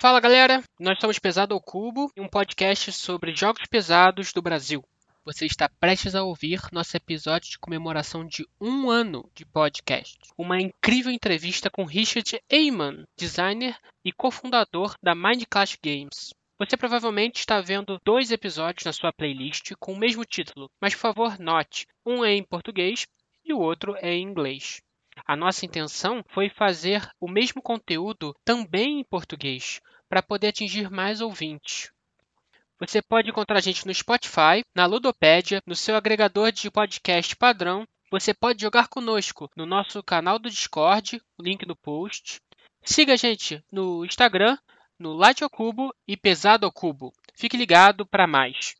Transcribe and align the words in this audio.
Fala 0.00 0.20
galera, 0.20 0.62
nós 0.78 0.96
somos 1.00 1.18
Pesado 1.18 1.52
ao 1.54 1.60
Cubo, 1.60 2.08
um 2.16 2.28
podcast 2.28 2.92
sobre 2.92 3.34
jogos 3.34 3.66
pesados 3.68 4.32
do 4.32 4.40
Brasil. 4.40 4.80
Você 5.24 5.44
está 5.44 5.68
prestes 5.68 6.14
a 6.14 6.22
ouvir 6.22 6.60
nosso 6.70 6.96
episódio 6.96 7.50
de 7.50 7.58
comemoração 7.58 8.24
de 8.24 8.46
um 8.60 8.88
ano 8.88 9.28
de 9.34 9.44
podcast. 9.44 10.16
Uma 10.38 10.60
incrível 10.60 11.10
entrevista 11.10 11.68
com 11.68 11.84
Richard 11.84 12.40
Eyman, 12.48 13.02
designer 13.18 13.76
e 14.04 14.12
cofundador 14.12 14.94
da 15.02 15.16
Mindclash 15.16 15.76
Games. 15.82 16.32
Você 16.60 16.76
provavelmente 16.76 17.40
está 17.40 17.60
vendo 17.60 18.00
dois 18.04 18.30
episódios 18.30 18.84
na 18.84 18.92
sua 18.92 19.12
playlist 19.12 19.72
com 19.80 19.94
o 19.94 19.98
mesmo 19.98 20.24
título, 20.24 20.70
mas 20.80 20.94
por 20.94 21.00
favor 21.00 21.40
note, 21.40 21.88
um 22.06 22.24
é 22.24 22.34
em 22.34 22.44
português 22.44 23.04
e 23.44 23.52
o 23.52 23.58
outro 23.58 23.96
é 23.96 24.12
em 24.14 24.22
inglês. 24.22 24.80
A 25.26 25.36
nossa 25.36 25.66
intenção 25.66 26.24
foi 26.28 26.48
fazer 26.48 27.08
o 27.20 27.28
mesmo 27.28 27.60
conteúdo 27.62 28.34
também 28.44 29.00
em 29.00 29.04
português, 29.04 29.80
para 30.08 30.22
poder 30.22 30.48
atingir 30.48 30.90
mais 30.90 31.20
ouvintes. 31.20 31.90
Você 32.80 33.02
pode 33.02 33.28
encontrar 33.28 33.58
a 33.58 33.60
gente 33.60 33.84
no 33.86 33.92
Spotify, 33.92 34.64
na 34.74 34.86
Ludopédia, 34.86 35.60
no 35.66 35.74
seu 35.74 35.96
agregador 35.96 36.52
de 36.52 36.70
podcast 36.70 37.34
padrão. 37.34 37.86
Você 38.10 38.32
pode 38.32 38.62
jogar 38.62 38.88
conosco 38.88 39.50
no 39.56 39.66
nosso 39.66 40.02
canal 40.02 40.38
do 40.38 40.48
Discord, 40.48 41.20
link 41.40 41.66
no 41.66 41.74
post. 41.74 42.40
Siga 42.84 43.14
a 43.14 43.16
gente 43.16 43.62
no 43.72 44.04
Instagram, 44.04 44.56
no 44.98 45.12
Light 45.12 45.42
ao 45.42 45.50
Cubo 45.50 45.92
e 46.06 46.16
Pesado 46.16 46.64
ao 46.64 46.72
Cubo. 46.72 47.12
Fique 47.34 47.56
ligado 47.56 48.06
para 48.06 48.26
mais. 48.26 48.76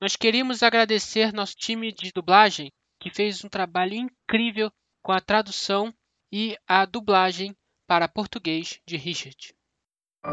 Nós 0.00 0.16
queríamos 0.16 0.62
agradecer 0.62 1.32
nosso 1.32 1.54
time 1.54 1.92
de 1.92 2.10
dublagem, 2.12 2.72
que 2.98 3.10
fez 3.10 3.44
um 3.44 3.48
trabalho 3.48 3.94
incrível 3.94 4.72
com 5.02 5.12
a 5.12 5.20
tradução 5.20 5.92
e 6.32 6.56
a 6.68 6.84
dublagem 6.84 7.56
para 7.86 8.08
português 8.08 8.80
de 8.86 8.96
Richard. 8.96 9.54
O 10.24 10.30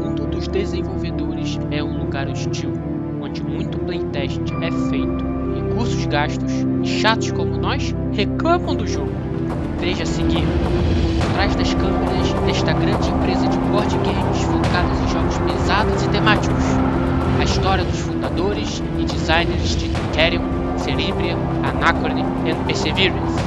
mundo 0.00 0.26
dos 0.26 0.48
desenvolvedores 0.48 1.58
é 1.70 1.82
um 1.82 1.98
lugar 1.98 2.28
hostil, 2.28 2.72
onde 3.20 3.42
muito 3.42 3.78
playtest 3.80 4.40
é 4.62 4.70
feito, 4.88 5.24
recursos 5.54 6.06
gastos 6.06 6.52
e 6.82 6.86
chatos 7.00 7.32
como 7.32 7.58
nós 7.58 7.92
reclamam 8.12 8.74
do 8.76 8.86
jogo. 8.86 9.12
Veja 9.78 10.04
a 10.04 10.06
seguir, 10.06 10.44
por 11.20 11.32
trás 11.34 11.54
das 11.56 11.74
câmeras 11.74 12.32
desta 12.46 12.72
grande 12.72 13.08
empresa 13.10 13.48
de 13.48 13.58
board 13.58 13.94
games 13.98 14.42
focadas 14.42 15.00
em 15.00 15.08
jogos 15.08 15.38
pesados 15.38 16.02
e 16.02 16.08
temáticos, 16.10 16.64
a 17.38 17.44
história 17.44 17.84
dos 17.84 18.00
fundadores 18.00 18.82
e 18.98 19.04
designers 19.04 19.76
de 19.76 19.86
Ethereum, 19.86 20.67
Cerebria, 20.78 21.36
Anachrony 21.62 22.24
e 22.46 22.54
Perseverance. 22.66 23.40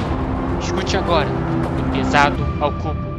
Escute 0.60 0.96
agora, 0.96 1.26
do 1.28 1.92
pesado 1.92 2.36
ao 2.60 2.72
cubo. 2.72 3.12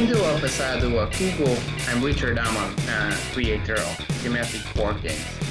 Bem-vindo 0.00 0.24
ao 0.24 1.06
Cubo. 1.08 1.56
I'm 1.88 2.02
Richard 2.02 2.38
Amon, 2.38 2.70
uh, 2.88 3.14
creator 3.32 3.74
of 3.74 3.96
Thematic 4.22 4.62
Board 4.74 5.00
Games. 5.02 5.49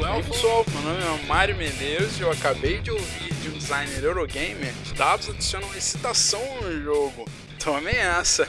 Well, 0.00 0.24
pessoal, 0.24 0.64
meu 0.70 0.82
nome 0.82 1.02
é 1.02 1.26
Mário 1.26 1.56
Medeiros 1.56 2.18
e 2.18 2.22
eu 2.22 2.30
acabei 2.30 2.80
de 2.80 2.90
ouvir 2.90 3.32
de 3.34 3.48
um 3.48 3.52
designer 3.52 4.02
Eurogamer 4.02 4.72
que 4.84 4.94
dados 4.94 5.28
adicionam 5.28 5.72
excitação 5.74 6.40
no 6.62 6.82
jogo. 6.82 7.24
Tomem 7.62 7.94
essa. 7.94 8.48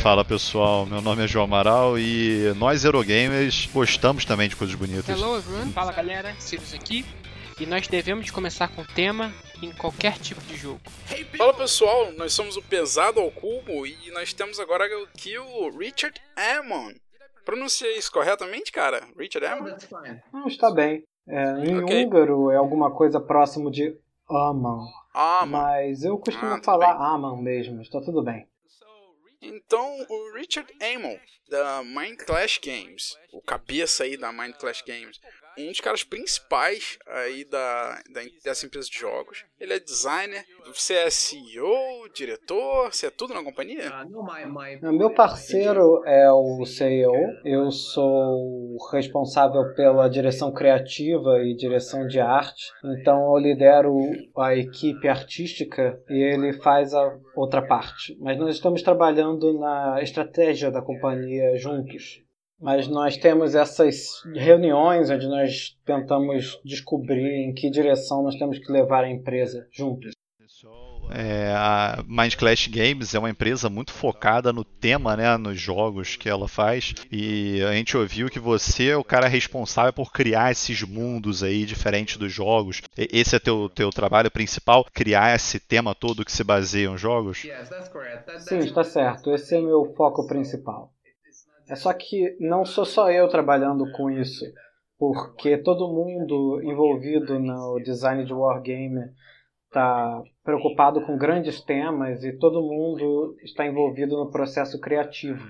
Fala 0.00 0.24
pessoal, 0.24 0.84
meu 0.86 1.00
nome 1.00 1.24
é 1.24 1.26
João 1.26 1.46
Amaral 1.46 1.98
e 1.98 2.52
nós 2.56 2.84
Eurogamers 2.84 3.66
gostamos 3.72 4.24
também 4.24 4.48
de 4.48 4.56
coisas 4.56 4.76
bonitas. 4.76 5.08
Hello 5.08 5.38
everyone, 5.38 5.72
fala 5.72 5.90
galera, 5.92 6.34
Sirius 6.38 6.74
aqui. 6.74 7.04
E 7.58 7.66
nós 7.66 7.88
devemos 7.88 8.26
de 8.26 8.32
começar 8.32 8.68
com 8.68 8.84
tema 8.84 9.34
em 9.60 9.72
qualquer 9.72 10.18
tipo 10.18 10.40
de 10.42 10.56
jogo. 10.56 10.80
Fala 11.36 11.54
pessoal, 11.54 12.12
nós 12.12 12.32
somos 12.32 12.56
o 12.56 12.62
Pesado 12.62 13.18
ao 13.18 13.30
Cubo 13.30 13.84
e 13.86 14.10
nós 14.12 14.32
temos 14.32 14.60
agora 14.60 14.84
aqui 15.04 15.36
o 15.38 15.76
Richard 15.76 16.20
Ammon. 16.36 16.92
Pronunciei 17.48 17.96
isso 17.96 18.12
corretamente, 18.12 18.70
cara? 18.70 19.08
Richard 19.16 19.46
Ammon? 19.46 19.74
Não, 20.30 20.46
está 20.48 20.70
bem. 20.70 21.02
É, 21.26 21.64
em 21.64 21.82
Ok. 21.82 22.04
húngaro 22.04 22.50
é 22.50 22.56
alguma 22.56 22.90
coisa 22.94 23.18
próximo 23.18 23.70
de 23.70 23.98
Aman. 24.28 24.84
Ah, 25.14 25.46
mano. 25.46 25.64
Mas 25.64 26.04
eu 26.04 26.18
costumo 26.18 26.52
Ah, 26.52 26.60
falar 26.62 26.92
bem. 26.92 27.06
Aman 27.06 27.40
mesmo, 27.40 27.80
está 27.80 28.02
tudo 28.02 28.22
bem. 28.22 28.46
Então, 29.40 29.82
o 30.10 30.34
Richard 30.34 30.70
Amon, 30.94 31.16
da 31.48 31.82
Mind 31.82 32.18
Clash 32.18 32.60
Games, 32.62 33.16
o 33.32 33.40
cabeça 33.40 34.04
aí 34.04 34.18
da 34.18 34.30
Mind 34.30 34.54
Clash 34.56 34.82
Games, 34.82 35.18
um 35.58 35.68
dos 35.70 35.80
caras 35.80 36.04
principais 36.04 36.98
aí 37.06 37.44
da, 37.44 38.00
da- 38.12 38.22
dessa 38.44 38.66
empresa 38.66 38.88
de 38.88 38.98
jogos. 38.98 39.44
Ele 39.60 39.72
é 39.74 39.80
designer, 39.80 40.44
você 40.66 40.94
é 40.94 41.10
CEO, 41.10 42.08
diretor, 42.14 42.92
você 42.92 43.06
é 43.06 43.10
tudo 43.10 43.34
na 43.34 43.42
companhia? 43.42 43.90
O 44.88 44.92
Meu 44.92 45.12
parceiro 45.14 46.02
é 46.06 46.30
o 46.30 46.64
CEO, 46.64 47.14
eu 47.44 47.70
sou 47.70 48.76
responsável 48.92 49.74
pela 49.74 50.08
direção 50.08 50.52
criativa 50.52 51.38
e 51.42 51.54
direção 51.56 52.06
de 52.06 52.20
arte, 52.20 52.66
então 52.84 53.32
eu 53.34 53.38
lidero 53.38 53.94
a 54.36 54.54
equipe 54.56 55.08
artística 55.08 56.00
e 56.08 56.14
ele 56.22 56.52
faz 56.62 56.94
a 56.94 57.18
outra 57.34 57.62
parte. 57.66 58.16
Mas 58.20 58.38
nós 58.38 58.54
estamos 58.54 58.82
trabalhando 58.82 59.58
na 59.58 60.00
estratégia 60.02 60.70
da 60.70 60.80
companhia 60.82 61.56
juntos. 61.56 62.22
Mas 62.60 62.88
nós 62.88 63.16
temos 63.16 63.54
essas 63.54 64.22
reuniões 64.34 65.10
onde 65.10 65.26
nós 65.28 65.76
tentamos 65.84 66.58
descobrir 66.64 67.44
em 67.44 67.54
que 67.54 67.70
direção 67.70 68.22
nós 68.22 68.34
temos 68.36 68.58
que 68.58 68.70
levar 68.72 69.04
a 69.04 69.10
empresa 69.10 69.66
juntos. 69.70 70.12
É, 71.10 71.52
a 71.54 72.02
Mind 72.06 72.34
Clash 72.34 72.66
Games 72.66 73.14
é 73.14 73.18
uma 73.18 73.30
empresa 73.30 73.70
muito 73.70 73.92
focada 73.92 74.52
no 74.52 74.64
tema, 74.64 75.16
né, 75.16 75.36
nos 75.36 75.58
jogos 75.58 76.16
que 76.16 76.28
ela 76.28 76.48
faz. 76.48 76.94
E 77.12 77.62
a 77.62 77.72
gente 77.72 77.96
ouviu 77.96 78.28
que 78.28 78.38
você 78.40 78.88
é 78.90 78.96
o 78.96 79.04
cara 79.04 79.26
responsável 79.28 79.92
por 79.92 80.12
criar 80.12 80.50
esses 80.50 80.82
mundos 80.82 81.42
aí 81.42 81.64
diferentes 81.64 82.16
dos 82.16 82.32
jogos. 82.32 82.82
E- 82.96 83.08
Esse 83.12 83.36
é 83.36 83.38
teu 83.38 83.68
teu 83.68 83.90
trabalho 83.90 84.30
principal, 84.30 84.84
criar 84.92 85.34
esse 85.34 85.60
tema 85.60 85.94
todo 85.94 86.24
que 86.24 86.32
se 86.32 86.42
baseia 86.44 86.88
em 86.88 86.98
jogos. 86.98 87.44
Sim, 88.40 88.58
está 88.58 88.84
certo. 88.84 89.30
Esse 89.32 89.54
é 89.54 89.60
meu 89.60 89.94
foco 89.96 90.26
principal. 90.26 90.92
É 91.68 91.76
só 91.76 91.92
que 91.92 92.36
não 92.40 92.64
sou 92.64 92.84
só 92.84 93.10
eu 93.10 93.28
trabalhando 93.28 93.90
com 93.92 94.10
isso, 94.10 94.44
porque 94.98 95.58
todo 95.58 95.92
mundo 95.92 96.60
envolvido 96.62 97.38
no 97.38 97.78
design 97.82 98.24
de 98.24 98.32
wargame 98.32 99.10
está 99.66 100.22
preocupado 100.42 101.04
com 101.04 101.18
grandes 101.18 101.60
temas 101.60 102.24
e 102.24 102.32
todo 102.38 102.62
mundo 102.62 103.36
está 103.42 103.66
envolvido 103.66 104.16
no 104.16 104.30
processo 104.30 104.80
criativo. 104.80 105.44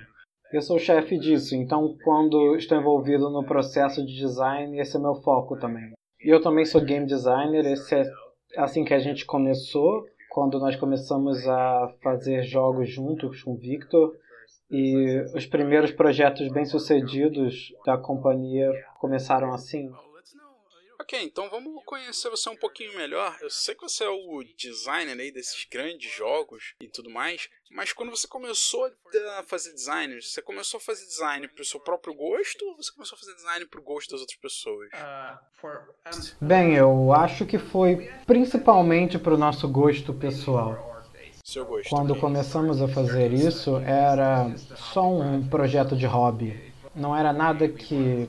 Eu 0.53 0.61
sou 0.61 0.77
o 0.77 0.81
chefe 0.81 1.19
disso, 1.19 1.55
então 1.55 1.97
quando 2.03 2.57
estou 2.57 2.78
envolvido 2.78 3.31
no 3.31 3.45
processo 3.45 4.05
de 4.05 4.17
design, 4.17 4.78
esse 4.81 4.97
é 4.97 5.01
meu 5.01 5.15
foco 5.17 5.57
também. 5.59 5.93
Eu 6.21 6.43
também 6.43 6.65
sou 6.65 6.81
game 6.81 7.07
designer, 7.07 7.65
esse 7.67 7.95
é 7.95 8.11
assim 8.57 8.84
que 8.84 8.95
a 8.95 8.99
gente 8.99 9.25
começou, 9.25 10.05
quando 10.31 10.59
nós 10.59 10.75
começamos 10.75 11.47
a 11.47 11.95
fazer 12.03 12.43
jogos 12.43 12.91
juntos 12.91 13.43
com 13.43 13.53
o 13.53 13.59
Victor. 13.59 14.12
E 14.71 15.21
os 15.34 15.47
primeiros 15.47 15.91
projetos 15.91 16.49
bem-sucedidos 16.53 17.73
da 17.87 17.97
companhia 17.97 18.71
começaram 19.01 19.53
assim. 19.53 19.91
Ok, 21.01 21.19
então 21.23 21.49
vamos 21.49 21.83
conhecer 21.87 22.29
você 22.29 22.51
um 22.51 22.56
pouquinho 22.56 22.95
melhor. 22.95 23.34
Eu 23.41 23.49
sei 23.49 23.75
que 23.75 23.81
você 23.81 24.05
é 24.05 24.09
o 24.11 24.43
designer 24.59 25.19
aí 25.19 25.31
desses 25.31 25.65
grandes 25.65 26.12
jogos 26.12 26.75
e 26.81 26.89
tudo 26.89 27.09
mais, 27.09 27.49
mas 27.71 27.95
quando 27.95 28.11
você 28.11 28.27
começou 28.27 28.84
a 29.39 29.43
fazer 29.45 29.73
design, 29.73 30.21
você 30.21 30.43
começou 30.43 30.77
a 30.77 30.81
fazer 30.81 31.07
design 31.07 31.48
pro 31.48 31.65
seu 31.65 31.81
próprio 31.81 32.13
gosto 32.13 32.63
ou 32.66 32.77
você 32.77 32.92
começou 32.92 33.16
a 33.16 33.21
fazer 33.21 33.34
design 33.37 33.65
pro 33.66 33.81
gosto 33.81 34.10
das 34.10 34.21
outras 34.21 34.39
pessoas? 34.39 34.91
Bem, 36.41 36.75
eu 36.75 37.13
acho 37.13 37.47
que 37.47 37.59
foi 37.59 38.10
principalmente 38.27 39.19
para 39.19 39.33
o 39.33 39.39
nosso 39.39 39.66
gosto 39.69 40.13
pessoal. 40.13 40.97
Quando 41.89 42.15
começamos 42.15 42.83
a 42.83 42.89
fazer 42.89 43.33
isso, 43.33 43.78
era 43.78 44.50
só 44.77 45.10
um 45.10 45.42
projeto 45.47 45.97
de 45.97 46.04
hobby. 46.04 46.54
Não 46.95 47.16
era 47.16 47.33
nada 47.33 47.66
que, 47.66 48.28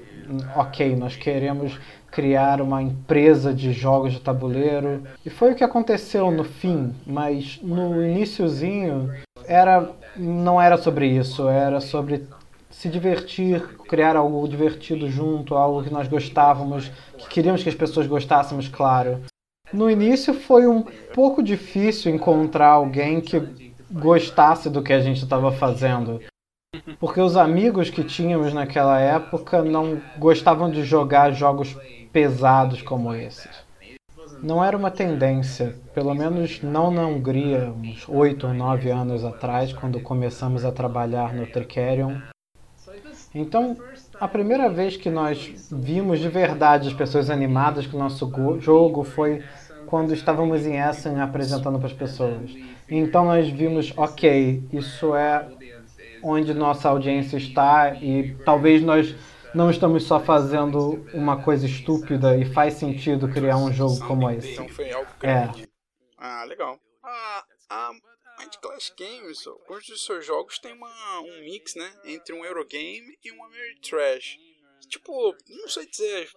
ok, 0.55 0.95
nós 0.95 1.17
queremos 1.17 1.77
criar 2.09 2.61
uma 2.61 2.81
empresa 2.81 3.53
de 3.53 3.73
jogos 3.73 4.13
de 4.13 4.21
tabuleiro. 4.21 5.03
E 5.25 5.29
foi 5.29 5.51
o 5.51 5.55
que 5.55 5.65
aconteceu 5.65 6.31
no 6.31 6.45
fim, 6.45 6.95
mas 7.05 7.59
no 7.61 8.01
iniciozinho 8.05 9.13
era 9.45 9.91
não 10.15 10.61
era 10.61 10.77
sobre 10.77 11.07
isso, 11.07 11.49
era 11.49 11.81
sobre 11.81 12.25
se 12.69 12.87
divertir, 12.87 13.61
criar 13.89 14.15
algo 14.15 14.47
divertido 14.47 15.09
junto, 15.09 15.55
algo 15.55 15.83
que 15.83 15.91
nós 15.91 16.07
gostávamos, 16.07 16.89
que 17.17 17.27
queríamos 17.27 17.63
que 17.63 17.69
as 17.69 17.75
pessoas 17.75 18.07
gostássemos, 18.07 18.69
claro. 18.69 19.19
No 19.71 19.89
início 19.89 20.33
foi 20.33 20.67
um 20.67 20.83
pouco 21.13 21.43
difícil 21.43 22.13
encontrar 22.13 22.69
alguém 22.69 23.21
que 23.21 23.73
gostasse 23.91 24.69
do 24.69 24.81
que 24.81 24.93
a 24.93 24.99
gente 24.99 25.23
estava 25.23 25.51
fazendo. 25.51 26.19
Porque 26.99 27.21
os 27.21 27.35
amigos 27.35 27.89
que 27.89 28.03
tínhamos 28.03 28.53
naquela 28.53 28.99
época 28.99 29.63
não 29.63 30.01
gostavam 30.17 30.69
de 30.69 30.83
jogar 30.83 31.31
jogos 31.31 31.75
pesados 32.11 32.81
como 32.81 33.13
esses. 33.13 33.67
Não 34.41 34.63
era 34.63 34.77
uma 34.77 34.89
tendência, 34.89 35.75
pelo 35.93 36.13
menos 36.13 36.61
não 36.61 36.91
na 36.91 37.05
Hungria, 37.05 37.71
uns 37.71 38.07
oito 38.07 38.47
ou 38.47 38.53
nove 38.53 38.89
anos 38.89 39.25
atrás, 39.25 39.73
quando 39.73 39.99
começamos 39.99 40.63
a 40.63 40.71
trabalhar 40.71 41.33
no 41.33 41.45
Tricerion. 41.45 42.17
Então, 43.35 43.75
a 44.19 44.27
primeira 44.27 44.69
vez 44.69 44.97
que 44.97 45.09
nós 45.09 45.67
vimos 45.71 46.19
de 46.19 46.27
verdade 46.27 46.87
as 46.87 46.93
pessoas 46.93 47.29
animadas 47.29 47.87
com 47.87 47.97
o 47.97 47.99
nosso 47.99 48.29
jogo 48.59 49.03
foi 49.03 49.43
quando 49.85 50.13
estávamos 50.13 50.65
em 50.65 50.77
Essen 50.77 51.19
apresentando 51.19 51.77
para 51.77 51.87
as 51.87 51.93
pessoas. 51.93 52.51
Então 52.89 53.25
nós 53.25 53.49
vimos, 53.49 53.93
ok, 53.95 54.63
isso 54.73 55.15
é 55.15 55.47
onde 56.21 56.53
nossa 56.53 56.89
audiência 56.89 57.37
está 57.37 57.93
e 57.95 58.35
talvez 58.43 58.83
nós 58.83 59.15
não 59.53 59.69
estamos 59.69 60.03
só 60.03 60.19
fazendo 60.19 61.05
uma 61.13 61.41
coisa 61.41 61.65
estúpida 61.65 62.37
e 62.37 62.45
faz 62.45 62.75
sentido 62.75 63.29
criar 63.29 63.57
um 63.57 63.71
jogo 63.71 63.99
como 64.05 64.29
esse. 64.29 64.51
Então 64.51 64.67
foi 64.69 64.91
algo 64.91 65.09
grande. 65.19 65.63
É. 65.63 65.67
Ah, 66.17 66.43
legal. 66.43 66.77
Ah, 67.03 67.91
Mind 68.39 68.55
Clash 68.61 68.93
Games, 68.97 69.45
alguns 69.45 69.85
dos 69.87 70.05
seus 70.05 70.25
jogos 70.25 70.59
tem 70.59 70.73
uma, 70.73 71.19
um 71.19 71.41
mix, 71.41 71.75
né, 71.75 71.91
entre 72.05 72.33
um 72.33 72.45
Eurogame 72.45 73.17
e 73.23 73.31
um 73.31 73.43
Ameritrash. 73.43 74.37
Tipo, 74.87 75.35
não 75.47 75.67
sei 75.67 75.85
dizer 75.85 76.29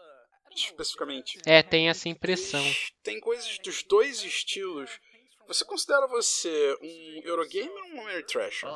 especificamente. 0.55 1.39
É, 1.47 1.63
tem 1.63 1.89
essa 1.89 2.09
impressão. 2.09 2.63
Tem 3.03 3.19
coisas 3.21 3.59
dos 3.59 3.83
dois 3.83 4.23
estilos 4.23 4.91
você 5.47 5.65
considera 5.65 6.07
você 6.07 6.79
um 6.81 7.29
Eurogamer 7.29 7.69
ou 7.69 7.99
um 7.99 8.01
Ameritrasher? 8.03 8.69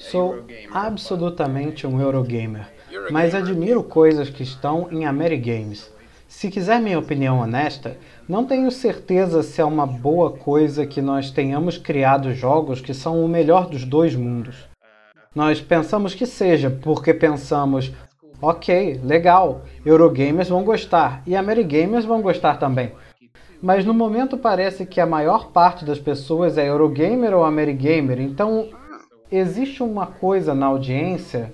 Sou 0.00 0.46
absolutamente 0.70 1.86
um 1.86 2.00
Eurogamer, 2.00 2.72
mas 3.10 3.34
admiro 3.34 3.82
coisas 3.82 4.30
que 4.30 4.42
estão 4.42 4.88
em 4.92 5.06
Amerigames. 5.06 5.90
Se 6.36 6.50
quiser 6.50 6.82
minha 6.82 6.98
opinião 6.98 7.40
honesta, 7.40 7.96
não 8.28 8.44
tenho 8.44 8.70
certeza 8.70 9.42
se 9.42 9.58
é 9.58 9.64
uma 9.64 9.86
boa 9.86 10.32
coisa 10.32 10.84
que 10.84 11.00
nós 11.00 11.30
tenhamos 11.30 11.78
criado 11.78 12.34
jogos 12.34 12.78
que 12.78 12.92
são 12.92 13.24
o 13.24 13.26
melhor 13.26 13.70
dos 13.70 13.86
dois 13.86 14.14
mundos. 14.14 14.68
Nós 15.34 15.62
pensamos 15.62 16.14
que 16.14 16.26
seja, 16.26 16.68
porque 16.68 17.14
pensamos, 17.14 17.90
ok, 18.42 19.00
legal, 19.02 19.62
Eurogamers 19.82 20.50
vão 20.50 20.62
gostar 20.62 21.22
e 21.26 21.34
Amerigamers 21.34 22.04
vão 22.04 22.20
gostar 22.20 22.58
também. 22.58 22.92
Mas 23.62 23.86
no 23.86 23.94
momento 23.94 24.36
parece 24.36 24.84
que 24.84 25.00
a 25.00 25.06
maior 25.06 25.50
parte 25.52 25.86
das 25.86 25.98
pessoas 25.98 26.58
é 26.58 26.68
Eurogamer 26.68 27.34
ou 27.34 27.44
Amerigamer, 27.44 28.20
então 28.20 28.68
existe 29.32 29.82
uma 29.82 30.06
coisa 30.06 30.54
na 30.54 30.66
audiência. 30.66 31.50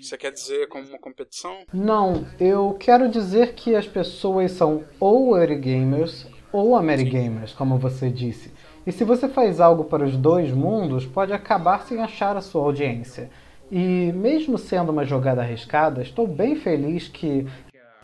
Você 0.00 0.16
quer 0.16 0.32
dizer 0.32 0.66
como 0.68 0.88
uma 0.88 0.98
competição? 0.98 1.58
Não, 1.74 2.26
eu 2.40 2.74
quero 2.80 3.06
dizer 3.06 3.52
que 3.52 3.76
as 3.76 3.86
pessoas 3.86 4.52
são 4.52 4.82
ou 4.98 5.36
Eurogamers 5.36 6.26
ou 6.50 6.74
Amerigamers, 6.74 7.52
como 7.52 7.78
você 7.78 8.08
disse. 8.08 8.50
E 8.86 8.90
se 8.90 9.04
você 9.04 9.28
faz 9.28 9.60
algo 9.60 9.84
para 9.84 10.04
os 10.04 10.16
dois 10.16 10.52
mundos, 10.52 11.04
pode 11.04 11.34
acabar 11.34 11.82
sem 11.82 12.00
achar 12.00 12.34
a 12.34 12.40
sua 12.40 12.62
audiência. 12.62 13.30
E 13.70 14.10
mesmo 14.12 14.56
sendo 14.56 14.90
uma 14.90 15.04
jogada 15.04 15.42
arriscada, 15.42 16.00
estou 16.00 16.26
bem 16.26 16.56
feliz 16.56 17.06
que 17.06 17.46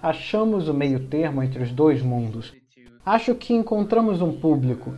achamos 0.03 0.69
o 0.69 0.75
meio 0.75 1.09
termo 1.09 1.43
entre 1.43 1.63
os 1.63 1.73
dois 1.73 2.03
mundos. 2.03 2.55
Acho 3.05 3.35
que 3.35 3.55
encontramos 3.55 4.21
um 4.21 4.39
público, 4.39 4.95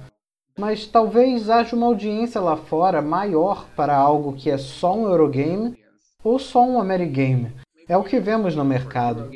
mas 0.59 0.85
talvez 0.85 1.49
haja 1.49 1.77
uma 1.77 1.87
audiência 1.87 2.41
lá 2.41 2.57
fora 2.57 3.01
maior 3.01 3.69
para 3.77 3.97
algo 3.97 4.35
que 4.35 4.51
é 4.51 4.59
só 4.59 4.95
um 4.97 5.07
Eurogame 5.07 5.79
ou 6.23 6.39
só 6.39 6.63
um 6.63 6.81
Amerigame. 6.81 7.55
É 7.89 7.97
o 7.97 8.05
que 8.05 8.21
vemos 8.21 8.55
no 8.55 8.67
mercado. 8.67 9.31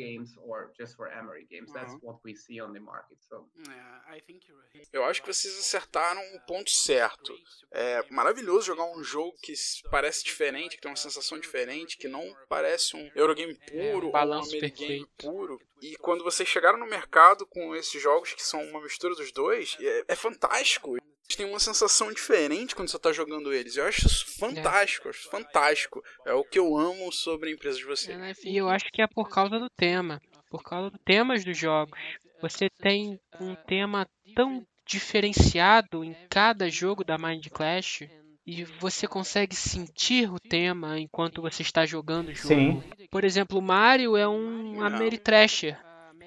Eu 4.91 5.03
acho 5.05 5.21
que 5.23 5.33
vocês 5.33 5.57
acertaram 5.57 6.21
o 6.35 6.39
ponto 6.41 6.69
certo. 6.69 7.33
É 7.71 8.03
maravilhoso 8.11 8.67
jogar 8.67 8.85
um 8.85 9.03
jogo 9.03 9.35
que 9.41 9.53
parece 9.89 10.23
diferente, 10.23 10.75
que 10.75 10.81
tem 10.83 10.91
uma 10.91 10.95
sensação 10.95 11.39
diferente, 11.39 11.97
que 11.97 12.07
não 12.07 12.23
parece 12.47 12.95
um 12.95 13.09
Eurogame 13.15 13.55
puro 13.55 14.11
é, 14.15 14.25
um 14.25 14.27
ou 14.27 14.35
um 14.35 14.43
Amerigame 14.43 15.07
puro. 15.17 15.59
E 15.81 15.95
quando 15.97 16.23
vocês 16.23 16.47
chegaram 16.47 16.77
no 16.77 16.85
mercado 16.85 17.47
com 17.47 17.75
esses 17.75 17.99
jogos 17.99 18.33
que 18.33 18.43
são 18.43 18.63
uma 18.69 18.81
mistura 18.81 19.15
dos 19.15 19.31
dois, 19.31 19.75
é, 19.79 20.05
é 20.09 20.15
fantástico 20.15 20.95
tem 21.27 21.45
uma 21.45 21.59
sensação 21.59 22.11
diferente 22.11 22.75
quando 22.75 22.89
você 22.89 22.97
está 22.97 23.11
jogando 23.11 23.53
eles. 23.53 23.75
Eu 23.75 23.85
acho 23.85 24.07
isso 24.07 24.37
fantástico, 24.37 25.07
é. 25.07 25.11
acho 25.11 25.29
fantástico. 25.29 26.03
É 26.25 26.33
o 26.33 26.43
que 26.43 26.59
eu 26.59 26.77
amo 26.77 27.11
sobre 27.11 27.49
a 27.49 27.53
empresa 27.53 27.77
de 27.77 27.85
vocês. 27.85 28.17
É, 28.19 28.33
e 28.43 28.57
eu 28.57 28.69
acho 28.69 28.85
que 28.91 29.01
é 29.01 29.07
por 29.07 29.29
causa 29.29 29.59
do 29.59 29.69
tema, 29.69 30.21
por 30.49 30.63
causa 30.63 30.89
dos 30.89 30.99
temas 31.03 31.43
dos 31.43 31.57
jogos. 31.57 31.97
Você 32.41 32.69
tem 32.69 33.19
um 33.39 33.55
tema 33.55 34.07
tão 34.35 34.65
diferenciado 34.85 36.03
em 36.03 36.13
cada 36.29 36.69
jogo 36.69 37.03
da 37.03 37.17
Mind 37.17 37.47
Clash 37.47 38.03
e 38.45 38.65
você 38.65 39.07
consegue 39.07 39.55
sentir 39.55 40.29
o 40.29 40.39
tema 40.39 40.99
enquanto 40.99 41.41
você 41.41 41.61
está 41.61 41.85
jogando 41.85 42.29
o 42.29 42.35
jogo. 42.35 42.53
Sim. 42.53 42.83
Por 43.09 43.23
exemplo, 43.23 43.61
Mario 43.61 44.17
é 44.17 44.27
um 44.27 44.81
Ameritrasher 44.81 45.79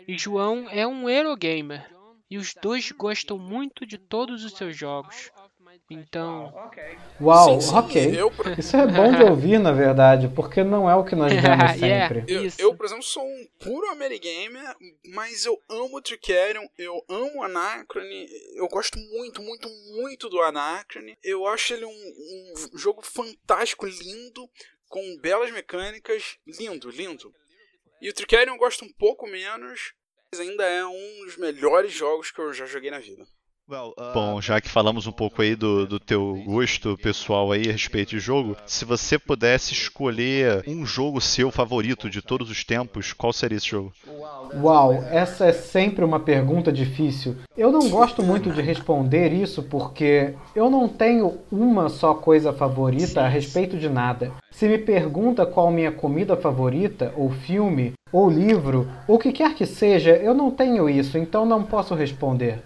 e 0.08 0.16
João 0.16 0.68
é 0.70 0.86
um 0.86 1.08
Eurogamer 1.08 1.95
e 2.30 2.38
os 2.38 2.54
dois 2.54 2.90
gostam 2.92 3.38
muito 3.38 3.86
de 3.86 3.98
todos 3.98 4.44
os 4.44 4.52
seus 4.52 4.76
jogos. 4.76 5.30
Então. 5.90 6.52
Uau, 7.20 7.60
sim, 7.60 7.68
sim, 7.68 7.74
ok. 7.74 8.20
Eu... 8.20 8.32
Isso 8.58 8.76
é 8.76 8.86
bom 8.86 9.12
de 9.12 9.22
ouvir, 9.22 9.58
na 9.58 9.72
verdade, 9.72 10.28
porque 10.28 10.64
não 10.64 10.88
é 10.90 10.94
o 10.96 11.04
que 11.04 11.14
nós 11.14 11.32
vemos 11.32 11.70
sempre. 11.78 11.86
yeah, 11.86 12.16
eu, 12.26 12.50
eu, 12.58 12.76
por 12.76 12.86
exemplo, 12.86 13.02
sou 13.02 13.22
um 13.22 13.46
puro 13.60 13.88
Amerigamer, 13.90 14.74
mas 15.14 15.44
eu 15.44 15.60
amo 15.68 15.98
o 15.98 16.02
Tricerion, 16.02 16.66
eu 16.78 17.04
amo 17.08 17.38
o 17.38 17.42
Anacrone, 17.42 18.26
eu 18.54 18.66
gosto 18.68 18.98
muito, 18.98 19.42
muito, 19.42 19.68
muito 19.94 20.28
do 20.28 20.40
Anacrone. 20.40 21.16
Eu 21.22 21.46
acho 21.46 21.74
ele 21.74 21.84
um, 21.84 21.90
um 21.90 22.78
jogo 22.78 23.02
fantástico, 23.02 23.86
lindo, 23.86 24.48
com 24.88 25.18
belas 25.18 25.50
mecânicas, 25.52 26.38
lindo, 26.46 26.90
lindo. 26.90 27.32
E 28.00 28.08
o 28.08 28.14
Tricerion 28.14 28.54
eu 28.54 28.58
gosto 28.58 28.84
um 28.84 28.92
pouco 28.92 29.26
menos, 29.26 29.94
ainda 30.34 30.64
é 30.64 30.84
um 30.84 31.24
dos 31.24 31.36
melhores 31.36 31.92
jogos 31.92 32.30
que 32.30 32.40
eu 32.40 32.52
já 32.52 32.66
joguei 32.66 32.90
na 32.90 32.98
vida. 32.98 33.26
Uh, 33.68 34.12
Bom, 34.14 34.40
já 34.40 34.60
que 34.60 34.68
falamos 34.68 35.08
um 35.08 35.12
pouco 35.12 35.42
aí 35.42 35.56
do, 35.56 35.88
do 35.88 35.98
teu 35.98 36.40
gosto 36.46 36.96
pessoal 36.98 37.50
aí 37.50 37.68
a 37.68 37.72
respeito 37.72 38.10
de 38.10 38.20
jogo, 38.20 38.56
se 38.64 38.84
você 38.84 39.18
pudesse 39.18 39.72
escolher 39.72 40.62
um 40.68 40.86
jogo 40.86 41.20
seu 41.20 41.50
favorito 41.50 42.08
de 42.08 42.22
todos 42.22 42.48
os 42.48 42.62
tempos, 42.62 43.12
qual 43.12 43.32
seria 43.32 43.56
esse 43.56 43.66
jogo? 43.66 43.92
Uau, 44.54 44.92
essa 45.10 45.46
é 45.46 45.52
sempre 45.52 46.04
uma 46.04 46.20
pergunta 46.20 46.72
difícil. 46.72 47.34
Eu 47.56 47.72
não 47.72 47.88
gosto 47.88 48.22
muito 48.22 48.52
de 48.52 48.62
responder 48.62 49.32
isso 49.32 49.64
porque 49.64 50.36
eu 50.54 50.70
não 50.70 50.88
tenho 50.88 51.40
uma 51.50 51.88
só 51.88 52.14
coisa 52.14 52.52
favorita 52.52 53.22
a 53.22 53.28
respeito 53.28 53.76
de 53.76 53.88
nada. 53.88 54.30
Se 54.52 54.68
me 54.68 54.78
pergunta 54.78 55.44
qual 55.44 55.72
minha 55.72 55.90
comida 55.90 56.36
favorita, 56.36 57.12
ou 57.16 57.32
filme, 57.32 57.94
ou 58.12 58.30
livro, 58.30 58.88
o 59.08 59.18
que 59.18 59.32
quer 59.32 59.56
que 59.56 59.66
seja, 59.66 60.12
eu 60.12 60.32
não 60.32 60.52
tenho 60.52 60.88
isso, 60.88 61.18
então 61.18 61.44
não 61.44 61.64
posso 61.64 61.96
responder. 61.96 62.62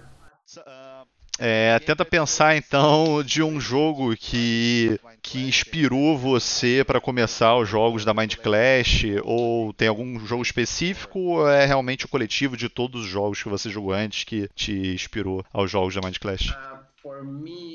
É, 1.42 1.78
tenta 1.78 2.04
pensar 2.04 2.54
então 2.54 3.23
de 3.23 3.42
um 3.42 3.59
jogo 3.59 4.14
que, 4.14 5.00
que 5.23 5.49
inspirou 5.49 6.18
você 6.18 6.85
para 6.87 7.00
começar 7.00 7.56
os 7.56 7.66
jogos 7.66 8.04
da 8.04 8.12
Mind 8.12 8.35
Clash, 8.35 9.04
ou 9.25 9.73
tem 9.73 9.88
algum 9.88 10.18
jogo 10.20 10.42
específico, 10.42 11.18
ou 11.18 11.49
é 11.49 11.64
realmente 11.64 12.04
o 12.04 12.09
coletivo 12.09 12.59
de 12.59 12.68
todos 12.68 13.04
os 13.04 13.09
jogos 13.09 13.42
que 13.42 13.49
você 13.49 13.70
jogou 13.70 13.92
antes 13.94 14.25
que 14.25 14.49
te 14.54 14.92
inspirou 14.92 15.42
aos 15.50 15.70
jogos 15.70 15.94
da 15.94 16.02
Mind 16.02 16.18
Clash? 16.18 16.54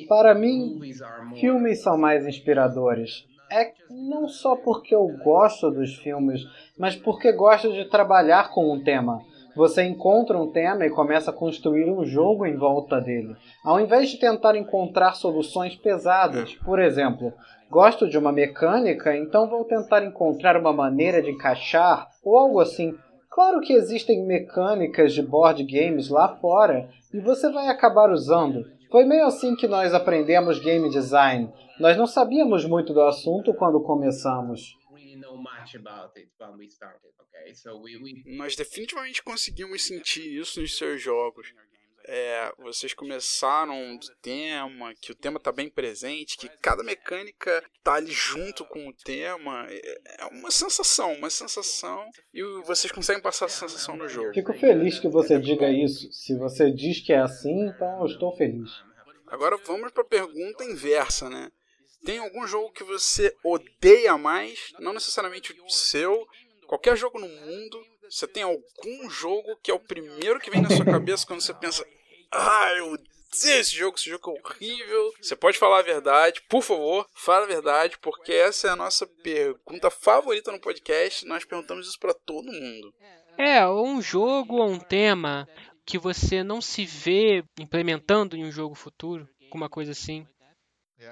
Para 0.07 0.35
mim, 0.35 0.79
filmes 1.39 1.81
são 1.81 1.97
mais 1.97 2.27
inspiradores. 2.27 3.25
É 3.51 3.71
não 3.89 4.27
só 4.27 4.55
porque 4.55 4.93
eu 4.93 5.07
gosto 5.23 5.71
dos 5.71 5.95
filmes, 5.95 6.41
mas 6.77 6.95
porque 6.95 7.31
gosto 7.31 7.73
de 7.73 7.85
trabalhar 7.85 8.49
com 8.51 8.71
um 8.71 8.83
tema. 8.83 9.21
Você 9.55 9.83
encontra 9.83 10.37
um 10.37 10.51
tema 10.51 10.85
e 10.85 10.89
começa 10.89 11.31
a 11.31 11.33
construir 11.33 11.89
um 11.89 12.03
jogo 12.03 12.45
em 12.45 12.57
volta 12.57 12.99
dele. 12.99 13.35
Ao 13.63 13.79
invés 13.79 14.09
de 14.09 14.19
tentar 14.19 14.55
encontrar 14.57 15.13
soluções 15.13 15.75
pesadas, 15.75 16.55
por 16.55 16.77
exemplo, 16.77 17.31
gosto 17.71 18.09
de 18.09 18.17
uma 18.17 18.33
mecânica, 18.33 19.15
então 19.15 19.49
vou 19.49 19.63
tentar 19.63 20.03
encontrar 20.03 20.57
uma 20.59 20.73
maneira 20.73 21.21
de 21.21 21.31
encaixar 21.31 22.09
ou 22.23 22.37
algo 22.37 22.59
assim. 22.59 22.93
Claro 23.29 23.61
que 23.61 23.73
existem 23.73 24.25
mecânicas 24.25 25.13
de 25.13 25.21
board 25.21 25.63
games 25.63 26.09
lá 26.09 26.35
fora 26.35 26.89
e 27.13 27.19
você 27.21 27.49
vai 27.49 27.69
acabar 27.69 28.09
usando. 28.09 28.65
Foi 28.91 29.05
meio 29.05 29.25
assim 29.25 29.55
que 29.55 29.67
nós 29.67 29.93
aprendemos 29.93 30.59
game 30.59 30.89
design. 30.89 31.49
Nós 31.79 31.97
não 31.97 32.07
sabíamos 32.07 32.65
muito 32.65 32.93
do 32.93 33.01
assunto 33.01 33.53
quando 33.53 33.81
começamos. 33.81 34.77
Nós 38.25 38.55
definitivamente 38.55 39.23
conseguimos 39.23 39.83
sentir 39.83 40.39
isso 40.39 40.59
nos 40.61 40.77
seus 40.77 41.01
jogos. 41.01 41.53
é, 42.07 42.53
vocês 42.59 42.93
começaram 42.93 43.97
do 43.97 44.07
tema, 44.21 44.93
que 45.01 45.11
o 45.11 45.15
tema 45.15 45.37
está 45.37 45.51
bem 45.51 45.69
presente, 45.69 46.37
que 46.37 46.47
cada 46.61 46.83
mecânica 46.83 47.63
está 47.77 47.95
ali 47.95 48.11
junto 48.11 48.63
com 48.65 48.87
o 48.87 48.93
tema. 48.93 49.65
É, 49.69 50.01
é 50.19 50.25
uma 50.27 50.51
sensação, 50.51 51.13
uma 51.13 51.29
sensação. 51.29 52.07
E 52.33 52.43
vocês 52.63 52.91
conseguem 52.91 53.21
passar 53.21 53.45
essa 53.45 53.67
sensação 53.67 53.97
no 53.97 54.07
jogo. 54.07 54.33
Fico 54.33 54.53
feliz 54.53 54.99
que 54.99 55.07
você 55.07 55.39
diga 55.39 55.69
isso. 55.69 56.11
Se 56.11 56.37
você 56.37 56.71
diz 56.71 56.99
que 56.99 57.13
é 57.13 57.19
assim, 57.19 57.67
então 57.67 57.99
eu 57.99 58.05
estou 58.05 58.35
feliz. 58.35 58.69
Agora 59.27 59.57
vamos 59.65 59.91
para 59.91 60.03
a 60.03 60.07
pergunta 60.07 60.63
inversa, 60.63 61.29
né? 61.29 61.51
Tem 62.05 62.19
algum 62.19 62.45
jogo 62.45 62.71
que 62.71 62.83
você 62.83 63.35
odeia 63.43 64.17
mais? 64.17 64.71
Não 64.79 64.93
necessariamente 64.93 65.53
o 65.59 65.69
seu, 65.69 66.25
qualquer 66.67 66.95
jogo 66.95 67.19
no 67.19 67.27
mundo. 67.27 67.83
Você 68.09 68.27
tem 68.27 68.43
algum 68.43 69.09
jogo 69.09 69.57
que 69.63 69.71
é 69.71 69.73
o 69.73 69.79
primeiro 69.79 70.39
que 70.39 70.51
vem 70.51 70.61
na 70.61 70.69
sua 70.69 70.85
cabeça 70.85 71.25
quando 71.25 71.41
você 71.41 71.53
pensa: 71.53 71.85
Ah, 72.31 72.71
eu 72.77 72.91
odeio 72.91 73.15
esse 73.43 73.75
jogo, 73.75 73.97
esse 73.97 74.09
jogo 74.09 74.31
é 74.31 74.39
horrível. 74.39 75.13
Você 75.21 75.35
pode 75.35 75.57
falar 75.57 75.79
a 75.79 75.83
verdade, 75.83 76.41
por 76.47 76.61
favor, 76.61 77.05
fala 77.13 77.43
a 77.43 77.47
verdade, 77.47 77.97
porque 77.99 78.31
essa 78.31 78.67
é 78.67 78.71
a 78.71 78.75
nossa 78.75 79.05
pergunta 79.05 79.89
favorita 79.89 80.51
no 80.51 80.59
podcast. 80.59 81.25
Nós 81.25 81.43
perguntamos 81.43 81.87
isso 81.87 81.99
para 81.99 82.13
todo 82.13 82.51
mundo. 82.51 82.93
É, 83.37 83.65
ou 83.67 83.85
um 83.85 84.01
jogo 84.01 84.57
ou 84.57 84.69
um 84.69 84.79
tema 84.79 85.47
que 85.85 85.97
você 85.97 86.43
não 86.43 86.61
se 86.61 86.85
vê 86.85 87.43
implementando 87.59 88.35
em 88.37 88.45
um 88.45 88.51
jogo 88.51 88.73
futuro, 88.73 89.27
alguma 89.43 89.69
coisa 89.69 89.91
assim. 89.91 90.25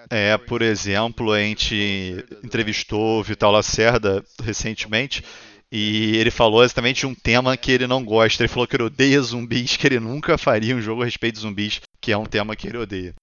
É, 0.09 0.37
por 0.37 0.61
exemplo, 0.61 1.31
a 1.31 1.39
gente 1.39 2.25
entrevistou 2.43 3.19
o 3.19 3.23
Vital 3.23 3.51
Lacerda 3.51 4.23
recentemente 4.41 5.23
e 5.71 6.17
ele 6.17 6.29
falou 6.29 6.63
exatamente 6.63 6.99
de 6.99 7.07
um 7.07 7.15
tema 7.15 7.57
que 7.57 7.71
ele 7.71 7.87
não 7.87 8.03
gosta. 8.03 8.43
Ele 8.43 8.47
falou 8.47 8.67
que 8.67 8.75
ele 8.75 8.83
odeia 8.83 9.19
zumbis, 9.21 9.75
que 9.75 9.87
ele 9.87 9.99
nunca 9.99 10.37
faria 10.37 10.75
um 10.75 10.81
jogo 10.81 11.01
a 11.01 11.05
respeito 11.05 11.35
de 11.35 11.41
zumbis, 11.41 11.81
que 11.99 12.11
é 12.11 12.17
um 12.17 12.25
tema 12.25 12.55
que 12.55 12.67
ele 12.67 12.77
odeia. 12.77 13.15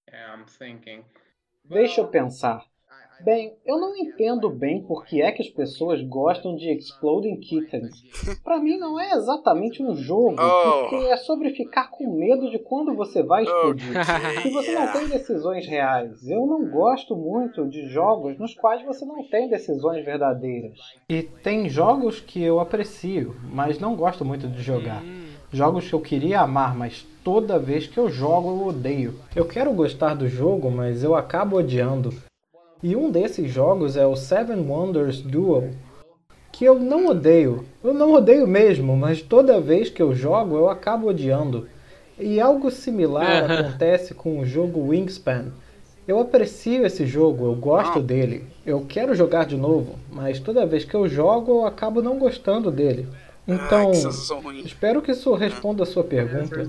Deixa 1.64 2.00
eu 2.00 2.08
pensar. 2.08 2.64
Bem, 3.24 3.54
eu 3.66 3.78
não 3.78 3.94
entendo 3.96 4.48
bem 4.48 4.82
por 4.82 5.04
que 5.04 5.20
é 5.20 5.30
que 5.30 5.42
as 5.42 5.48
pessoas 5.48 6.02
gostam 6.02 6.56
de 6.56 6.70
Exploding 6.70 7.36
Kittens. 7.36 8.02
Para 8.42 8.58
mim 8.58 8.78
não 8.78 8.98
é 8.98 9.10
exatamente 9.12 9.82
um 9.82 9.94
jogo, 9.94 10.36
oh. 10.40 10.88
porque 10.88 10.96
é 11.06 11.16
sobre 11.18 11.50
ficar 11.50 11.90
com 11.90 12.16
medo 12.16 12.50
de 12.50 12.58
quando 12.58 12.94
você 12.94 13.22
vai 13.22 13.44
explodir. 13.44 13.90
Okay. 13.90 14.50
E 14.50 14.54
você 14.54 14.72
não 14.72 14.92
tem 14.92 15.08
decisões 15.08 15.66
reais. 15.66 16.26
Eu 16.28 16.46
não 16.46 16.70
gosto 16.70 17.14
muito 17.14 17.68
de 17.68 17.86
jogos 17.88 18.38
nos 18.38 18.54
quais 18.54 18.82
você 18.84 19.04
não 19.04 19.22
tem 19.28 19.48
decisões 19.48 20.04
verdadeiras. 20.04 20.78
E 21.08 21.22
tem 21.22 21.68
jogos 21.68 22.20
que 22.20 22.42
eu 22.42 22.58
aprecio, 22.58 23.36
mas 23.52 23.78
não 23.78 23.94
gosto 23.94 24.24
muito 24.24 24.48
de 24.48 24.62
jogar. 24.62 25.02
Jogos 25.52 25.88
que 25.88 25.94
eu 25.94 26.00
queria 26.00 26.40
amar, 26.40 26.76
mas 26.76 27.06
toda 27.24 27.58
vez 27.58 27.86
que 27.86 27.98
eu 27.98 28.08
jogo 28.08 28.48
eu 28.50 28.66
odeio. 28.68 29.14
Eu 29.34 29.46
quero 29.46 29.72
gostar 29.72 30.14
do 30.14 30.28
jogo, 30.28 30.70
mas 30.70 31.02
eu 31.02 31.14
acabo 31.14 31.56
odiando. 31.56 32.14
E 32.82 32.96
um 32.96 33.10
desses 33.10 33.50
jogos 33.50 33.96
é 33.96 34.06
o 34.06 34.16
Seven 34.16 34.60
Wonders 34.66 35.20
Duel, 35.20 35.70
que 36.50 36.64
eu 36.64 36.78
não 36.78 37.06
odeio. 37.06 37.64
Eu 37.84 37.92
não 37.92 38.12
odeio 38.12 38.46
mesmo, 38.46 38.96
mas 38.96 39.20
toda 39.20 39.60
vez 39.60 39.90
que 39.90 40.02
eu 40.02 40.14
jogo 40.14 40.56
eu 40.56 40.68
acabo 40.68 41.08
odiando. 41.08 41.68
E 42.18 42.40
algo 42.40 42.70
similar 42.70 43.50
acontece 43.50 44.14
com 44.14 44.38
o 44.38 44.46
jogo 44.46 44.88
Wingspan. 44.88 45.52
Eu 46.08 46.18
aprecio 46.18 46.84
esse 46.84 47.06
jogo, 47.06 47.46
eu 47.46 47.54
gosto 47.54 48.00
dele, 48.00 48.44
eu 48.66 48.84
quero 48.88 49.14
jogar 49.14 49.46
de 49.46 49.56
novo, 49.56 49.96
mas 50.10 50.40
toda 50.40 50.66
vez 50.66 50.84
que 50.84 50.94
eu 50.94 51.06
jogo 51.06 51.60
eu 51.60 51.66
acabo 51.66 52.02
não 52.02 52.18
gostando 52.18 52.70
dele. 52.70 53.06
Então, 53.46 53.92
espero 54.64 55.00
que 55.00 55.12
isso 55.12 55.32
responda 55.34 55.84
a 55.84 55.86
sua 55.86 56.02
pergunta. 56.02 56.68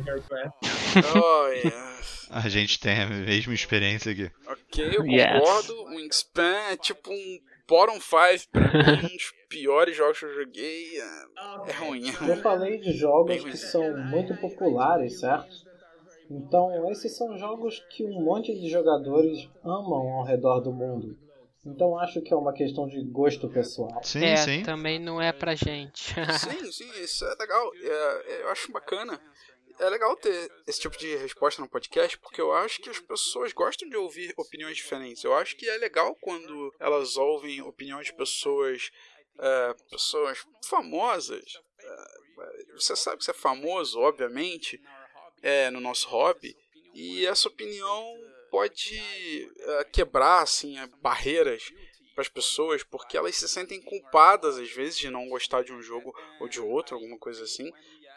Oh, 1.15 1.47
yeah. 1.47 1.91
A 2.43 2.47
gente 2.47 2.79
tem 2.79 3.01
a 3.01 3.07
mesma 3.07 3.53
experiência 3.53 4.11
aqui. 4.13 4.31
Ok, 4.47 4.85
eu 4.85 5.03
concordo. 5.03 5.73
Yes. 5.73 6.01
Wingspan 6.01 6.55
é 6.71 6.77
tipo 6.77 7.11
um 7.11 7.39
bottom 7.67 7.99
5 7.99 8.49
pra 8.51 8.95
mim, 8.95 8.99
um 9.03 9.17
dos 9.17 9.33
piores 9.49 9.97
jogos 9.97 10.19
que 10.19 10.25
eu 10.25 10.33
joguei. 10.33 10.99
É, 10.99 11.69
é 11.69 11.73
ruim. 11.73 12.03
Eu 12.07 12.37
falei 12.37 12.79
de 12.79 12.93
jogos 12.93 13.43
que 13.43 13.57
são 13.57 13.97
muito 14.07 14.35
populares, 14.37 15.19
certo? 15.19 15.69
Então, 16.29 16.89
esses 16.89 17.17
são 17.17 17.37
jogos 17.37 17.85
que 17.89 18.05
um 18.05 18.23
monte 18.23 18.57
de 18.57 18.69
jogadores 18.69 19.49
amam 19.61 20.13
ao 20.13 20.23
redor 20.23 20.61
do 20.61 20.71
mundo. 20.71 21.17
Então 21.63 21.99
acho 21.99 22.21
que 22.21 22.33
é 22.33 22.35
uma 22.35 22.53
questão 22.53 22.87
de 22.87 23.03
gosto 23.03 23.47
pessoal. 23.47 24.01
Sim, 24.01 24.25
é, 24.25 24.37
sim. 24.37 24.63
também 24.63 24.97
não 24.97 25.21
é 25.21 25.31
pra 25.31 25.53
gente. 25.53 26.15
sim, 26.39 26.71
sim, 26.71 27.03
isso 27.03 27.23
é 27.23 27.35
legal. 27.39 27.71
É, 27.75 28.41
eu 28.41 28.49
acho 28.49 28.71
bacana 28.71 29.19
é 29.81 29.89
legal 29.89 30.15
ter 30.15 30.51
esse 30.67 30.79
tipo 30.79 30.95
de 30.97 31.15
resposta 31.15 31.61
no 31.61 31.67
podcast, 31.67 32.17
porque 32.19 32.39
eu 32.39 32.53
acho 32.53 32.79
que 32.81 32.89
as 32.89 32.99
pessoas 32.99 33.51
gostam 33.51 33.89
de 33.89 33.97
ouvir 33.97 34.31
opiniões 34.37 34.77
diferentes. 34.77 35.23
Eu 35.23 35.33
acho 35.33 35.55
que 35.57 35.67
é 35.67 35.77
legal 35.77 36.15
quando 36.21 36.73
elas 36.79 37.17
ouvem 37.17 37.61
opiniões 37.61 38.05
de 38.05 38.13
pessoas, 38.13 38.91
é, 39.39 39.73
pessoas 39.89 40.45
famosas. 40.65 41.59
É, 41.79 42.73
você 42.75 42.95
sabe 42.95 43.17
que 43.17 43.25
você 43.25 43.31
é 43.31 43.33
famoso, 43.33 43.99
obviamente, 43.99 44.79
é, 45.41 45.71
no 45.71 45.79
nosso 45.79 46.07
hobby, 46.09 46.55
e 46.93 47.25
essa 47.25 47.47
opinião 47.47 48.15
pode 48.51 48.99
é, 49.57 49.83
quebrar 49.85 50.43
assim, 50.43 50.75
barreiras 51.01 51.71
para 52.13 52.21
as 52.21 52.29
pessoas, 52.29 52.83
porque 52.83 53.17
elas 53.17 53.35
se 53.35 53.47
sentem 53.47 53.81
culpadas 53.81 54.57
às 54.57 54.69
vezes 54.69 54.99
de 54.99 55.09
não 55.09 55.27
gostar 55.29 55.63
de 55.63 55.73
um 55.73 55.81
jogo 55.81 56.13
ou 56.39 56.47
de 56.47 56.59
outro, 56.59 56.95
alguma 56.95 57.17
coisa 57.17 57.43
assim. 57.43 57.71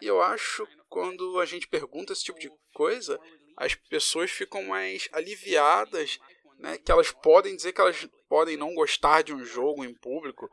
E 0.05 0.07
eu 0.07 0.21
acho 0.21 0.69
quando 0.91 1.41
a 1.41 1.47
gente 1.47 1.67
pergunta 1.67 2.13
esse 2.13 2.25
tipo 2.25 2.39
de 2.39 2.53
coisa, 2.75 3.19
as 3.57 3.75
pessoas 3.75 4.31
ficam 4.31 4.63
mais 4.65 5.09
aliviadas, 5.13 6.19
né, 6.59 6.77
que 6.77 6.93
elas 6.93 7.11
podem 7.11 7.57
dizer 7.57 7.73
que 7.73 7.81
elas 7.81 8.07
podem 8.29 8.55
não 8.55 8.75
gostar 8.75 9.23
de 9.23 9.33
um 9.33 9.43
jogo 9.43 9.83
em 9.83 9.95
público. 9.95 10.47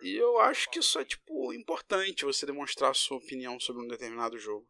E 0.00 0.16
eu 0.16 0.38
acho 0.38 0.70
que 0.70 0.78
isso 0.78 0.96
é 0.96 1.04
tipo 1.04 1.52
importante 1.52 2.24
você 2.24 2.46
demonstrar 2.46 2.92
a 2.92 2.94
sua 2.94 3.16
opinião 3.16 3.58
sobre 3.58 3.82
um 3.82 3.88
determinado 3.88 4.38
jogo. 4.38 4.64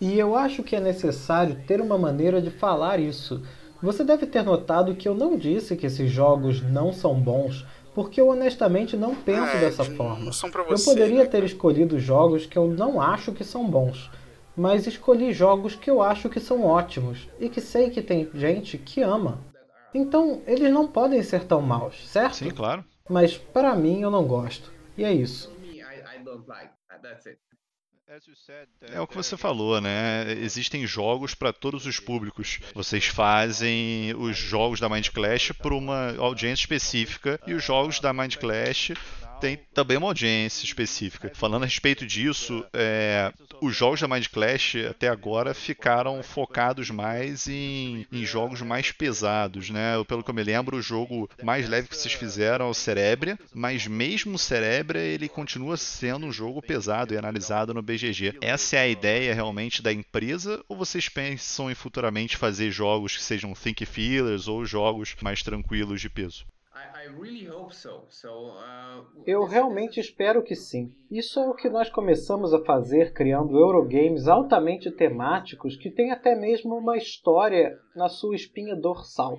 E 0.00 0.18
eu 0.18 0.34
acho 0.34 0.62
que 0.64 0.74
é 0.74 0.80
necessário 0.80 1.66
ter 1.66 1.82
uma 1.82 1.98
maneira 1.98 2.40
de 2.40 2.50
falar 2.50 2.98
isso. 2.98 3.42
Você 3.82 4.02
deve 4.02 4.26
ter 4.26 4.42
notado 4.42 4.96
que 4.96 5.06
eu 5.06 5.14
não 5.14 5.36
disse 5.36 5.76
que 5.76 5.84
esses 5.84 6.10
jogos 6.10 6.62
não 6.62 6.94
são 6.94 7.20
bons, 7.20 7.66
porque 7.94 8.20
eu 8.20 8.28
honestamente 8.28 8.96
não 8.96 9.14
penso 9.14 9.56
é, 9.56 9.60
dessa 9.60 9.84
forma. 9.84 10.32
Você, 10.32 10.46
eu 10.46 10.84
poderia 10.84 11.22
né? 11.22 11.26
ter 11.26 11.44
escolhido 11.44 11.98
jogos 11.98 12.44
que 12.44 12.58
eu 12.58 12.66
não 12.66 13.00
acho 13.00 13.32
que 13.32 13.44
são 13.44 13.68
bons, 13.68 14.10
mas 14.56 14.86
escolhi 14.86 15.32
jogos 15.32 15.74
que 15.74 15.90
eu 15.90 16.02
acho 16.02 16.28
que 16.28 16.40
são 16.40 16.64
ótimos 16.64 17.28
e 17.38 17.48
que 17.48 17.60
sei 17.60 17.90
que 17.90 18.02
tem 18.02 18.28
gente 18.34 18.76
que 18.76 19.00
ama. 19.00 19.38
Então, 19.94 20.42
eles 20.46 20.72
não 20.72 20.88
podem 20.88 21.22
ser 21.22 21.44
tão 21.44 21.62
maus, 21.62 22.08
certo? 22.08 22.34
Sim, 22.34 22.50
claro. 22.50 22.84
Mas 23.08 23.36
para 23.36 23.76
mim 23.76 24.00
eu 24.00 24.10
não 24.10 24.24
gosto. 24.24 24.72
E 24.96 25.04
é 25.04 25.12
isso. 25.12 25.52
É 28.92 29.00
o 29.00 29.06
que 29.06 29.16
você 29.16 29.36
falou, 29.36 29.80
né? 29.80 30.32
Existem 30.32 30.86
jogos 30.86 31.34
para 31.34 31.52
todos 31.52 31.86
os 31.86 31.98
públicos. 31.98 32.60
Vocês 32.74 33.06
fazem 33.06 34.14
os 34.16 34.36
jogos 34.36 34.78
da 34.78 34.88
Mind 34.88 35.08
Clash 35.08 35.52
por 35.52 35.72
uma 35.72 36.16
audiência 36.18 36.62
específica 36.62 37.40
e 37.46 37.54
os 37.54 37.64
jogos 37.64 38.00
da 38.00 38.12
Mind 38.12 38.36
Clash 38.36 38.92
tem 39.44 39.58
também 39.74 39.98
uma 39.98 40.06
audiência 40.06 40.64
específica. 40.64 41.30
Falando 41.34 41.64
a 41.64 41.66
respeito 41.66 42.06
disso, 42.06 42.64
é, 42.72 43.30
os 43.60 43.76
jogos 43.76 44.00
da 44.00 44.08
Mind 44.08 44.26
Clash 44.28 44.76
até 44.88 45.06
agora 45.06 45.52
ficaram 45.52 46.22
focados 46.22 46.88
mais 46.88 47.46
em, 47.46 48.06
em, 48.10 48.24
jogos 48.24 48.62
mais 48.62 48.90
pesados, 48.90 49.68
né? 49.68 50.02
Pelo 50.08 50.24
que 50.24 50.30
eu 50.30 50.34
me 50.34 50.42
lembro, 50.42 50.78
o 50.78 50.82
jogo 50.82 51.28
mais 51.42 51.68
leve 51.68 51.88
que 51.88 51.96
vocês 51.96 52.14
fizeram 52.14 52.68
é 52.68 52.70
o 52.70 52.74
Cerebria, 52.74 53.38
mas 53.52 53.86
mesmo 53.86 54.36
o 54.36 54.38
Cerebria 54.38 55.02
ele 55.02 55.28
continua 55.28 55.76
sendo 55.76 56.24
um 56.24 56.32
jogo 56.32 56.62
pesado 56.62 57.12
e 57.12 57.18
analisado 57.18 57.74
no 57.74 57.82
BGG. 57.82 58.38
Essa 58.40 58.76
é 58.76 58.78
a 58.80 58.88
ideia 58.88 59.34
realmente 59.34 59.82
da 59.82 59.92
empresa 59.92 60.64
ou 60.66 60.74
vocês 60.74 61.06
pensam 61.10 61.70
em 61.70 61.74
futuramente 61.74 62.38
fazer 62.38 62.70
jogos 62.70 63.14
que 63.14 63.22
sejam 63.22 63.52
think 63.52 63.84
fillers 63.84 64.48
ou 64.48 64.64
jogos 64.64 65.14
mais 65.20 65.42
tranquilos 65.42 66.00
de 66.00 66.08
peso? 66.08 66.46
Uh, 68.56 69.22
Eu 69.24 69.44
realmente 69.44 70.00
espero 70.00 70.42
que 70.42 70.56
sim. 70.56 70.92
Isso 71.08 71.38
é 71.38 71.48
o 71.48 71.54
que 71.54 71.68
nós 71.68 71.88
começamos 71.88 72.52
a 72.52 72.64
fazer 72.64 73.12
criando 73.12 73.56
Eurogames 73.56 74.26
altamente 74.26 74.90
temáticos 74.90 75.76
que 75.76 75.88
têm 75.88 76.10
até 76.10 76.34
mesmo 76.34 76.74
uma 76.76 76.96
história 76.96 77.78
na 77.94 78.08
sua 78.08 78.34
espinha 78.34 78.74
dorsal. 78.74 79.38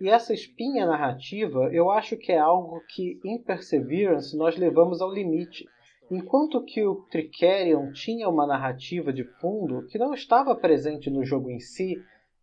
E 0.00 0.08
essa 0.08 0.32
espinha 0.32 0.86
narrativa 0.86 1.68
eu 1.72 1.90
acho 1.90 2.16
que 2.16 2.32
é 2.32 2.38
algo 2.38 2.80
que 2.88 3.20
em 3.22 3.38
Perseverance 3.38 4.34
nós 4.34 4.56
levamos 4.56 5.02
ao 5.02 5.12
limite. 5.12 5.66
Enquanto 6.10 6.64
que 6.64 6.82
o 6.84 7.06
Tricerion 7.10 7.92
tinha 7.92 8.28
uma 8.28 8.46
narrativa 8.46 9.12
de 9.12 9.24
fundo 9.40 9.86
que 9.88 9.98
não 9.98 10.14
estava 10.14 10.56
presente 10.56 11.10
no 11.10 11.22
jogo 11.22 11.50
em 11.50 11.60
si, 11.60 11.96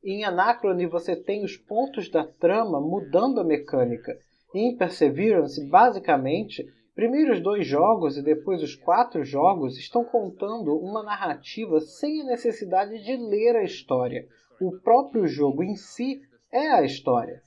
em 0.03 0.24
Anacrone 0.24 0.86
você 0.86 1.15
tem 1.15 1.44
os 1.44 1.58
pontos 1.58 2.10
da 2.10 2.24
trama 2.24 2.79
mudando 2.79 3.39
a 3.39 3.44
mecânica. 3.44 4.18
Em 4.53 4.75
Perseverance, 4.75 5.63
basicamente, 5.65 6.65
primeiros 6.96 7.41
dois 7.41 7.68
jogos 7.68 8.18
e 8.18 8.24
depois 8.24 8.63
os 8.63 8.75
quatro 8.75 9.24
jogos 9.24 9.77
estão 9.77 10.03
contando 10.03 10.75
uma 10.77 11.03
narrativa 11.03 11.79
sem 11.79 12.22
a 12.22 12.25
necessidade 12.25 13.03
de 13.03 13.18
ler 13.18 13.56
a 13.56 13.63
história. 13.63 14.27
O 14.60 14.79
próprio 14.79 15.27
jogo 15.27 15.63
em 15.63 15.75
si 15.75 16.22
é 16.51 16.70
a 16.70 16.84
história. 16.84 17.41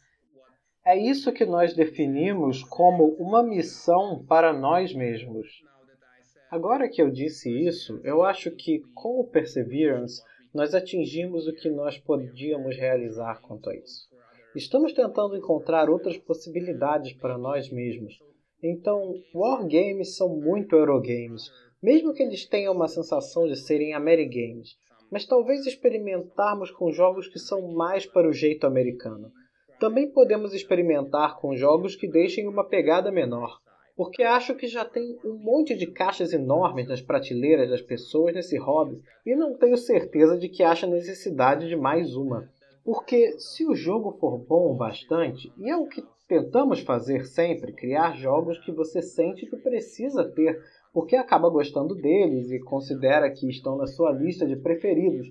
É 0.84 0.96
isso 0.96 1.32
que 1.32 1.44
nós 1.44 1.74
definimos 1.74 2.62
como 2.64 3.14
uma 3.18 3.42
missão 3.42 4.24
para 4.26 4.52
nós 4.52 4.94
mesmos. 4.94 5.62
Agora 6.50 6.88
que 6.88 7.00
eu 7.00 7.10
disse 7.10 7.50
isso, 7.50 8.00
eu 8.04 8.22
acho 8.22 8.50
que 8.50 8.82
com 8.94 9.20
o 9.20 9.24
Perseverance 9.26 10.20
nós 10.54 10.74
atingimos 10.74 11.46
o 11.46 11.54
que 11.54 11.70
nós 11.70 11.98
podíamos 11.98 12.76
realizar 12.76 13.40
quanto 13.40 13.70
a 13.70 13.74
isso. 13.74 14.06
Estamos 14.54 14.92
tentando 14.92 15.36
encontrar 15.36 15.88
outras 15.88 16.18
possibilidades 16.18 17.14
para 17.14 17.38
nós 17.38 17.70
mesmos. 17.70 18.18
Então, 18.62 19.14
wargames 19.34 20.14
são 20.14 20.28
muito 20.28 20.76
Eurogames, 20.76 21.50
mesmo 21.82 22.12
que 22.12 22.22
eles 22.22 22.46
tenham 22.46 22.74
uma 22.74 22.86
sensação 22.86 23.46
de 23.46 23.56
serem 23.56 23.94
Amerigames. 23.94 24.76
Mas 25.10 25.26
talvez 25.26 25.66
experimentarmos 25.66 26.70
com 26.70 26.92
jogos 26.92 27.28
que 27.28 27.38
são 27.38 27.72
mais 27.72 28.06
para 28.06 28.28
o 28.28 28.32
jeito 28.32 28.66
americano. 28.66 29.30
Também 29.80 30.10
podemos 30.10 30.54
experimentar 30.54 31.38
com 31.40 31.56
jogos 31.56 31.96
que 31.96 32.08
deixem 32.08 32.46
uma 32.46 32.68
pegada 32.68 33.10
menor, 33.10 33.58
porque 33.96 34.22
acho 34.22 34.54
que 34.54 34.66
já 34.66 34.84
tem 34.84 35.18
um 35.24 35.34
monte 35.34 35.76
de 35.76 35.86
caixas 35.86 36.32
enormes 36.32 36.88
nas 36.88 37.02
prateleiras 37.02 37.68
das 37.68 37.82
pessoas 37.82 38.34
nesse 38.34 38.56
hobby 38.58 39.00
e 39.24 39.34
não 39.34 39.56
tenho 39.56 39.76
certeza 39.76 40.38
de 40.38 40.48
que 40.48 40.62
acha 40.62 40.86
necessidade 40.86 41.68
de 41.68 41.76
mais 41.76 42.16
uma. 42.16 42.48
Porque 42.84 43.38
se 43.38 43.66
o 43.66 43.74
jogo 43.74 44.12
for 44.18 44.38
bom 44.38 44.72
o 44.72 44.76
bastante, 44.76 45.52
e 45.56 45.70
é 45.70 45.76
o 45.76 45.86
que 45.86 46.02
tentamos 46.26 46.80
fazer 46.80 47.26
sempre, 47.26 47.72
criar 47.72 48.16
jogos 48.16 48.58
que 48.64 48.72
você 48.72 49.00
sente 49.00 49.46
que 49.46 49.56
precisa 49.56 50.24
ter, 50.24 50.58
porque 50.92 51.14
acaba 51.14 51.48
gostando 51.48 51.94
deles 51.94 52.50
e 52.50 52.58
considera 52.58 53.30
que 53.30 53.48
estão 53.48 53.76
na 53.76 53.86
sua 53.86 54.10
lista 54.12 54.46
de 54.46 54.56
preferidos. 54.56 55.28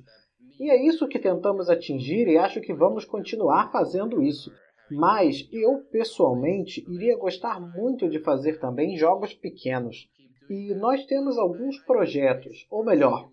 E 0.59 0.69
é 0.69 0.85
isso 0.85 1.07
que 1.07 1.19
tentamos 1.19 1.69
atingir 1.69 2.27
e 2.27 2.37
acho 2.37 2.61
que 2.61 2.73
vamos 2.73 3.03
continuar 3.03 3.71
fazendo 3.71 4.21
isso. 4.21 4.51
Mas 4.91 5.47
eu 5.51 5.79
pessoalmente 5.91 6.85
iria 6.89 7.17
gostar 7.17 7.59
muito 7.59 8.09
de 8.09 8.19
fazer 8.19 8.59
também 8.59 8.97
jogos 8.97 9.33
pequenos. 9.33 10.09
E 10.49 10.73
nós 10.75 11.05
temos 11.05 11.37
alguns 11.37 11.77
projetos, 11.79 12.67
ou 12.69 12.83
melhor, 12.83 13.29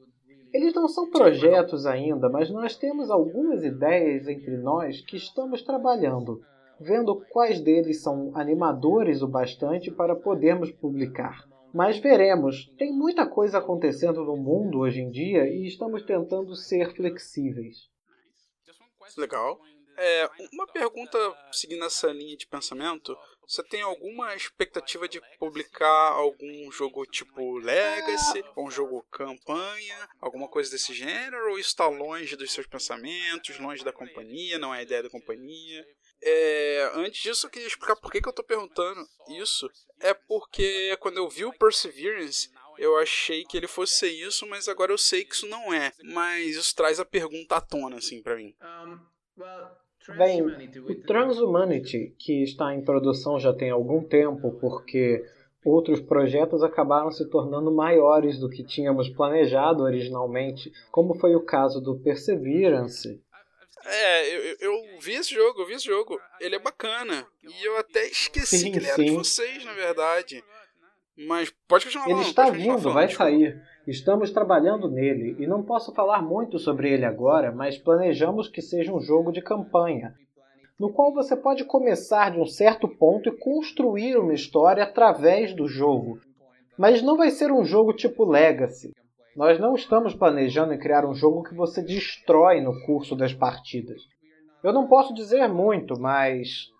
eles 0.52 0.72
não 0.72 0.88
são 0.88 1.10
projetos 1.10 1.84
ainda, 1.84 2.28
mas 2.28 2.50
nós 2.50 2.76
temos 2.76 3.10
algumas 3.10 3.64
ideias 3.64 4.26
entre 4.28 4.56
nós 4.56 5.00
que 5.02 5.16
estamos 5.16 5.62
trabalhando, 5.62 6.40
vendo 6.80 7.20
quais 7.30 7.60
deles 7.60 8.02
são 8.02 8.30
animadores 8.34 9.20
o 9.20 9.28
bastante 9.28 9.90
para 9.90 10.16
podermos 10.16 10.70
publicar. 10.70 11.46
Mas 11.74 11.98
veremos, 11.98 12.72
tem 12.78 12.92
muita 12.92 13.26
coisa 13.26 13.58
acontecendo 13.58 14.24
no 14.24 14.36
mundo 14.36 14.78
hoje 14.78 15.00
em 15.00 15.10
dia 15.10 15.46
e 15.46 15.66
estamos 15.66 16.02
tentando 16.02 16.54
ser 16.54 16.94
flexíveis. 16.94 17.90
Legal. 19.16 19.58
É, 20.00 20.30
uma 20.52 20.66
pergunta 20.68 21.18
seguindo 21.50 21.84
essa 21.84 22.08
linha 22.12 22.36
de 22.36 22.46
pensamento: 22.46 23.16
você 23.48 23.62
tem 23.62 23.82
alguma 23.82 24.34
expectativa 24.36 25.08
de 25.08 25.20
publicar 25.38 26.12
algum 26.12 26.70
jogo 26.70 27.04
tipo 27.06 27.58
Legacy, 27.58 28.44
ou 28.54 28.68
um 28.68 28.70
jogo 28.70 29.02
campanha, 29.10 30.08
alguma 30.20 30.46
coisa 30.48 30.70
desse 30.70 30.94
gênero? 30.94 31.50
Ou 31.50 31.58
está 31.58 31.88
longe 31.88 32.36
dos 32.36 32.52
seus 32.52 32.66
pensamentos, 32.66 33.58
longe 33.58 33.84
da 33.84 33.92
companhia, 33.92 34.58
não 34.58 34.74
é 34.74 34.78
a 34.78 34.82
ideia 34.82 35.02
da 35.02 35.10
companhia? 35.10 35.84
É, 36.22 36.90
antes 36.94 37.22
disso, 37.22 37.46
eu 37.46 37.50
queria 37.50 37.68
explicar 37.68 37.96
por 37.96 38.12
que, 38.12 38.20
que 38.20 38.28
eu 38.28 38.30
estou 38.30 38.44
perguntando 38.44 39.00
isso. 39.30 39.68
É 40.00 40.12
porque 40.14 40.96
quando 41.00 41.16
eu 41.16 41.28
vi 41.28 41.44
o 41.44 41.52
Perseverance, 41.52 42.50
eu 42.76 42.96
achei 42.98 43.44
que 43.44 43.56
ele 43.56 43.66
fosse 43.66 43.94
ser 43.94 44.10
isso, 44.10 44.46
mas 44.46 44.68
agora 44.68 44.92
eu 44.92 44.98
sei 44.98 45.24
que 45.24 45.34
isso 45.34 45.46
não 45.48 45.72
é. 45.72 45.92
Mas 46.04 46.54
isso 46.54 46.74
traz 46.76 47.00
a 47.00 47.04
pergunta 47.04 47.56
à 47.56 47.60
tona, 47.60 47.96
assim, 47.96 48.22
para 48.22 48.36
mim. 48.36 48.54
Um, 48.62 49.00
well... 49.36 49.87
Bem, 50.16 50.42
o 50.42 50.94
Transhumanity, 51.02 52.14
que 52.18 52.42
está 52.42 52.74
em 52.74 52.82
produção 52.82 53.38
já 53.38 53.52
tem 53.52 53.70
algum 53.70 54.02
tempo, 54.02 54.52
porque 54.58 55.24
outros 55.64 56.00
projetos 56.00 56.62
acabaram 56.62 57.10
se 57.10 57.28
tornando 57.28 57.70
maiores 57.70 58.38
do 58.38 58.48
que 58.48 58.64
tínhamos 58.64 59.08
planejado 59.10 59.82
originalmente, 59.82 60.72
como 60.90 61.14
foi 61.14 61.34
o 61.34 61.44
caso 61.44 61.80
do 61.80 61.98
Perseverance. 61.98 63.20
É, 63.84 64.34
eu, 64.34 64.56
eu 64.60 65.00
vi 65.00 65.14
esse 65.14 65.34
jogo, 65.34 65.60
eu 65.60 65.66
vi 65.66 65.74
esse 65.74 65.86
jogo. 65.86 66.20
Ele 66.40 66.56
é 66.56 66.58
bacana. 66.58 67.26
E 67.42 67.64
eu 67.64 67.76
até 67.78 68.06
esqueci 68.06 68.58
sim, 68.58 68.72
que 68.72 68.78
ele 68.78 68.86
era 68.86 69.02
de 69.02 69.10
vocês, 69.10 69.64
na 69.64 69.72
verdade. 69.72 70.42
Mas 71.16 71.52
pode 71.66 71.84
continuar 71.84 72.08
Ele 72.10 72.20
está 72.20 72.50
vindo, 72.50 72.92
vai 72.92 73.08
sair. 73.08 73.60
Estamos 73.88 74.30
trabalhando 74.30 74.86
nele 74.86 75.34
e 75.42 75.46
não 75.46 75.62
posso 75.62 75.94
falar 75.94 76.20
muito 76.20 76.58
sobre 76.58 76.92
ele 76.92 77.06
agora, 77.06 77.50
mas 77.50 77.78
planejamos 77.78 78.46
que 78.46 78.60
seja 78.60 78.92
um 78.92 79.00
jogo 79.00 79.32
de 79.32 79.40
campanha, 79.40 80.14
no 80.78 80.92
qual 80.92 81.10
você 81.10 81.34
pode 81.34 81.64
começar 81.64 82.32
de 82.32 82.38
um 82.38 82.44
certo 82.44 82.86
ponto 82.86 83.30
e 83.30 83.38
construir 83.38 84.18
uma 84.18 84.34
história 84.34 84.84
através 84.84 85.56
do 85.56 85.66
jogo. 85.66 86.20
Mas 86.76 87.00
não 87.00 87.16
vai 87.16 87.30
ser 87.30 87.50
um 87.50 87.64
jogo 87.64 87.94
tipo 87.94 88.26
Legacy. 88.26 88.92
Nós 89.34 89.58
não 89.58 89.74
estamos 89.74 90.14
planejando 90.14 90.74
em 90.74 90.78
criar 90.78 91.06
um 91.06 91.14
jogo 91.14 91.42
que 91.42 91.54
você 91.54 91.82
destrói 91.82 92.60
no 92.60 92.78
curso 92.84 93.16
das 93.16 93.32
partidas. 93.32 94.02
Eu 94.62 94.74
não 94.74 94.86
posso 94.86 95.14
dizer 95.14 95.48
muito, 95.48 95.98
mas. 95.98 96.70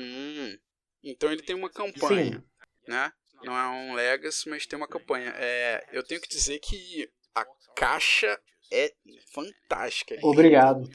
Hum. 0.00 0.56
Então 1.02 1.30
ele 1.30 1.42
tem 1.42 1.54
uma 1.54 1.68
campanha, 1.68 2.38
Sim. 2.38 2.42
né? 2.88 3.12
Não 3.42 3.56
é 3.56 3.68
um 3.68 3.94
legacy, 3.94 4.48
mas 4.48 4.66
tem 4.66 4.76
uma 4.76 4.88
campanha. 4.88 5.32
É, 5.36 5.86
eu 5.92 6.02
tenho 6.02 6.20
que 6.20 6.28
dizer 6.28 6.58
que 6.60 7.08
a 7.34 7.44
caixa 7.74 8.38
é 8.72 8.92
fantástica. 9.32 10.16
Obrigado. 10.22 10.88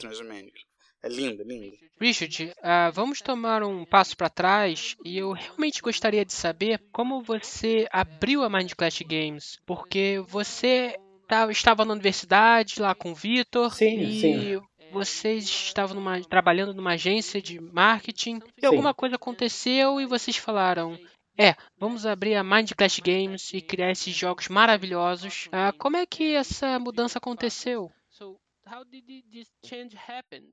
É 1.02 1.08
linda, 1.08 1.42
linda. 1.44 1.74
Richard, 1.98 2.52
uh, 2.58 2.92
vamos 2.92 3.20
tomar 3.20 3.62
um 3.62 3.86
passo 3.86 4.16
para 4.16 4.28
trás 4.28 4.96
e 5.04 5.16
eu 5.16 5.32
realmente 5.32 5.80
gostaria 5.80 6.24
de 6.24 6.32
saber 6.32 6.78
como 6.92 7.22
você 7.22 7.86
abriu 7.90 8.42
a 8.42 8.50
Mind 8.50 8.72
Clash 8.76 9.00
Games, 9.02 9.58
porque 9.64 10.22
você 10.28 10.94
tá, 11.26 11.50
estava 11.50 11.86
na 11.86 11.94
universidade 11.94 12.80
lá 12.80 12.94
com 12.94 13.12
o 13.12 13.14
Vitor 13.14 13.74
e 13.82 14.20
sim 14.20 14.60
vocês 14.90 15.44
estavam 15.44 15.94
numa, 15.94 16.20
trabalhando 16.22 16.74
numa 16.74 16.92
agência 16.92 17.40
de 17.40 17.60
marketing 17.60 18.40
e 18.56 18.60
Sim. 18.60 18.66
alguma 18.66 18.92
coisa 18.92 19.16
aconteceu 19.16 20.00
e 20.00 20.06
vocês 20.06 20.36
falaram: 20.36 20.98
é, 21.38 21.54
vamos 21.78 22.04
abrir 22.04 22.34
a 22.34 22.44
Mind 22.44 22.72
Clash 22.76 23.00
Games 23.00 23.52
e 23.54 23.60
criar 23.60 23.90
esses 23.90 24.14
jogos 24.14 24.48
maravilhosos. 24.48 25.48
Ah, 25.52 25.72
como 25.78 25.96
é 25.96 26.06
que 26.06 26.34
essa 26.34 26.78
mudança 26.78 27.18
aconteceu? 27.18 27.90
So, 28.10 28.38
how 28.66 28.84
did 28.84 29.04
this 29.30 29.50
change 29.64 29.96
happen? 29.96 30.44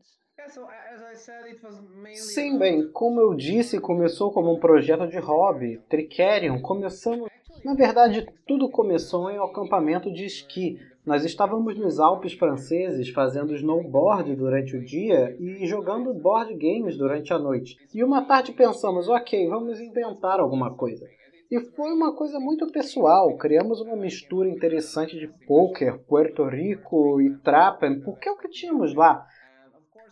Sim, 2.14 2.60
bem, 2.60 2.92
como 2.92 3.20
eu 3.20 3.34
disse, 3.34 3.80
começou 3.82 4.32
como 4.32 4.54
um 4.54 4.60
projeto 4.60 5.08
de 5.08 5.18
hobby. 5.18 5.80
Tricerion 5.90 6.62
começamos. 6.62 7.28
Na 7.64 7.74
verdade, 7.74 8.28
tudo 8.48 8.70
começou 8.70 9.30
em 9.30 9.40
um 9.40 9.44
acampamento 9.44 10.12
de 10.12 10.26
esqui 10.26 10.78
nós 11.08 11.24
estávamos 11.24 11.80
nos 11.80 12.02
Alpes 12.02 12.34
franceses 12.34 13.08
fazendo 13.08 13.56
snowboard 13.56 14.36
durante 14.36 14.76
o 14.76 14.84
dia 14.84 15.38
e 15.40 15.66
jogando 15.66 16.14
board 16.14 16.54
games 16.56 16.98
durante 16.98 17.32
a 17.32 17.40
noite. 17.40 17.78
E 17.96 18.04
uma 18.04 18.26
tarde 18.26 18.52
pensamos, 18.52 19.08
ok, 19.08 19.48
vamos 19.48 19.80
inventar 19.80 20.42
alguma 20.42 20.76
coisa. 20.76 21.08
E 21.50 21.62
foi 21.62 21.94
uma 21.94 22.14
coisa 22.14 22.42
muito 22.42 22.70
pessoal. 22.74 23.38
Criamos 23.38 23.80
uma 23.80 23.96
mistura 23.96 24.50
interessante 24.50 25.18
de 25.18 25.30
poker, 25.48 25.98
Puerto 26.00 26.44
Rico 26.44 27.22
e 27.22 27.38
Trappen, 27.38 28.02
porque 28.02 28.28
é 28.28 28.32
o 28.34 28.38
que 28.38 28.50
tínhamos 28.50 28.94
lá. 28.94 29.26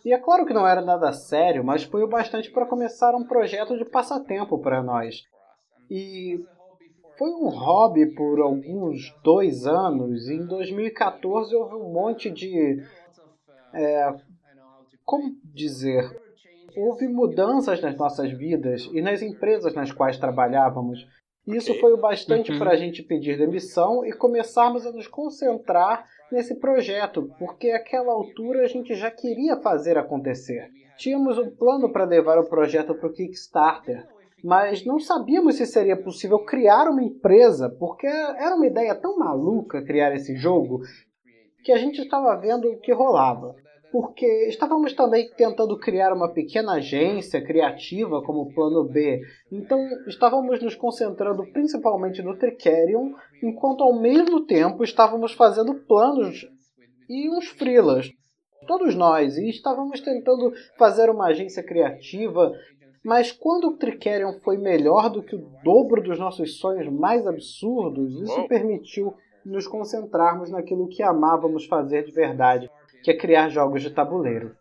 E 0.02 0.14
é 0.14 0.18
claro 0.18 0.46
que 0.46 0.54
não 0.54 0.66
era 0.66 0.80
nada 0.80 1.12
sério, 1.12 1.62
mas 1.62 1.82
foi 1.82 2.02
o 2.02 2.08
bastante 2.08 2.50
para 2.50 2.64
começar 2.64 3.14
um 3.14 3.26
projeto 3.26 3.76
de 3.76 3.84
passatempo 3.84 4.58
para 4.62 4.82
nós. 4.82 5.16
E 5.90 6.42
foi 7.18 7.30
um 7.30 7.48
hobby 7.48 8.06
por 8.14 8.40
alguns 8.40 9.14
dois 9.22 9.66
anos. 9.66 10.28
E 10.28 10.34
em 10.34 10.46
2014 10.46 11.54
houve 11.54 11.74
um 11.74 11.92
monte 11.92 12.30
de. 12.30 12.82
É, 13.74 14.14
como 15.04 15.34
dizer? 15.44 16.04
Houve 16.76 17.08
mudanças 17.08 17.80
nas 17.80 17.96
nossas 17.96 18.30
vidas 18.32 18.88
e 18.92 19.00
nas 19.00 19.22
empresas 19.22 19.74
nas 19.74 19.90
quais 19.92 20.18
trabalhávamos. 20.18 21.06
Isso 21.46 21.72
foi 21.78 21.92
o 21.92 22.00
bastante 22.00 22.50
uhum. 22.50 22.58
para 22.58 22.72
a 22.72 22.76
gente 22.76 23.02
pedir 23.02 23.38
demissão 23.38 24.04
e 24.04 24.12
começarmos 24.12 24.84
a 24.84 24.92
nos 24.92 25.06
concentrar 25.06 26.04
nesse 26.30 26.56
projeto, 26.56 27.30
porque 27.38 27.70
àquela 27.70 28.12
altura 28.12 28.64
a 28.64 28.66
gente 28.66 28.94
já 28.94 29.10
queria 29.10 29.56
fazer 29.56 29.96
acontecer. 29.96 30.68
Tínhamos 30.96 31.38
um 31.38 31.48
plano 31.48 31.92
para 31.92 32.04
levar 32.04 32.38
o 32.38 32.48
projeto 32.48 32.94
para 32.94 33.06
o 33.06 33.12
Kickstarter, 33.12 34.06
mas 34.44 34.84
não 34.84 34.98
sabíamos 35.00 35.56
se 35.56 35.66
seria 35.66 35.96
possível 35.96 36.38
criar 36.40 36.88
uma 36.88 37.02
empresa, 37.02 37.68
porque 37.78 38.06
era 38.06 38.54
uma 38.54 38.66
ideia 38.66 38.94
tão 38.94 39.18
maluca 39.18 39.84
criar 39.84 40.14
esse 40.14 40.36
jogo 40.36 40.80
que 41.64 41.72
a 41.72 41.78
gente 41.78 42.00
estava 42.00 42.36
vendo 42.36 42.68
o 42.68 42.78
que 42.78 42.92
rolava. 42.92 43.54
porque 43.90 44.26
estávamos 44.48 44.92
também 44.92 45.30
tentando 45.36 45.78
criar 45.78 46.12
uma 46.12 46.32
pequena 46.32 46.74
agência 46.74 47.42
criativa 47.42 48.22
como 48.22 48.52
plano 48.52 48.84
B. 48.84 49.20
Então 49.50 49.78
estávamos 50.06 50.62
nos 50.62 50.74
concentrando 50.74 51.44
principalmente 51.52 52.22
no 52.22 52.36
Tricerion, 52.36 53.12
enquanto 53.42 53.82
ao 53.82 53.98
mesmo 53.98 54.44
tempo 54.44 54.84
estávamos 54.84 55.32
fazendo 55.32 55.74
planos 55.86 56.46
e 57.08 57.30
uns 57.30 57.48
freelas. 57.48 58.10
Todos 58.66 58.96
nós, 58.96 59.38
e 59.38 59.48
estávamos 59.48 60.00
tentando 60.00 60.52
fazer 60.76 61.08
uma 61.08 61.28
agência 61.28 61.62
criativa, 61.62 62.52
mas 63.06 63.30
quando 63.30 63.68
o 63.68 63.76
Tricerion 63.76 64.32
foi 64.42 64.58
melhor 64.58 65.08
do 65.08 65.22
que 65.22 65.36
o 65.36 65.48
dobro 65.62 66.02
dos 66.02 66.18
nossos 66.18 66.58
sonhos 66.58 66.88
mais 66.92 67.24
absurdos, 67.24 68.20
isso 68.20 68.48
permitiu 68.48 69.14
nos 69.44 69.64
concentrarmos 69.68 70.50
naquilo 70.50 70.88
que 70.88 71.04
amávamos 71.04 71.66
fazer 71.66 72.04
de 72.04 72.10
verdade 72.10 72.68
que 73.04 73.12
é 73.12 73.16
criar 73.16 73.48
jogos 73.48 73.80
de 73.80 73.90
tabuleiro. 73.90 74.56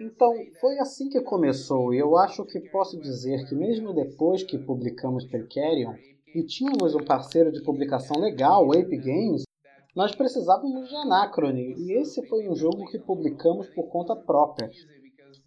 Então, 0.00 0.32
foi 0.60 0.76
assim 0.80 1.08
que 1.08 1.20
começou, 1.20 1.94
e 1.94 1.98
eu 1.98 2.16
acho 2.18 2.44
que 2.44 2.58
posso 2.58 3.00
dizer 3.00 3.48
que 3.48 3.54
mesmo 3.54 3.94
depois 3.94 4.42
que 4.42 4.58
publicamos 4.58 5.24
Percarion 5.24 5.94
e 6.34 6.42
tínhamos 6.42 6.96
um 6.96 7.04
parceiro 7.04 7.52
de 7.52 7.62
publicação 7.62 8.20
legal, 8.20 8.66
o 8.66 8.72
Ape 8.72 8.96
Games, 8.96 9.44
nós 9.94 10.16
precisávamos 10.16 10.88
de 10.88 10.96
Anacrone, 10.96 11.76
e 11.78 11.92
esse 11.92 12.26
foi 12.26 12.48
um 12.48 12.56
jogo 12.56 12.86
que 12.86 12.98
publicamos 12.98 13.68
por 13.68 13.88
conta 13.88 14.16
própria. 14.16 14.68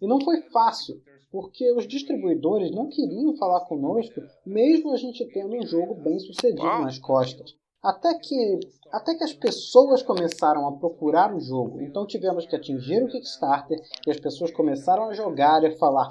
E 0.00 0.06
não 0.06 0.18
foi 0.18 0.40
fácil, 0.50 0.96
porque 1.32 1.72
os 1.72 1.88
distribuidores 1.88 2.70
não 2.70 2.90
queriam 2.90 3.34
falar 3.38 3.64
conosco, 3.64 4.20
mesmo 4.44 4.92
a 4.92 4.96
gente 4.96 5.24
tendo 5.32 5.56
um 5.56 5.66
jogo 5.66 5.94
bem 5.94 6.18
sucedido 6.18 6.62
nas 6.62 6.98
costas. 6.98 7.56
Até 7.82 8.14
que, 8.18 8.60
até 8.92 9.14
que 9.16 9.24
as 9.24 9.32
pessoas 9.32 10.02
começaram 10.02 10.68
a 10.68 10.76
procurar 10.76 11.34
o 11.34 11.40
jogo. 11.40 11.80
Então 11.80 12.06
tivemos 12.06 12.46
que 12.46 12.54
atingir 12.54 13.02
o 13.02 13.08
Kickstarter 13.08 13.78
e 14.06 14.10
as 14.10 14.20
pessoas 14.20 14.52
começaram 14.52 15.04
a 15.08 15.14
jogar 15.14 15.64
e 15.64 15.76
falar: 15.78 16.08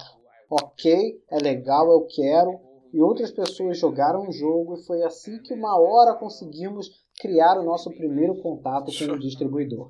ok, 0.50 1.22
é 1.30 1.38
legal, 1.38 1.90
eu 1.90 2.08
quero. 2.08 2.60
E 2.92 3.00
outras 3.00 3.32
pessoas 3.32 3.78
jogaram 3.78 4.28
o 4.28 4.34
jogo 4.34 4.74
e 4.74 4.84
foi 4.84 5.02
assim 5.04 5.42
que 5.44 5.54
uma 5.54 5.80
hora 5.80 6.16
conseguimos 6.16 6.90
criar 7.22 7.58
o 7.58 7.64
nosso 7.64 7.90
primeiro 7.92 8.42
contato 8.42 8.92
com 8.92 9.14
o 9.14 9.20
distribuidor. 9.20 9.90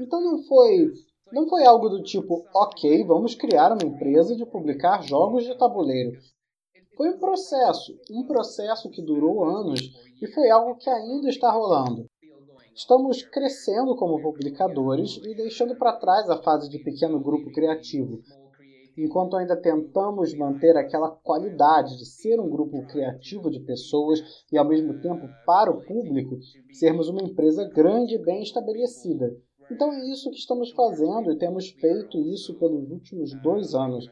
Então 0.00 0.22
não 0.22 0.42
foi 0.44 0.92
não 1.32 1.48
foi 1.48 1.64
algo 1.64 1.88
do 1.88 2.02
tipo, 2.02 2.44
ok, 2.54 3.04
vamos 3.04 3.34
criar 3.34 3.72
uma 3.72 3.84
empresa 3.84 4.36
de 4.36 4.46
publicar 4.46 5.02
jogos 5.02 5.44
de 5.44 5.56
tabuleiro. 5.58 6.16
Foi 6.96 7.10
um 7.10 7.18
processo, 7.18 7.92
um 8.10 8.24
processo 8.26 8.88
que 8.90 9.02
durou 9.02 9.44
anos 9.44 9.80
e 10.22 10.26
foi 10.28 10.48
algo 10.48 10.76
que 10.76 10.88
ainda 10.88 11.28
está 11.28 11.50
rolando. 11.50 12.06
Estamos 12.74 13.22
crescendo 13.22 13.96
como 13.96 14.22
publicadores 14.22 15.16
e 15.24 15.34
deixando 15.34 15.76
para 15.76 15.96
trás 15.96 16.30
a 16.30 16.42
fase 16.42 16.68
de 16.68 16.78
pequeno 16.78 17.18
grupo 17.18 17.50
criativo, 17.50 18.20
enquanto 18.96 19.36
ainda 19.36 19.56
tentamos 19.56 20.34
manter 20.34 20.76
aquela 20.76 21.10
qualidade 21.10 21.96
de 21.98 22.06
ser 22.06 22.38
um 22.38 22.48
grupo 22.48 22.86
criativo 22.86 23.50
de 23.50 23.60
pessoas 23.60 24.22
e, 24.52 24.56
ao 24.56 24.64
mesmo 24.66 25.00
tempo, 25.00 25.26
para 25.44 25.70
o 25.70 25.84
público, 25.84 26.38
sermos 26.72 27.08
uma 27.08 27.22
empresa 27.22 27.64
grande 27.64 28.14
e 28.14 28.22
bem 28.22 28.42
estabelecida. 28.42 29.34
Então 29.70 29.92
é 29.92 30.10
isso 30.10 30.30
que 30.30 30.36
estamos 30.36 30.70
fazendo 30.70 31.32
e 31.32 31.38
temos 31.38 31.70
feito 31.70 32.18
isso 32.32 32.58
pelos 32.58 32.90
últimos 32.90 33.34
dois 33.42 33.74
anos. 33.74 34.08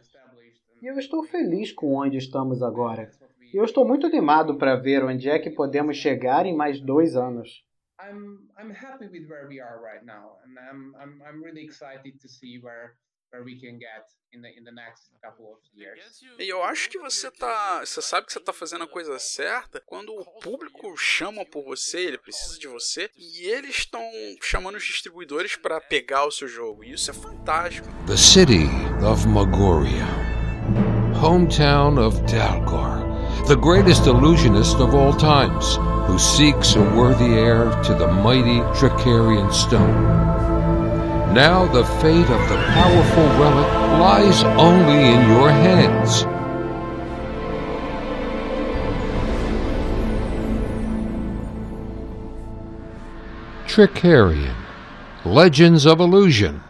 E 0.82 0.86
eu 0.86 0.98
estou 0.98 1.22
feliz 1.24 1.72
com 1.72 1.94
onde 1.94 2.16
estamos 2.16 2.62
agora. 2.62 3.10
E 3.52 3.56
eu 3.56 3.64
estou 3.64 3.86
muito 3.86 4.06
animado 4.06 4.58
para 4.58 4.76
ver 4.76 5.04
onde 5.04 5.30
é 5.30 5.38
que 5.38 5.50
podemos 5.50 5.96
chegar 5.96 6.44
em 6.44 6.56
mais 6.56 6.80
dois 6.80 7.14
anos. 7.14 7.64
E 16.38 16.48
eu 16.48 16.62
acho 16.64 16.90
que 16.90 16.98
você 16.98 17.30
tá, 17.30 17.84
você 17.84 18.02
sabe 18.02 18.26
que 18.26 18.32
você 18.32 18.40
tá 18.40 18.52
fazendo 18.52 18.84
a 18.84 18.88
coisa 18.88 19.16
certa 19.18 19.80
quando 19.86 20.12
o 20.12 20.24
público 20.40 20.96
chama 20.96 21.44
por 21.44 21.64
você, 21.64 22.00
ele 22.00 22.18
precisa 22.18 22.58
de 22.58 22.66
você 22.66 23.10
e 23.16 23.46
eles 23.46 23.76
estão 23.78 24.02
chamando 24.42 24.76
os 24.76 24.84
distribuidores 24.84 25.56
para 25.56 25.80
pegar 25.80 26.26
o 26.26 26.32
seu 26.32 26.48
jogo. 26.48 26.82
E 26.82 26.92
isso 26.92 27.10
é 27.10 27.14
fantástico. 27.14 27.88
The 28.06 28.16
city 28.16 28.66
of 29.08 29.26
Magoria. 29.28 30.34
hometown 31.24 31.98
of 31.98 32.14
Dalgor, 32.26 33.46
the 33.46 33.56
greatest 33.56 34.06
illusionist 34.06 34.76
of 34.76 34.94
all 34.94 35.14
times, 35.14 35.76
who 36.06 36.18
seeks 36.18 36.74
a 36.76 36.82
worthy 36.94 37.34
heir 37.34 37.70
to 37.82 37.94
the 37.94 38.08
mighty 38.08 38.60
Tricarian 38.78 39.52
stone. 39.52 40.23
Now 41.34 41.66
the 41.66 41.84
fate 41.84 42.30
of 42.30 42.48
the 42.48 42.56
powerful 42.74 43.24
relic 43.40 43.66
lies 43.98 44.44
only 44.44 45.14
in 45.14 45.28
your 45.28 45.50
hands. 45.50 46.22
Tricarian 53.66 54.54
Legends 55.24 55.86
of 55.86 55.98
Illusion 55.98 56.62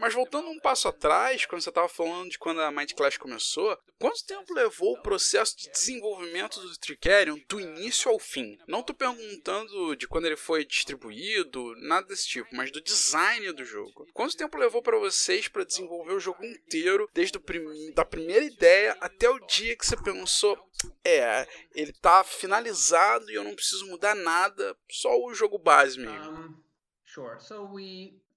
Mas 0.00 0.14
voltando 0.14 0.48
um 0.48 0.58
passo 0.58 0.88
atrás, 0.88 1.44
quando 1.44 1.60
você 1.60 1.68
estava 1.68 1.86
falando 1.86 2.30
de 2.30 2.38
quando 2.38 2.62
a 2.62 2.70
Mind 2.70 2.90
Clash 2.92 3.18
começou, 3.18 3.78
quanto 3.98 4.24
tempo 4.24 4.54
levou 4.54 4.94
o 4.94 5.02
processo 5.02 5.54
de 5.58 5.70
desenvolvimento 5.70 6.58
do 6.58 6.78
Tricerion 6.78 7.38
do 7.46 7.60
início 7.60 8.10
ao 8.10 8.18
fim? 8.18 8.58
Não 8.66 8.80
estou 8.80 8.96
perguntando 8.96 9.94
de 9.94 10.08
quando 10.08 10.24
ele 10.24 10.38
foi 10.38 10.64
distribuído, 10.64 11.74
nada 11.82 12.06
desse 12.06 12.26
tipo, 12.26 12.48
mas 12.56 12.70
do 12.70 12.80
design 12.80 13.52
do 13.52 13.62
jogo. 13.62 14.08
Quanto 14.14 14.38
tempo 14.38 14.56
levou 14.56 14.80
para 14.80 14.98
vocês 14.98 15.48
para 15.48 15.64
desenvolver 15.64 16.14
o 16.14 16.20
jogo 16.20 16.42
inteiro, 16.46 17.06
desde 17.12 17.36
o 17.36 17.40
prim 17.40 17.92
da 17.92 18.04
primeira 18.04 18.46
ideia 18.46 18.96
até 19.02 19.28
o 19.28 19.38
dia 19.40 19.76
que 19.76 19.84
você 19.84 19.98
pensou, 19.98 20.58
é, 21.04 21.46
ele 21.74 21.90
está 21.90 22.24
finalizado 22.24 23.30
e 23.30 23.34
eu 23.34 23.44
não 23.44 23.54
preciso 23.54 23.86
mudar 23.86 24.14
nada, 24.14 24.74
só 24.90 25.14
o 25.22 25.34
jogo 25.34 25.58
base 25.58 25.98
mesmo. 25.98 26.58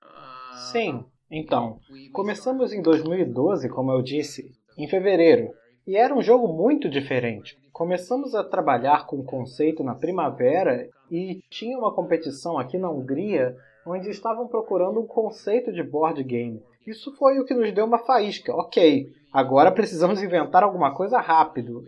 Uh, 0.03 0.71
Sim, 0.73 1.05
então, 1.29 1.79
começamos 2.11 2.73
em 2.73 2.81
2012, 2.81 3.69
como 3.69 3.91
eu 3.91 4.01
disse, 4.01 4.51
em 4.77 4.87
fevereiro, 4.87 5.51
e 5.85 5.97
era 5.97 6.15
um 6.15 6.21
jogo 6.21 6.47
muito 6.47 6.89
diferente. 6.89 7.57
Começamos 7.71 8.33
a 8.35 8.43
trabalhar 8.43 9.05
com 9.05 9.17
o 9.17 9.25
conceito 9.25 9.83
na 9.83 9.95
primavera 9.95 10.87
e 11.11 11.41
tinha 11.49 11.77
uma 11.77 11.93
competição 11.93 12.57
aqui 12.57 12.77
na 12.77 12.89
Hungria 12.89 13.55
onde 13.85 14.09
estavam 14.09 14.47
procurando 14.47 14.99
um 14.99 15.07
conceito 15.07 15.71
de 15.71 15.83
board 15.83 16.23
game. 16.23 16.61
Isso 16.87 17.15
foi 17.17 17.39
o 17.39 17.45
que 17.45 17.53
nos 17.53 17.71
deu 17.73 17.85
uma 17.85 17.99
faísca. 17.99 18.53
Ok, 18.55 19.07
agora 19.31 19.71
precisamos 19.71 20.21
inventar 20.21 20.63
alguma 20.63 20.93
coisa 20.93 21.19
rápido. 21.19 21.83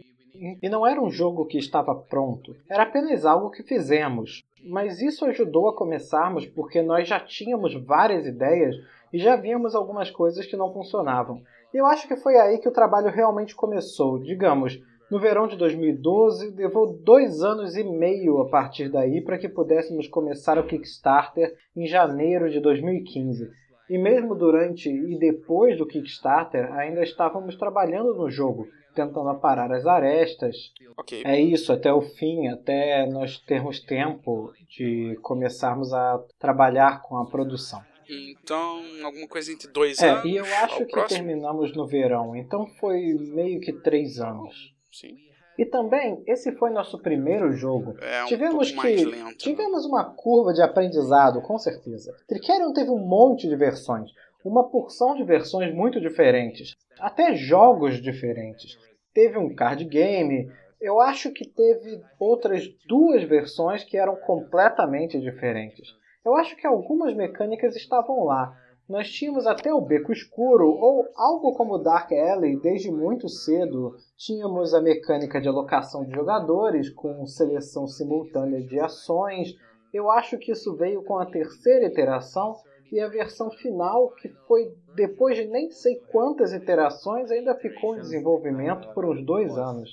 E 0.61 0.67
não 0.67 0.85
era 0.85 1.01
um 1.01 1.09
jogo 1.09 1.45
que 1.45 1.57
estava 1.57 1.95
pronto, 1.95 2.55
era 2.69 2.83
apenas 2.83 3.25
algo 3.25 3.49
que 3.49 3.63
fizemos. 3.63 4.43
Mas 4.65 4.99
isso 4.99 5.25
ajudou 5.25 5.69
a 5.69 5.75
começarmos 5.75 6.45
porque 6.45 6.81
nós 6.81 7.07
já 7.07 7.19
tínhamos 7.19 7.75
várias 7.75 8.25
ideias 8.25 8.75
e 9.13 9.19
já 9.19 9.35
víamos 9.35 9.75
algumas 9.75 10.09
coisas 10.09 10.45
que 10.45 10.57
não 10.57 10.73
funcionavam. 10.73 11.41
E 11.73 11.77
eu 11.77 11.85
acho 11.85 12.07
que 12.07 12.15
foi 12.15 12.35
aí 12.37 12.57
que 12.57 12.67
o 12.67 12.73
trabalho 12.73 13.11
realmente 13.11 13.55
começou. 13.55 14.17
Digamos, 14.17 14.81
no 15.09 15.19
verão 15.19 15.47
de 15.47 15.55
2012, 15.55 16.55
levou 16.55 16.91
dois 16.91 17.43
anos 17.43 17.75
e 17.75 17.83
meio 17.83 18.39
a 18.41 18.49
partir 18.49 18.89
daí 18.89 19.21
para 19.21 19.37
que 19.37 19.47
pudéssemos 19.47 20.07
começar 20.07 20.57
o 20.57 20.65
Kickstarter 20.65 21.55
em 21.75 21.85
janeiro 21.85 22.49
de 22.49 22.59
2015. 22.59 23.51
E 23.87 23.97
mesmo 23.99 24.33
durante 24.33 24.89
e 24.89 25.19
depois 25.19 25.77
do 25.77 25.85
Kickstarter, 25.85 26.73
ainda 26.73 27.03
estávamos 27.03 27.55
trabalhando 27.55 28.15
no 28.15 28.31
jogo, 28.31 28.67
tentando 28.95 29.29
aparar 29.29 29.71
as 29.71 29.85
arestas. 29.85 30.71
Okay. 30.97 31.23
É 31.25 31.39
isso, 31.39 31.71
até 31.73 31.93
o 31.93 32.01
fim, 32.01 32.47
até 32.47 33.05
nós 33.05 33.37
termos 33.39 33.79
tempo 33.79 34.53
de 34.69 35.17
começarmos 35.21 35.93
a 35.93 36.23
trabalhar 36.39 37.01
com 37.01 37.17
a 37.17 37.25
produção. 37.25 37.81
Então, 38.09 38.81
alguma 39.03 39.27
coisa 39.27 39.51
entre 39.51 39.67
dois 39.67 39.99
é, 39.99 40.09
anos. 40.09 40.25
E 40.25 40.35
eu 40.35 40.45
acho 40.45 40.85
que 40.85 40.91
próximo? 40.91 41.19
terminamos 41.19 41.75
no 41.75 41.87
verão, 41.87 42.35
então 42.35 42.67
foi 42.79 43.13
meio 43.13 43.59
que 43.59 43.73
três 43.73 44.19
anos. 44.19 44.73
Sim. 44.91 45.15
E 45.57 45.65
também, 45.65 46.21
esse 46.27 46.51
foi 46.53 46.69
nosso 46.69 47.01
primeiro 47.01 47.51
jogo. 47.53 47.95
É, 48.01 48.23
um 48.23 48.27
tivemos 48.27 48.71
que 48.71 49.05
lento, 49.05 49.09
né? 49.09 49.33
tivemos 49.37 49.85
uma 49.85 50.03
curva 50.03 50.53
de 50.53 50.61
aprendizado, 50.61 51.41
com 51.41 51.57
certeza. 51.57 52.13
Tricerion 52.27 52.73
teve 52.73 52.89
um 52.89 52.99
monte 52.99 53.47
de 53.47 53.55
versões, 53.55 54.11
uma 54.43 54.69
porção 54.69 55.15
de 55.15 55.23
versões 55.23 55.73
muito 55.73 55.99
diferentes, 55.99 56.75
até 56.99 57.35
jogos 57.35 58.01
diferentes. 58.01 58.77
Teve 59.13 59.37
um 59.37 59.53
card 59.53 59.85
game, 59.85 60.51
eu 60.79 60.99
acho 60.99 61.31
que 61.31 61.47
teve 61.47 62.01
outras 62.19 62.67
duas 62.87 63.23
versões 63.23 63.83
que 63.83 63.97
eram 63.97 64.15
completamente 64.17 65.19
diferentes. 65.19 65.95
Eu 66.23 66.35
acho 66.35 66.55
que 66.55 66.67
algumas 66.67 67.15
mecânicas 67.15 67.75
estavam 67.75 68.23
lá. 68.23 68.55
Nós 68.87 69.09
tínhamos 69.09 69.47
até 69.47 69.73
o 69.73 69.81
Beco 69.81 70.11
Escuro, 70.11 70.67
ou 70.67 71.07
algo 71.15 71.53
como 71.53 71.79
Dark 71.79 72.11
Alley, 72.11 72.59
desde 72.59 72.91
muito 72.91 73.27
cedo. 73.27 73.95
Tínhamos 74.15 74.75
a 74.75 74.81
mecânica 74.81 75.41
de 75.41 75.47
alocação 75.47 76.05
de 76.05 76.13
jogadores, 76.13 76.89
com 76.91 77.25
seleção 77.25 77.87
simultânea 77.87 78.61
de 78.61 78.79
ações. 78.79 79.55
eu 79.91 80.11
acho 80.11 80.37
que 80.37 80.51
isso 80.51 80.75
veio 80.75 81.03
com 81.03 81.17
a 81.17 81.25
terceira 81.25 81.85
iteração 81.85 82.55
e 82.91 82.99
a 82.99 83.07
versão 83.07 83.49
final, 83.51 84.11
que 84.11 84.29
foi 84.47 84.73
depois 84.95 85.35
de 85.35 85.45
nem 85.45 85.69
sei 85.71 85.95
quantas 86.11 86.53
iterações, 86.53 87.31
ainda 87.31 87.55
ficou 87.55 87.95
em 87.95 87.99
desenvolvimento 87.99 88.93
por 88.93 89.05
uns 89.05 89.25
dois 89.25 89.57
anos. 89.57 89.89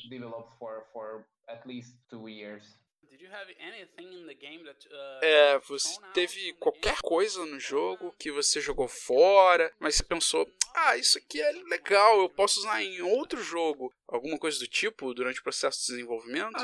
É, 5.22 5.58
você 5.60 6.00
teve 6.12 6.52
qualquer 6.54 6.96
coisa 7.02 7.44
no 7.46 7.58
jogo 7.58 8.14
que 8.18 8.30
você 8.30 8.60
jogou 8.60 8.88
fora, 8.88 9.72
mas 9.78 9.94
você 9.94 10.02
pensou, 10.02 10.46
ah, 10.74 10.96
isso 10.96 11.18
aqui 11.18 11.40
é 11.40 11.52
legal, 11.68 12.20
eu 12.20 12.28
posso 12.28 12.60
usar 12.60 12.82
em 12.82 13.00
outro 13.00 13.42
jogo. 13.42 13.92
Alguma 14.08 14.38
coisa 14.38 14.58
do 14.58 14.66
tipo 14.66 15.14
durante 15.14 15.40
o 15.40 15.42
processo 15.42 15.80
de 15.80 15.86
desenvolvimento? 15.92 16.58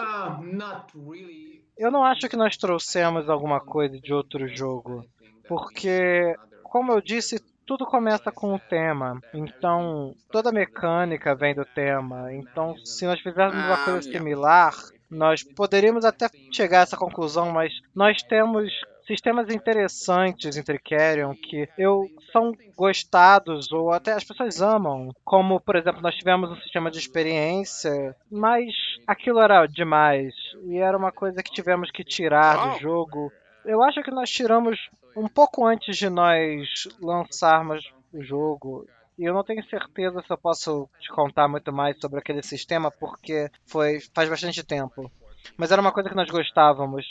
Eu 1.77 1.91
não 1.91 2.05
acho 2.05 2.29
que 2.29 2.37
nós 2.37 2.57
trouxemos 2.57 3.29
alguma 3.31 3.61
coisa 3.61 3.99
de 3.99 4.13
outro 4.13 4.49
jogo, 4.49 5.07
porque, 5.49 6.37
como 6.63 6.93
eu 6.93 7.01
disse, 7.01 7.41
tudo 7.67 7.85
começa 7.85 8.31
com 8.31 8.55
o 8.55 8.59
tema. 8.59 9.21
Então, 9.35 10.15
toda 10.31 10.51
a 10.51 10.53
mecânica 10.53 11.35
vem 11.35 11.55
do 11.55 11.65
tema. 11.65 12.33
Então, 12.33 12.77
se 12.85 13.07
nós 13.07 13.21
fizermos 13.21 13.57
uma 13.57 13.85
coisa 13.85 14.03
similar, 14.03 14.75
nós 15.11 15.43
poderíamos 15.43 16.05
até 16.05 16.29
chegar 16.53 16.81
a 16.81 16.83
essa 16.83 16.97
conclusão, 16.97 17.51
mas 17.51 17.73
nós 17.95 18.23
temos 18.23 18.73
sistemas 19.07 19.49
interessantes 19.49 20.57
em 20.57 20.63
Tricerion 20.63 21.35
que 21.35 21.67
eu 21.79 22.05
são 22.31 22.53
gostados 22.77 23.73
ou 23.73 23.91
até 23.91 24.13
as 24.13 24.23
pessoas 24.23 24.61
amam, 24.61 25.09
como 25.25 25.59
por 25.59 25.77
exemplo 25.77 26.03
nós 26.03 26.15
tivemos 26.15 26.51
um 26.51 26.57
sistema 26.57 26.91
de 26.91 26.99
experiência, 26.99 28.15
mas 28.31 28.71
aquilo 29.07 29.41
era 29.41 29.67
demais 29.67 30.35
e 30.67 30.77
era 30.77 30.97
uma 30.97 31.11
coisa 31.11 31.43
que 31.43 31.51
tivemos 31.51 31.91
que 31.91 32.05
tirar 32.05 32.75
do 32.75 32.79
jogo. 32.81 33.33
Eu 33.69 33.83
acho 33.83 34.03
que 34.03 34.11
nós 34.11 34.31
tiramos 34.31 34.89
um 35.15 35.29
pouco 35.29 35.67
antes 35.67 35.95
de 35.95 36.09
nós 36.09 36.89
lançarmos 37.03 37.85
o 38.11 38.23
jogo. 38.23 38.89
E 39.19 39.25
eu 39.27 39.35
não 39.35 39.45
tenho 39.45 39.63
certeza 39.69 40.23
se 40.23 40.33
eu 40.33 40.39
posso 40.39 40.89
te 40.99 41.11
contar 41.11 41.47
muito 41.49 41.71
mais 41.71 42.01
sobre 42.01 42.19
aquele 42.19 42.43
sistema, 42.43 42.91
porque 42.91 43.51
foi 43.67 44.01
faz 44.15 44.27
bastante 44.27 44.65
tempo. 44.65 45.13
Mas 45.55 45.71
era 45.71 45.83
uma 45.83 45.93
coisa 45.93 46.09
que 46.09 46.17
nós 46.17 46.31
gostávamos. 46.31 47.05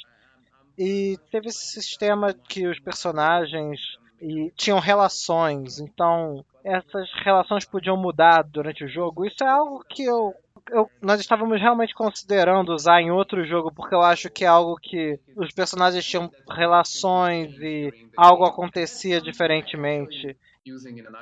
E 0.76 1.20
teve 1.30 1.50
esse 1.50 1.68
sistema 1.68 2.34
que 2.34 2.66
os 2.66 2.80
personagens 2.80 3.80
e 4.20 4.52
tinham 4.56 4.80
relações, 4.80 5.78
então 5.80 6.44
essas 6.64 7.08
relações 7.24 7.66
podiam 7.66 7.96
mudar 7.96 8.42
durante 8.42 8.84
o 8.84 8.90
jogo. 8.90 9.28
Isso 9.28 9.44
é 9.44 9.48
algo 9.48 9.86
que 9.88 10.04
eu, 10.04 10.34
eu- 10.72 10.90
nós 11.02 11.20
estávamos 11.20 11.60
realmente 11.60 11.94
considerando 11.94 12.74
usar 12.74 13.02
em 13.02 13.12
outro 13.12 13.46
jogo, 13.46 13.72
porque 13.74 13.96
eu 13.96 14.02
acho 14.02 14.30
que 14.30 14.44
é 14.44 14.48
algo 14.48 14.78
que 14.82 15.20
os 15.36 15.52
personagens 15.54 16.06
tinham 16.06 16.32
relações 16.50 17.54
e 17.60 17.92
algo 18.16 18.46
acontecia 18.46 19.22
diferentemente. 19.22 20.36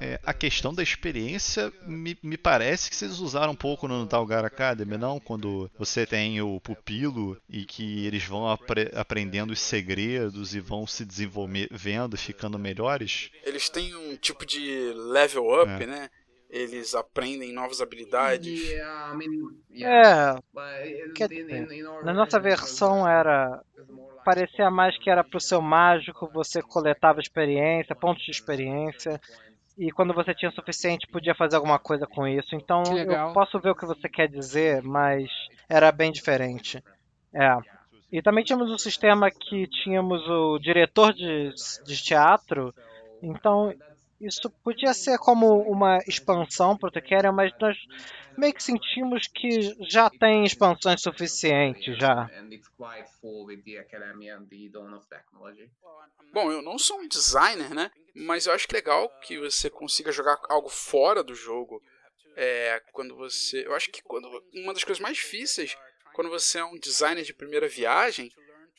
É, 0.00 0.18
a 0.24 0.34
questão 0.34 0.74
da 0.74 0.82
experiência 0.82 1.72
me, 1.86 2.18
me 2.20 2.36
parece 2.36 2.90
que 2.90 2.96
vocês 2.96 3.20
usaram 3.20 3.52
um 3.52 3.56
pouco 3.56 3.86
no 3.86 4.04
Talgar 4.08 4.44
Academy, 4.44 4.96
não? 4.98 5.20
Quando 5.20 5.70
você 5.78 6.04
tem 6.04 6.42
o 6.42 6.58
pupilo 6.60 7.40
e 7.48 7.64
que 7.64 8.04
eles 8.04 8.24
vão 8.24 8.48
apre- 8.48 8.90
aprendendo 8.92 9.52
os 9.52 9.60
segredos 9.60 10.52
e 10.52 10.58
vão 10.58 10.84
se 10.84 11.04
desenvolvendo 11.04 12.14
e 12.14 12.18
ficando 12.18 12.58
melhores. 12.58 13.30
Eles 13.44 13.68
têm 13.68 13.94
um 13.94 14.16
tipo 14.16 14.44
de 14.44 14.92
level 15.12 15.62
up, 15.62 15.70
É. 15.70 15.86
né? 15.86 16.10
Eles 16.54 16.94
aprendem 16.94 17.52
novas 17.52 17.80
habilidades. 17.80 18.70
Yeah, 18.70 19.12
I 19.12 19.16
mean, 19.16 19.56
yeah. 19.74 20.40
É, 20.56 21.08
quer 21.12 21.28
dizer, 21.28 21.66
na 22.04 22.14
nossa 22.14 22.38
versão 22.38 23.08
era 23.08 23.60
parecia 24.24 24.70
mais 24.70 24.96
que 24.96 25.10
era 25.10 25.24
pro 25.24 25.40
seu 25.40 25.60
mágico, 25.60 26.30
você 26.32 26.62
coletava 26.62 27.20
experiência, 27.20 27.96
pontos 27.96 28.24
de 28.24 28.30
experiência, 28.30 29.20
e 29.76 29.90
quando 29.90 30.14
você 30.14 30.32
tinha 30.32 30.48
o 30.48 30.54
suficiente 30.54 31.08
podia 31.08 31.34
fazer 31.34 31.56
alguma 31.56 31.78
coisa 31.80 32.06
com 32.06 32.24
isso. 32.24 32.54
Então 32.54 32.84
eu 32.96 33.32
posso 33.32 33.58
ver 33.58 33.70
o 33.70 33.74
que 33.74 33.84
você 33.84 34.08
quer 34.08 34.28
dizer, 34.28 34.80
mas 34.80 35.28
era 35.68 35.90
bem 35.90 36.12
diferente. 36.12 36.80
É. 37.34 37.58
E 38.12 38.22
também 38.22 38.44
tínhamos 38.44 38.70
um 38.70 38.78
sistema 38.78 39.28
que 39.28 39.66
tínhamos 39.82 40.22
o 40.28 40.56
diretor 40.60 41.12
de, 41.12 41.52
de 41.84 42.00
teatro, 42.00 42.72
então 43.20 43.74
isso 44.20 44.50
podia 44.62 44.94
ser 44.94 45.18
como 45.18 45.60
uma 45.62 45.98
expansão 46.06 46.76
pro 46.76 46.90
Tekkerion, 46.90 47.32
mas 47.32 47.52
nós 47.60 47.76
meio 48.36 48.52
que 48.52 48.62
sentimos 48.62 49.26
que 49.26 49.74
já 49.88 50.10
tem 50.10 50.44
expansões 50.44 51.02
suficientes 51.02 51.96
já. 51.98 52.28
Bom, 56.32 56.50
eu 56.50 56.62
não 56.62 56.78
sou 56.78 57.00
um 57.00 57.08
designer, 57.08 57.74
né? 57.74 57.90
Mas 58.14 58.46
eu 58.46 58.52
acho 58.52 58.66
que 58.66 58.74
legal 58.74 59.08
que 59.20 59.38
você 59.38 59.70
consiga 59.70 60.12
jogar 60.12 60.38
algo 60.48 60.68
fora 60.68 61.22
do 61.22 61.34
jogo. 61.34 61.82
É, 62.36 62.82
quando 62.92 63.14
você. 63.14 63.64
Eu 63.64 63.74
acho 63.74 63.90
que 63.90 64.02
quando 64.02 64.28
uma 64.52 64.72
das 64.72 64.82
coisas 64.82 65.00
mais 65.00 65.16
difíceis 65.16 65.76
quando 66.14 66.30
você 66.30 66.58
é 66.58 66.64
um 66.64 66.78
designer 66.78 67.24
de 67.24 67.34
primeira 67.34 67.68
viagem 67.68 68.30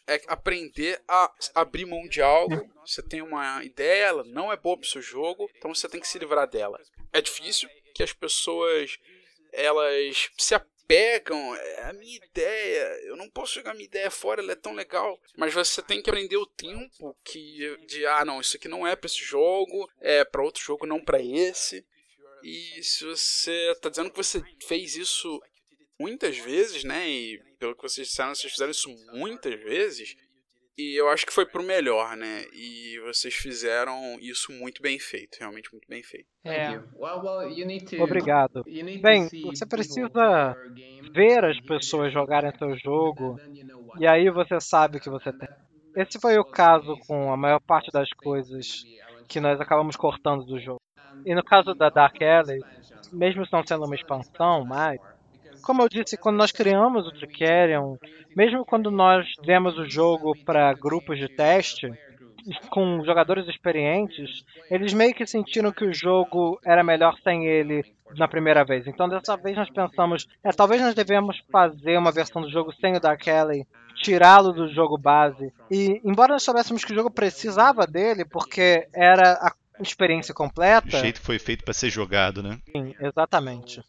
é 0.07 0.21
aprender 0.27 1.01
a 1.07 1.33
abrir 1.53 1.85
mão 1.85 2.07
de 2.07 2.21
algo. 2.21 2.69
Você 2.85 3.01
tem 3.01 3.21
uma 3.21 3.63
ideia, 3.63 4.05
ela 4.05 4.23
não 4.23 4.51
é 4.51 4.57
boa 4.57 4.77
pro 4.77 4.87
seu 4.87 5.01
jogo, 5.01 5.49
então 5.57 5.73
você 5.73 5.87
tem 5.87 5.99
que 5.99 6.07
se 6.07 6.19
livrar 6.19 6.47
dela. 6.47 6.79
É 7.11 7.21
difícil 7.21 7.69
que 7.93 8.03
as 8.03 8.13
pessoas 8.13 8.99
elas 9.51 10.29
se 10.37 10.53
apegam, 10.53 11.55
é 11.55 11.83
a 11.83 11.93
minha 11.93 12.17
ideia, 12.17 12.99
eu 13.05 13.15
não 13.15 13.29
posso 13.29 13.55
jogar 13.55 13.73
minha 13.73 13.85
ideia 13.85 14.11
fora, 14.11 14.41
ela 14.41 14.51
é 14.51 14.55
tão 14.55 14.73
legal. 14.73 15.19
Mas 15.35 15.53
você 15.53 15.81
tem 15.81 16.01
que 16.01 16.09
aprender 16.09 16.37
o 16.37 16.45
tempo 16.45 17.15
que 17.23 17.77
de 17.87 18.05
ah, 18.05 18.25
não, 18.25 18.41
isso 18.41 18.57
aqui 18.57 18.67
não 18.67 18.85
é 18.85 18.95
para 18.95 19.07
esse 19.07 19.23
jogo, 19.23 19.89
é 19.99 20.23
para 20.23 20.43
outro 20.43 20.61
jogo, 20.61 20.85
não 20.85 20.99
para 20.99 21.21
esse. 21.21 21.85
E 22.43 22.83
se 22.83 23.03
você 23.03 23.75
tá 23.81 23.89
dizendo 23.89 24.11
que 24.11 24.17
você 24.17 24.43
fez 24.67 24.95
isso 24.95 25.41
muitas 25.99 26.37
vezes, 26.37 26.83
né? 26.83 27.09
E 27.09 27.39
pelo 27.59 27.75
que 27.75 27.83
vocês 27.83 28.07
disseram, 28.07 28.33
vocês 28.35 28.51
fizeram 28.51 28.71
isso 28.71 28.89
muitas 29.13 29.59
vezes. 29.61 30.15
E 30.77 30.99
eu 30.99 31.07
acho 31.07 31.25
que 31.25 31.31
foi 31.31 31.45
pro 31.45 31.63
melhor, 31.63 32.17
né? 32.17 32.45
E 32.51 32.99
vocês 33.05 33.33
fizeram 33.33 34.17
isso 34.19 34.51
muito 34.51 34.81
bem 34.81 34.99
feito, 34.99 35.37
realmente 35.39 35.71
muito 35.71 35.87
bem 35.87 36.03
feito. 36.03 36.27
É. 36.43 36.77
Obrigado. 38.01 38.63
Bem, 39.01 39.29
você 39.45 39.65
precisa 39.65 40.53
ver 41.13 41.45
as 41.45 41.59
pessoas 41.61 42.11
jogarem 42.11 42.51
seu 42.57 42.77
jogo 42.77 43.39
e 43.97 44.05
aí 44.05 44.29
você 44.29 44.59
sabe 44.59 44.97
o 44.97 45.01
que 45.01 45.09
você 45.09 45.31
tem. 45.31 45.47
Esse 45.95 46.19
foi 46.19 46.37
o 46.37 46.43
caso 46.43 46.97
com 47.07 47.31
a 47.31 47.37
maior 47.37 47.61
parte 47.61 47.89
das 47.89 48.09
coisas 48.09 48.83
que 49.29 49.39
nós 49.39 49.61
acabamos 49.61 49.95
cortando 49.95 50.43
do 50.43 50.59
jogo. 50.59 50.81
E 51.25 51.33
no 51.33 51.43
caso 51.43 51.73
da 51.73 51.89
Dark 51.89 52.21
Alley, 52.21 52.59
mesmo 53.13 53.45
não 53.49 53.65
sendo 53.65 53.85
uma 53.85 53.95
expansão, 53.95 54.65
mas 54.65 54.99
como 55.65 55.81
eu 55.81 55.89
disse, 55.89 56.15
quando 56.15 56.37
nós 56.37 56.51
criamos 56.51 57.07
o 57.07 57.11
Tricerion, 57.11 57.97
mesmo 58.35 58.63
quando 58.63 58.91
nós 58.91 59.27
demos 59.43 59.77
o 59.77 59.89
jogo 59.89 60.33
para 60.45 60.71
grupos 60.73 61.17
de 61.17 61.27
teste, 61.27 61.91
com 62.69 63.03
jogadores 63.03 63.47
experientes, 63.47 64.45
eles 64.69 64.93
meio 64.93 65.15
que 65.15 65.25
sentiram 65.25 65.71
que 65.71 65.83
o 65.83 65.93
jogo 65.93 66.59
era 66.63 66.83
melhor 66.83 67.17
sem 67.23 67.47
ele 67.47 67.83
na 68.15 68.27
primeira 68.27 68.63
vez. 68.63 68.85
Então 68.85 69.09
dessa 69.09 69.35
vez 69.35 69.57
nós 69.57 69.69
pensamos, 69.71 70.27
é, 70.43 70.51
talvez 70.51 70.79
nós 70.79 70.93
devemos 70.93 71.41
fazer 71.51 71.97
uma 71.97 72.11
versão 72.11 72.43
do 72.43 72.49
jogo 72.51 72.71
sem 72.73 72.95
o 72.95 72.99
Dark 72.99 73.27
Alley, 73.27 73.65
tirá-lo 73.95 74.53
do 74.53 74.71
jogo 74.71 74.97
base. 74.97 75.51
E 75.71 75.99
embora 76.05 76.33
nós 76.33 76.43
soubéssemos 76.43 76.85
que 76.85 76.93
o 76.93 76.95
jogo 76.95 77.09
precisava 77.09 77.87
dele, 77.87 78.23
porque 78.23 78.87
era 78.93 79.33
a 79.33 79.51
experiência 79.81 80.31
O 80.31 80.35
completa, 80.35 80.99
jeito 80.99 81.19
que 81.19 81.25
foi 81.25 81.39
feito 81.39 81.63
para 81.63 81.73
ser 81.73 81.89
jogado, 81.89 82.43
né? 82.43 82.59
sim, 82.71 82.93
exatamente. 82.99 83.81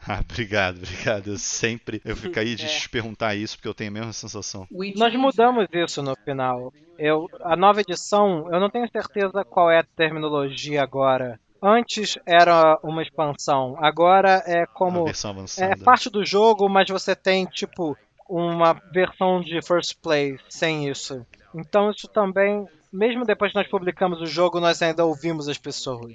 Ah, 0.08 0.20
obrigado, 0.20 0.78
obrigado. 0.78 1.28
Eu 1.28 1.38
sempre 1.38 2.00
eu 2.04 2.16
ficaria 2.16 2.56
de 2.56 2.64
É. 2.64 2.68
te 2.68 2.88
perguntar 2.88 3.34
isso 3.34 3.56
porque 3.56 3.68
eu 3.68 3.74
tenho 3.74 3.90
a 3.90 3.94
mesma 3.94 4.12
sensação. 4.12 4.66
Nós 4.96 5.14
mudamos 5.14 5.66
isso 5.72 6.02
no 6.02 6.16
final. 6.24 6.72
Eu, 6.98 7.28
a 7.42 7.54
nova 7.54 7.80
edição, 7.80 8.48
eu 8.52 8.58
não 8.58 8.70
tenho 8.70 8.90
certeza 8.90 9.44
qual 9.44 9.70
é 9.70 9.78
a 9.78 9.84
terminologia 9.84 10.82
agora. 10.82 11.38
Antes 11.62 12.18
era 12.24 12.78
uma 12.82 13.02
expansão, 13.02 13.76
agora 13.78 14.42
é 14.46 14.64
como 14.66 15.04
versão 15.04 15.34
é 15.58 15.76
parte 15.76 16.08
do 16.08 16.24
jogo, 16.24 16.68
mas 16.70 16.88
você 16.88 17.14
tem 17.14 17.44
tipo 17.44 17.96
uma 18.28 18.72
versão 18.92 19.42
de 19.42 19.60
first 19.60 19.96
play 20.00 20.38
sem 20.48 20.88
isso. 20.88 21.26
Então 21.54 21.90
isso 21.90 22.08
também, 22.08 22.66
mesmo 22.90 23.26
depois 23.26 23.52
que 23.52 23.58
nós 23.58 23.68
publicamos 23.68 24.22
o 24.22 24.26
jogo, 24.26 24.58
nós 24.58 24.80
ainda 24.80 25.04
ouvimos 25.04 25.48
as 25.48 25.58
pessoas. 25.58 26.14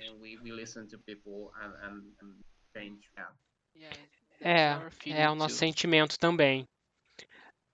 Yeah. 3.76 3.98
É, 4.42 5.24
é 5.24 5.30
o 5.30 5.36
nosso 5.36 5.56
sentimento 5.56 6.18
também. 6.20 6.68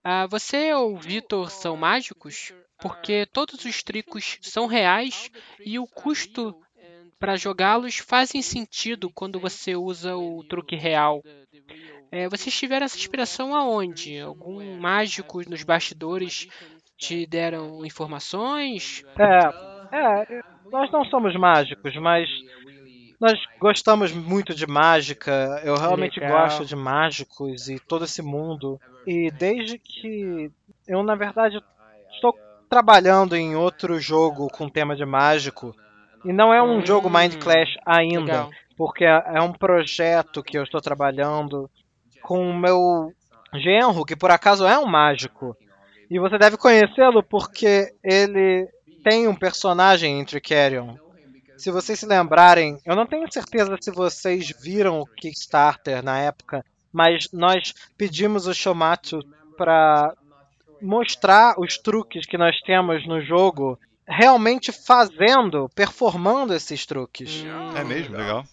Ah, 0.03 0.25
você 0.27 0.73
ou 0.73 0.95
o 0.95 0.99
Vitor 0.99 1.51
são 1.51 1.77
mágicos? 1.77 2.53
Porque 2.79 3.27
todos 3.27 3.63
os 3.65 3.83
tricos 3.83 4.39
são 4.41 4.65
reais 4.65 5.29
e 5.63 5.77
o 5.77 5.85
custo 5.85 6.55
para 7.19 7.35
jogá-los 7.35 7.97
fazem 7.97 8.41
sentido 8.41 9.11
quando 9.13 9.39
você 9.39 9.75
usa 9.75 10.17
o 10.17 10.43
truque 10.43 10.75
real. 10.75 11.21
É, 12.11 12.27
vocês 12.27 12.53
tiveram 12.57 12.85
essa 12.85 12.97
inspiração 12.97 13.55
aonde? 13.55 14.19
Algum 14.19 14.79
mágico 14.79 15.47
nos 15.47 15.61
bastidores 15.61 16.47
te 16.97 17.27
deram 17.27 17.85
informações? 17.85 19.03
É, 19.19 19.95
é, 19.95 20.41
nós 20.71 20.91
não 20.91 21.05
somos 21.05 21.35
mágicos, 21.35 21.95
mas 21.97 22.27
nós 23.21 23.39
gostamos 23.59 24.11
muito 24.11 24.53
de 24.55 24.67
mágica. 24.67 25.61
Eu 25.63 25.75
realmente 25.77 26.19
Legal. 26.19 26.37
gosto 26.37 26.65
de 26.65 26.75
mágicos 26.75 27.69
e 27.69 27.79
todo 27.79 28.05
esse 28.05 28.21
mundo. 28.21 28.81
E 29.05 29.31
desde 29.31 29.79
que 29.79 30.51
eu, 30.87 31.03
na 31.03 31.15
verdade, 31.15 31.59
estou 32.13 32.33
trabalhando 32.69 33.35
em 33.35 33.55
outro 33.55 33.99
jogo 33.99 34.47
com 34.49 34.69
tema 34.69 34.95
de 34.95 35.05
mágico. 35.05 35.75
E 36.25 36.33
não 36.33 36.53
é 36.53 36.61
um 36.63 36.79
Hum, 36.79 36.85
jogo 36.85 37.09
Mind 37.09 37.35
Clash 37.37 37.75
ainda, 37.85 38.21
Legal. 38.21 38.51
porque 38.77 39.05
é 39.05 39.23
é 39.35 39.41
um 39.41 39.53
projeto 39.53 40.43
que 40.43 40.57
eu 40.57 40.63
estou 40.63 40.81
trabalhando 40.81 41.69
com 42.21 42.49
o 42.49 42.57
meu 42.57 43.13
genro, 43.55 44.05
que 44.05 44.15
por 44.15 44.31
acaso 44.31 44.65
é 44.65 44.77
um 44.79 44.85
mágico. 44.87 45.55
E 46.09 46.19
você 46.19 46.37
deve 46.37 46.57
conhecê-lo 46.57 47.23
porque 47.23 47.93
ele 48.03 48.67
tem 49.03 49.27
um 49.27 49.35
personagem 49.35 50.19
em 50.19 50.25
Tricerion. 50.25 50.97
Se 51.61 51.69
vocês 51.69 51.99
se 51.99 52.07
lembrarem, 52.07 52.79
eu 52.83 52.95
não 52.95 53.05
tenho 53.05 53.31
certeza 53.31 53.77
se 53.79 53.91
vocês 53.91 54.49
viram 54.49 54.99
o 54.99 55.05
Kickstarter 55.05 56.03
na 56.03 56.17
época, 56.17 56.65
mas 56.91 57.27
nós 57.31 57.71
pedimos 57.95 58.47
o 58.47 58.53
Shomatsu 58.53 59.19
para 59.55 60.11
mostrar 60.81 61.53
os 61.59 61.77
truques 61.77 62.25
que 62.25 62.35
nós 62.35 62.59
temos 62.61 63.07
no 63.07 63.21
jogo, 63.21 63.77
realmente 64.07 64.71
fazendo, 64.71 65.69
performando 65.75 66.51
esses 66.51 66.83
truques. 66.83 67.43
Hum, 67.43 67.77
É 67.77 67.83
mesmo? 67.83 68.17
Legal. 68.17 68.43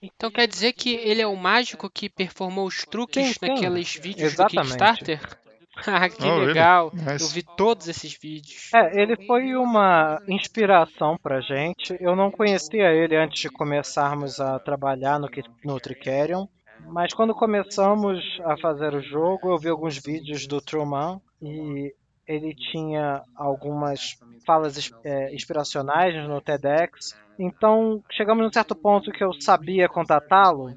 Então 0.00 0.30
quer 0.30 0.48
dizer 0.48 0.72
que 0.72 0.94
ele 0.94 1.20
é 1.20 1.26
o 1.26 1.36
mágico 1.36 1.90
que 1.90 2.08
performou 2.08 2.66
os 2.66 2.86
truques 2.86 3.22
Sim, 3.22 3.32
sim. 3.34 3.48
naqueles 3.48 3.94
vídeos 3.96 4.32
Exatamente. 4.32 4.68
do 4.68 4.78
Kickstarter? 4.78 5.47
Ah, 5.86 6.08
que 6.08 6.24
Oh, 6.24 6.38
legal. 6.38 6.90
Nice. 6.92 7.24
Eu 7.24 7.28
vi 7.28 7.42
todos 7.56 7.88
esses 7.88 8.12
vídeos. 8.20 8.70
É, 8.74 9.00
ele 9.00 9.16
foi 9.26 9.54
uma 9.54 10.20
inspiração 10.28 11.16
pra 11.22 11.40
gente. 11.40 11.96
Eu 12.00 12.16
não 12.16 12.30
conhecia 12.30 12.92
ele 12.92 13.16
antes 13.16 13.40
de 13.40 13.48
começarmos 13.48 14.40
a 14.40 14.58
trabalhar 14.58 15.18
no, 15.18 15.28
no 15.64 15.80
Tricerion. 15.80 16.46
Mas 16.86 17.12
quando 17.12 17.34
começamos 17.34 18.20
a 18.44 18.56
fazer 18.56 18.94
o 18.94 19.02
jogo, 19.02 19.50
eu 19.50 19.58
vi 19.58 19.68
alguns 19.68 19.98
vídeos 19.98 20.46
do 20.46 20.60
Truman 20.60 21.20
e 21.42 21.92
ele 22.26 22.54
tinha 22.54 23.22
algumas 23.34 24.16
falas 24.46 24.90
é, 25.04 25.34
inspiracionais 25.34 26.14
no 26.28 26.40
TEDx. 26.40 27.16
Então 27.38 28.02
chegamos 28.10 28.44
num 28.44 28.52
certo 28.52 28.74
ponto 28.74 29.10
que 29.10 29.22
eu 29.22 29.32
sabia 29.40 29.88
contatá-lo. 29.88 30.70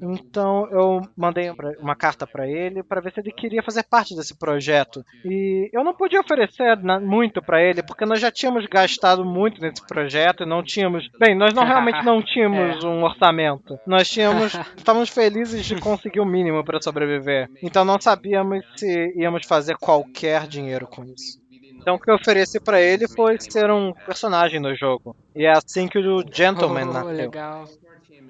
Então 0.00 0.68
eu 0.70 1.00
mandei 1.16 1.50
uma 1.80 1.96
carta 1.96 2.26
para 2.26 2.46
ele 2.46 2.82
para 2.82 3.00
ver 3.00 3.12
se 3.12 3.20
ele 3.20 3.32
queria 3.32 3.62
fazer 3.62 3.82
parte 3.84 4.14
desse 4.14 4.36
projeto. 4.36 5.04
E 5.24 5.68
eu 5.72 5.82
não 5.82 5.94
podia 5.94 6.20
oferecer 6.20 6.76
muito 7.02 7.42
para 7.42 7.62
ele 7.62 7.82
porque 7.82 8.04
nós 8.06 8.20
já 8.20 8.30
tínhamos 8.30 8.66
gastado 8.66 9.24
muito 9.24 9.60
nesse 9.60 9.84
projeto 9.86 10.42
e 10.42 10.46
não 10.46 10.62
tínhamos, 10.62 11.08
bem, 11.18 11.34
nós 11.36 11.52
não 11.52 11.64
realmente 11.64 12.04
não 12.04 12.20
tínhamos 12.22 12.84
um 12.84 13.02
orçamento. 13.02 13.78
Nós 13.86 14.08
tínhamos, 14.08 14.54
estávamos 14.76 15.08
felizes 15.08 15.64
de 15.64 15.76
conseguir 15.80 16.20
o 16.20 16.24
mínimo 16.26 16.64
para 16.64 16.80
sobreviver. 16.80 17.48
Então 17.62 17.84
não 17.84 18.00
sabíamos 18.00 18.64
se 18.76 19.12
íamos 19.16 19.46
fazer 19.46 19.76
qualquer 19.76 20.46
dinheiro 20.46 20.86
com 20.86 21.04
isso. 21.04 21.38
Então 21.80 21.94
o 21.94 21.98
que 21.98 22.10
eu 22.10 22.16
ofereci 22.16 22.60
para 22.60 22.80
ele 22.80 23.06
foi 23.08 23.38
ser 23.40 23.70
um 23.70 23.92
personagem 23.92 24.60
no 24.60 24.74
jogo. 24.74 25.16
E 25.34 25.46
é 25.46 25.50
assim 25.52 25.88
que 25.88 25.98
o 25.98 26.24
Gentleman 26.30 26.88
Oh, 26.88 26.92
nasceu. 26.92 27.12
legal. 27.12 27.64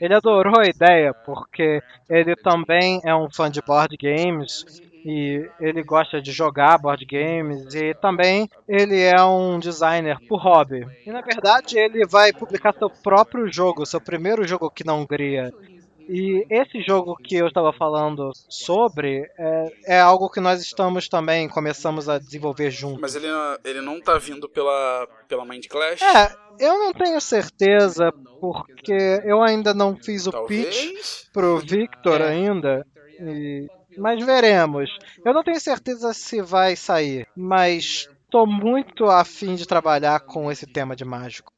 Ele 0.01 0.15
adorou 0.15 0.61
a 0.61 0.67
ideia 0.69 1.13
porque 1.25 1.83
ele 2.09 2.35
também 2.37 3.01
é 3.05 3.15
um 3.15 3.29
fã 3.31 3.51
de 3.51 3.61
board 3.63 3.97
games 3.97 4.65
e 5.05 5.49
ele 5.59 5.83
gosta 5.83 6.21
de 6.21 6.33
jogar 6.33 6.79
board 6.79 7.05
games 7.05 7.75
e 7.75 7.95
também 7.95 8.49
ele 8.67 9.01
é 9.01 9.23
um 9.23 9.59
designer 9.59 10.19
por 10.27 10.41
hobby. 10.41 10.87
E 11.07 11.11
na 11.11 11.21
verdade 11.23 11.79
ele 11.79 12.07
vai 12.07 12.33
publicar 12.33 12.75
seu 12.75 12.91
próprio 12.91 13.51
jogo, 13.51 13.87
seu 13.87 14.01
primeiro 14.01 14.47
jogo 14.47 14.67
aqui 14.67 14.85
na 14.85 14.95
Hungria. 14.95 15.53
E 16.09 16.47
esse 16.49 16.81
jogo 16.83 17.14
que 17.16 17.37
eu 17.37 17.49
estava 17.49 17.73
falando 17.73 18.31
sobre 18.49 19.31
é, 19.38 19.73
é 19.97 20.01
algo 20.01 20.31
que 20.31 20.40
nós 20.40 20.61
estamos 20.62 21.09
também 21.09 21.49
começamos 21.49 22.09
a 22.09 22.18
desenvolver 22.18 22.71
juntos. 22.71 23.01
Mas 23.01 23.14
ele, 23.14 23.27
ele 23.64 23.81
não 23.83 24.01
tá 24.01 24.16
vindo 24.16 24.49
pela, 24.49 25.07
pela 25.29 25.44
Mind 25.44 25.66
Clash? 25.66 26.01
É, 26.01 26.35
eu 26.59 26.79
não 26.79 26.92
tenho 26.94 27.21
certeza 27.21 28.11
porque 28.40 29.21
eu 29.25 29.42
ainda 29.42 29.75
não 29.75 29.97
fiz 29.97 30.27
o 30.27 30.47
pitch 30.47 30.77
Talvez. 30.77 31.29
pro 31.33 31.59
Victor 31.59 32.21
É. 32.23 32.29
ainda. 32.29 32.87
e- 33.21 33.66
Mas 33.99 34.25
veremos. 34.25 34.90
Eu 35.25 35.35
não 35.35 35.42
tenho 35.42 35.61
certeza 35.61 36.12
se 36.14 36.40
vai 36.40 36.75
sair, 36.77 37.27
mas 37.37 38.09
tô 38.31 38.47
muito 38.47 39.07
afim 39.07 39.57
de 39.57 39.66
trabalhar 39.66 40.21
com 40.21 40.51
esse 40.51 40.66
tema 40.66 40.94
de 40.97 41.05
mágico. 41.05 41.53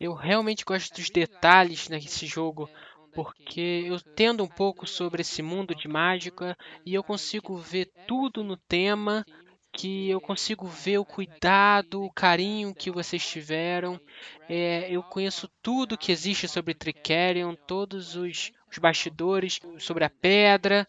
Eu 0.00 0.12
realmente 0.14 0.64
gosto 0.64 0.94
dos 0.94 1.08
detalhes 1.10 1.88
nesse 1.88 2.26
jogo, 2.26 2.68
porque 3.14 3.84
eu 3.86 3.94
entendo 3.96 4.42
um 4.42 4.48
pouco 4.48 4.86
sobre 4.86 5.22
esse 5.22 5.42
mundo 5.42 5.74
de 5.74 5.88
mágica 5.88 6.56
e 6.84 6.94
eu 6.94 7.02
consigo 7.02 7.56
ver 7.56 7.90
tudo 8.06 8.42
no 8.42 8.56
tema, 8.56 9.24
que 9.72 10.08
eu 10.08 10.20
consigo 10.20 10.66
ver 10.66 10.98
o 10.98 11.04
cuidado, 11.04 12.02
o 12.02 12.12
carinho 12.12 12.74
que 12.74 12.90
vocês 12.90 13.26
tiveram. 13.26 14.00
É, 14.48 14.88
eu 14.90 15.02
conheço 15.02 15.48
tudo 15.60 15.98
que 15.98 16.12
existe 16.12 16.46
sobre 16.46 16.74
Tricerion, 16.74 17.54
todos 17.54 18.14
os, 18.14 18.52
os 18.70 18.78
bastidores 18.78 19.60
sobre 19.78 20.04
a 20.04 20.10
pedra. 20.10 20.86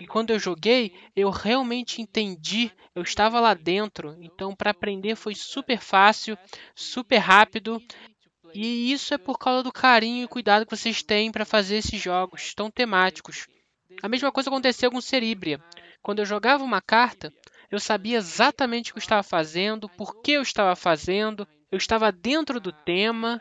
E 0.00 0.06
quando 0.06 0.30
eu 0.30 0.38
joguei, 0.38 0.92
eu 1.16 1.30
realmente 1.30 2.00
entendi, 2.00 2.70
eu 2.94 3.02
estava 3.02 3.40
lá 3.40 3.52
dentro, 3.52 4.16
então 4.20 4.54
para 4.54 4.70
aprender 4.70 5.16
foi 5.16 5.34
super 5.34 5.78
fácil, 5.80 6.38
super 6.74 7.18
rápido. 7.18 7.82
E 8.60 8.90
isso 8.90 9.14
é 9.14 9.18
por 9.18 9.38
causa 9.38 9.62
do 9.62 9.70
carinho 9.70 10.24
e 10.24 10.26
cuidado 10.26 10.66
que 10.66 10.76
vocês 10.76 11.00
têm 11.00 11.30
para 11.30 11.44
fazer 11.44 11.76
esses 11.76 12.02
jogos 12.02 12.52
tão 12.54 12.68
temáticos. 12.68 13.46
A 14.02 14.08
mesma 14.08 14.32
coisa 14.32 14.50
aconteceu 14.50 14.90
com 14.90 15.00
Cerebria. 15.00 15.62
Quando 16.02 16.18
eu 16.18 16.24
jogava 16.24 16.64
uma 16.64 16.80
carta, 16.80 17.32
eu 17.70 17.78
sabia 17.78 18.18
exatamente 18.18 18.90
o 18.90 18.94
que 18.94 18.98
eu 18.98 19.02
estava 19.02 19.22
fazendo, 19.22 19.88
por 19.90 20.20
que 20.22 20.32
eu 20.32 20.42
estava 20.42 20.74
fazendo, 20.74 21.46
eu 21.70 21.78
estava 21.78 22.10
dentro 22.10 22.58
do 22.58 22.72
tema. 22.72 23.40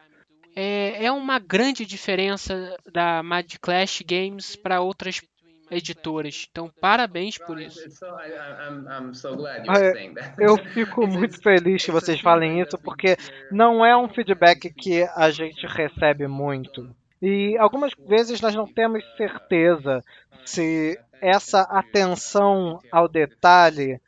É, 0.56 1.06
é 1.06 1.12
uma 1.12 1.40
grande 1.40 1.84
diferença 1.84 2.78
da 2.94 3.24
Mad 3.24 3.56
Clash 3.60 4.04
Games 4.06 4.56
para 4.56 4.82
outras 4.82 5.20
editoras. 5.70 6.48
Então, 6.50 6.72
parabéns 6.80 7.38
por 7.38 7.60
isso. 7.60 7.82
Eu 10.38 10.58
fico 10.58 11.06
muito 11.08 11.42
feliz 11.42 11.84
que 11.84 11.92
vocês 11.92 12.20
falem 12.20 12.62
isso, 12.62 12.78
porque 12.78 13.18
não 13.52 13.86
é 13.86 13.96
um 13.96 14.10
feedback 14.10 14.70
que 14.74 15.04
a 15.16 15.30
gente 15.30 15.66
recebe 15.66 16.28
muito. 16.28 16.90
E 17.22 17.58
algumas 17.58 17.92
vezes 18.08 18.42
nós 18.42 18.54
não 18.54 18.68
temos 18.68 19.04
certeza 19.16 20.04
se 20.46 21.00
essa 21.20 21.62
atenção 21.62 22.80
ao 22.92 23.08
detalhe 23.08 24.00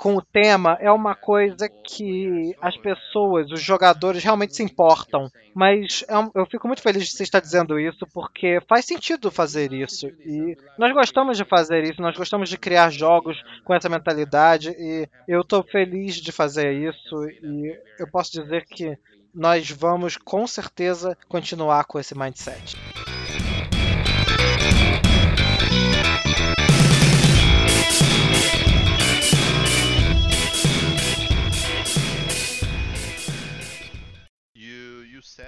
com 0.00 0.16
o 0.16 0.22
tema 0.22 0.78
é 0.80 0.90
uma 0.90 1.14
coisa 1.14 1.68
que 1.68 2.56
as 2.58 2.74
pessoas, 2.74 3.52
os 3.52 3.60
jogadores 3.60 4.24
realmente 4.24 4.56
se 4.56 4.62
importam. 4.62 5.30
Mas 5.54 6.02
é 6.08 6.14
eu 6.34 6.46
fico 6.46 6.66
muito 6.66 6.80
feliz 6.80 7.04
de 7.04 7.10
você 7.10 7.22
estar 7.22 7.38
dizendo 7.38 7.78
isso, 7.78 8.06
porque 8.14 8.62
faz 8.66 8.86
sentido 8.86 9.30
fazer 9.30 9.74
isso. 9.74 10.06
E 10.24 10.56
nós 10.78 10.94
gostamos 10.94 11.36
de 11.36 11.44
fazer 11.44 11.84
isso, 11.84 12.00
nós 12.00 12.16
gostamos 12.16 12.48
de 12.48 12.56
criar 12.56 12.88
jogos 12.88 13.36
com 13.62 13.74
essa 13.74 13.90
mentalidade. 13.90 14.70
E 14.70 15.06
eu 15.28 15.42
estou 15.42 15.62
feliz 15.62 16.16
de 16.16 16.32
fazer 16.32 16.72
isso. 16.72 17.28
E 17.28 17.78
eu 17.98 18.10
posso 18.10 18.32
dizer 18.32 18.64
que 18.64 18.96
nós 19.34 19.70
vamos 19.70 20.16
com 20.16 20.46
certeza 20.46 21.14
continuar 21.28 21.84
com 21.84 21.98
esse 21.98 22.16
mindset. 22.16 22.74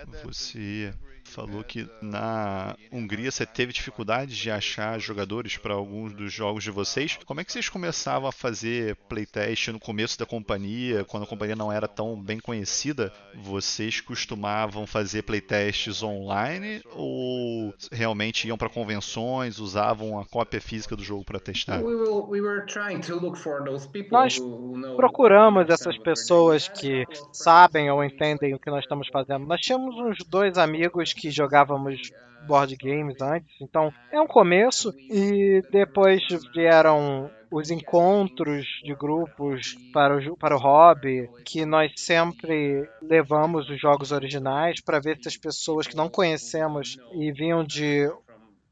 Você 0.06 0.92
falou 1.32 1.64
que 1.64 1.88
na 2.00 2.76
Hungria 2.92 3.30
você 3.30 3.46
teve 3.46 3.72
dificuldade 3.72 4.36
de 4.36 4.50
achar 4.50 5.00
jogadores 5.00 5.56
para 5.56 5.74
alguns 5.74 6.12
dos 6.12 6.32
jogos 6.32 6.62
de 6.62 6.70
vocês. 6.70 7.18
Como 7.24 7.40
é 7.40 7.44
que 7.44 7.50
vocês 7.50 7.68
começavam 7.68 8.28
a 8.28 8.32
fazer 8.32 8.96
playtest 9.08 9.68
no 9.68 9.80
começo 9.80 10.18
da 10.18 10.26
companhia, 10.26 11.04
quando 11.04 11.22
a 11.22 11.26
companhia 11.26 11.56
não 11.56 11.72
era 11.72 11.88
tão 11.88 12.20
bem 12.20 12.38
conhecida? 12.38 13.12
Vocês 13.34 14.00
costumavam 14.00 14.86
fazer 14.86 15.22
playtests 15.22 16.02
online 16.02 16.82
ou 16.92 17.74
realmente 17.90 18.46
iam 18.46 18.58
para 18.58 18.68
convenções, 18.68 19.58
usavam 19.58 20.18
a 20.18 20.26
cópia 20.26 20.60
física 20.60 20.94
do 20.94 21.02
jogo 21.02 21.24
para 21.24 21.40
testar? 21.40 21.80
Nós 24.10 24.38
procuramos 24.96 25.68
essas 25.68 25.96
pessoas 25.98 26.68
que 26.68 27.06
sabem 27.32 27.90
ou 27.90 28.04
entendem 28.04 28.54
o 28.54 28.58
que 28.58 28.70
nós 28.70 28.80
estamos 28.80 29.08
fazendo. 29.08 29.46
Nós 29.46 29.60
tínhamos 29.60 29.96
uns 29.96 30.18
dois 30.28 30.58
amigos 30.58 31.12
que 31.12 31.21
jogávamos 31.30 32.10
board 32.46 32.76
games 32.76 33.20
antes. 33.20 33.54
Então 33.60 33.92
é 34.10 34.20
um 34.20 34.26
começo 34.26 34.92
e 34.98 35.62
depois 35.70 36.22
vieram 36.54 37.30
os 37.50 37.70
encontros 37.70 38.66
de 38.82 38.94
grupos 38.94 39.76
para 39.92 40.16
o, 40.16 40.36
para 40.36 40.56
o 40.56 40.58
hobby, 40.58 41.28
que 41.44 41.66
nós 41.66 41.92
sempre 41.96 42.88
levamos 43.02 43.68
os 43.68 43.78
jogos 43.78 44.10
originais 44.10 44.80
para 44.80 44.98
ver 44.98 45.18
se 45.20 45.28
as 45.28 45.36
pessoas 45.36 45.86
que 45.86 45.96
não 45.96 46.08
conhecemos 46.08 46.96
e 47.12 47.30
vinham 47.30 47.62
de 47.62 48.10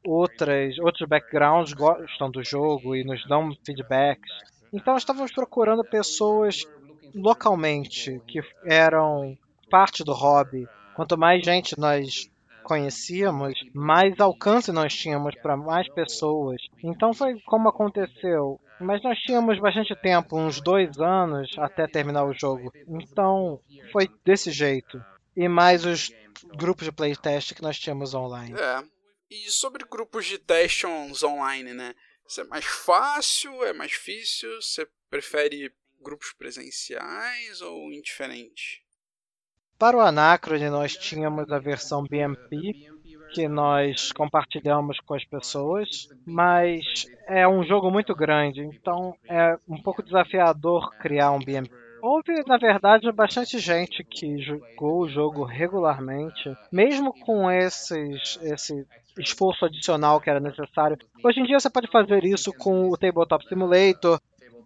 outras, 0.03 0.79
outros 0.79 1.07
backgrounds 1.07 1.73
gostam 1.73 2.31
do 2.31 2.43
jogo 2.43 2.95
e 2.95 3.03
nos 3.03 3.23
dão 3.27 3.55
feedbacks. 3.63 4.31
Então 4.73 4.95
estávamos 4.95 5.31
procurando 5.31 5.83
pessoas 5.83 6.65
localmente 7.13 8.19
que 8.27 8.41
eram 8.65 9.37
parte 9.69 10.03
do 10.03 10.13
hobby. 10.13 10.67
Quanto 10.95 11.17
mais 11.17 11.43
gente 11.43 11.79
nós 11.79 12.30
conhecíamos, 12.63 13.53
mais 13.73 14.19
alcance 14.19 14.71
nós 14.71 14.93
tínhamos 14.93 15.35
para 15.35 15.57
mais 15.57 15.87
pessoas. 15.93 16.61
Então 16.83 17.13
foi 17.13 17.39
como 17.41 17.69
aconteceu. 17.69 18.59
Mas 18.79 19.03
nós 19.03 19.17
tínhamos 19.19 19.59
bastante 19.59 19.95
tempo, 19.95 20.37
uns 20.37 20.59
dois 20.59 20.97
anos, 20.97 21.51
até 21.59 21.87
terminar 21.87 22.25
o 22.25 22.33
jogo. 22.33 22.71
Então 22.87 23.59
foi 23.91 24.09
desse 24.25 24.51
jeito. 24.51 25.03
E 25.35 25.47
mais 25.47 25.85
os 25.85 26.11
grupos 26.57 26.85
de 26.85 26.91
playtest 26.91 27.53
que 27.53 27.61
nós 27.61 27.79
tínhamos 27.79 28.13
online. 28.13 28.55
É. 28.59 28.83
E 29.29 29.49
sobre 29.49 29.85
grupos 29.85 30.25
de 30.25 30.37
testes 30.37 31.23
online, 31.23 31.73
né? 31.73 31.95
Isso 32.27 32.41
é 32.41 32.43
mais 32.45 32.65
fácil? 32.65 33.63
É 33.63 33.71
mais 33.71 33.91
difícil? 33.91 34.49
Você 34.61 34.87
prefere 35.09 35.71
grupos 36.01 36.33
presenciais 36.33 37.61
ou 37.61 37.91
indiferente? 37.91 38.80
Para 39.81 39.97
o 39.97 39.99
Anacrone, 39.99 40.69
nós 40.69 40.95
tínhamos 40.95 41.51
a 41.51 41.57
versão 41.57 42.03
BMP, 42.03 42.87
que 43.33 43.47
nós 43.47 44.11
compartilhamos 44.11 44.99
com 44.99 45.15
as 45.15 45.25
pessoas, 45.25 46.07
mas 46.23 47.07
é 47.27 47.47
um 47.47 47.63
jogo 47.63 47.89
muito 47.89 48.13
grande, 48.13 48.61
então 48.61 49.15
é 49.27 49.57
um 49.67 49.81
pouco 49.81 50.03
desafiador 50.03 50.91
criar 50.99 51.31
um 51.31 51.39
BMP. 51.39 51.73
Houve, 51.99 52.43
na 52.45 52.59
verdade, 52.59 53.11
bastante 53.11 53.57
gente 53.57 54.03
que 54.03 54.37
jogou 54.37 55.01
o 55.01 55.09
jogo 55.09 55.43
regularmente, 55.43 56.55
mesmo 56.71 57.11
com 57.25 57.49
esses, 57.49 58.37
esse 58.43 58.85
esforço 59.17 59.65
adicional 59.65 60.21
que 60.21 60.29
era 60.29 60.39
necessário. 60.39 60.95
Hoje 61.23 61.39
em 61.39 61.43
dia 61.43 61.59
você 61.59 61.71
pode 61.71 61.87
fazer 61.87 62.23
isso 62.23 62.53
com 62.53 62.87
o 62.87 62.97
Tabletop 62.97 63.47
Simulator, 63.47 64.19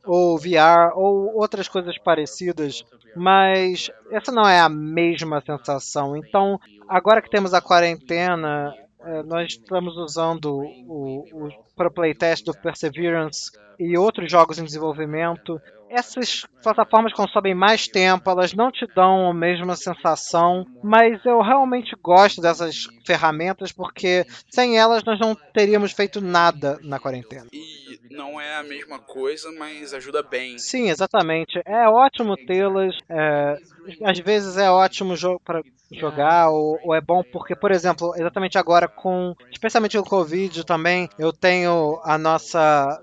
ou 0.05 0.37
VR, 0.37 0.93
ou 0.95 1.35
outras 1.35 1.67
coisas 1.67 1.97
parecidas, 1.97 2.83
mas 3.15 3.89
essa 4.11 4.31
não 4.31 4.47
é 4.47 4.59
a 4.59 4.69
mesma 4.69 5.41
sensação. 5.41 6.15
Então, 6.15 6.59
agora 6.87 7.21
que 7.21 7.29
temos 7.29 7.53
a 7.53 7.61
quarentena, 7.61 8.73
é, 9.01 9.23
nós 9.23 9.51
estamos 9.51 9.95
usando 9.97 10.57
o, 10.87 11.25
o, 11.31 11.49
para 11.75 11.87
o 11.87 11.93
playtest 11.93 12.45
do 12.45 12.53
Perseverance 12.53 13.51
e 13.79 13.97
outros 13.97 14.31
jogos 14.31 14.57
em 14.57 14.63
desenvolvimento 14.63 15.61
essas 15.89 16.45
plataformas 16.63 17.13
consomem 17.13 17.53
mais 17.53 17.87
tempo, 17.87 18.29
elas 18.29 18.53
não 18.53 18.71
te 18.71 18.85
dão 18.93 19.29
a 19.29 19.33
mesma 19.33 19.75
sensação, 19.75 20.65
mas 20.83 21.23
eu 21.25 21.41
realmente 21.41 21.95
gosto 22.01 22.41
dessas 22.41 22.87
ferramentas 23.05 23.71
porque 23.71 24.25
sem 24.49 24.77
elas 24.77 25.03
nós 25.03 25.19
não 25.19 25.35
teríamos 25.53 25.91
feito 25.91 26.19
nada 26.19 26.79
na 26.83 26.99
quarentena. 26.99 27.47
E 27.53 27.99
não 28.11 28.39
é 28.39 28.55
a 28.57 28.63
mesma 28.63 28.99
coisa, 28.99 29.51
mas 29.57 29.93
ajuda 29.93 30.23
bem. 30.23 30.57
Sim, 30.57 30.89
exatamente. 30.89 31.61
É 31.65 31.87
ótimo 31.87 32.35
tê-las. 32.35 32.95
É, 33.09 33.57
às 34.03 34.19
vezes 34.19 34.57
é 34.57 34.69
ótimo 34.69 35.15
jo 35.15 35.39
para 35.45 35.61
jogar 35.91 36.49
ou, 36.49 36.79
ou, 36.83 36.95
é 36.95 37.01
bom 37.01 37.23
porque, 37.31 37.55
por 37.55 37.71
exemplo, 37.71 38.13
exatamente 38.15 38.57
agora 38.57 38.87
com, 38.87 39.35
especialmente 39.51 39.97
o 39.97 40.03
Covid 40.03 40.65
também, 40.65 41.07
eu 41.17 41.31
tenho 41.31 41.64
a 42.03 42.17
nossa 42.17 43.01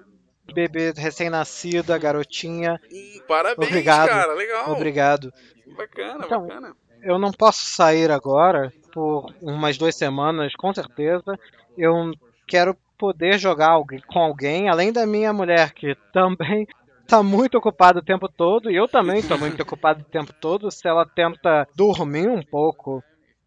bebê 0.53 0.93
recém-nascida, 0.97 1.97
garotinha. 1.99 2.81
Hum, 2.93 3.21
parabéns, 3.27 3.69
Obrigado. 3.71 4.09
cara, 4.09 4.33
legal. 4.35 4.73
Obrigado. 4.73 5.33
Bacana, 5.77 6.25
então, 6.25 6.47
bacana. 6.47 6.77
Eu 7.03 7.19
não 7.19 7.33
posso 7.33 7.65
sair 7.65 8.11
agora 8.11 8.73
por 8.93 9.35
umas 9.41 9.77
duas 9.77 9.97
semanas, 9.97 10.55
com 10.55 10.73
certeza. 10.73 11.39
Eu 11.77 12.13
quero 12.47 12.77
poder 12.97 13.39
jogar 13.39 13.77
com 14.07 14.21
alguém, 14.21 14.69
além 14.69 14.93
da 14.93 15.05
minha 15.07 15.33
mulher, 15.33 15.73
que 15.73 15.97
também 16.13 16.67
está 17.01 17.21
muito 17.25 17.59
ocupada 17.59 17.99
o 17.99 18.05
tempo 18.05 18.29
todo, 18.29 18.71
e 18.71 18.77
eu 18.77 18.87
também 18.87 19.19
estou 19.19 19.39
muito 19.39 19.61
ocupado 19.63 20.03
o 20.03 20.11
tempo 20.11 20.33
todo, 20.33 20.71
se 20.71 20.87
ela 20.87 21.05
tenta 21.05 21.67
dormir 21.75 22.29
um 22.29 22.43
pouco. 22.43 23.03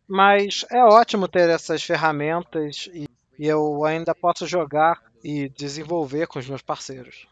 Mas 0.07 0.66
é 0.70 0.84
ótimo 0.84 1.28
ter 1.28 1.49
essas 1.49 1.82
ferramentas 1.82 2.89
e, 2.93 3.07
e 3.38 3.47
eu 3.47 3.83
ainda 3.83 4.13
posso 4.13 4.45
jogar 4.47 5.01
e 5.23 5.49
desenvolver 5.49 6.27
com 6.27 6.39
os 6.39 6.47
meus 6.47 6.61
parceiros. 6.61 7.27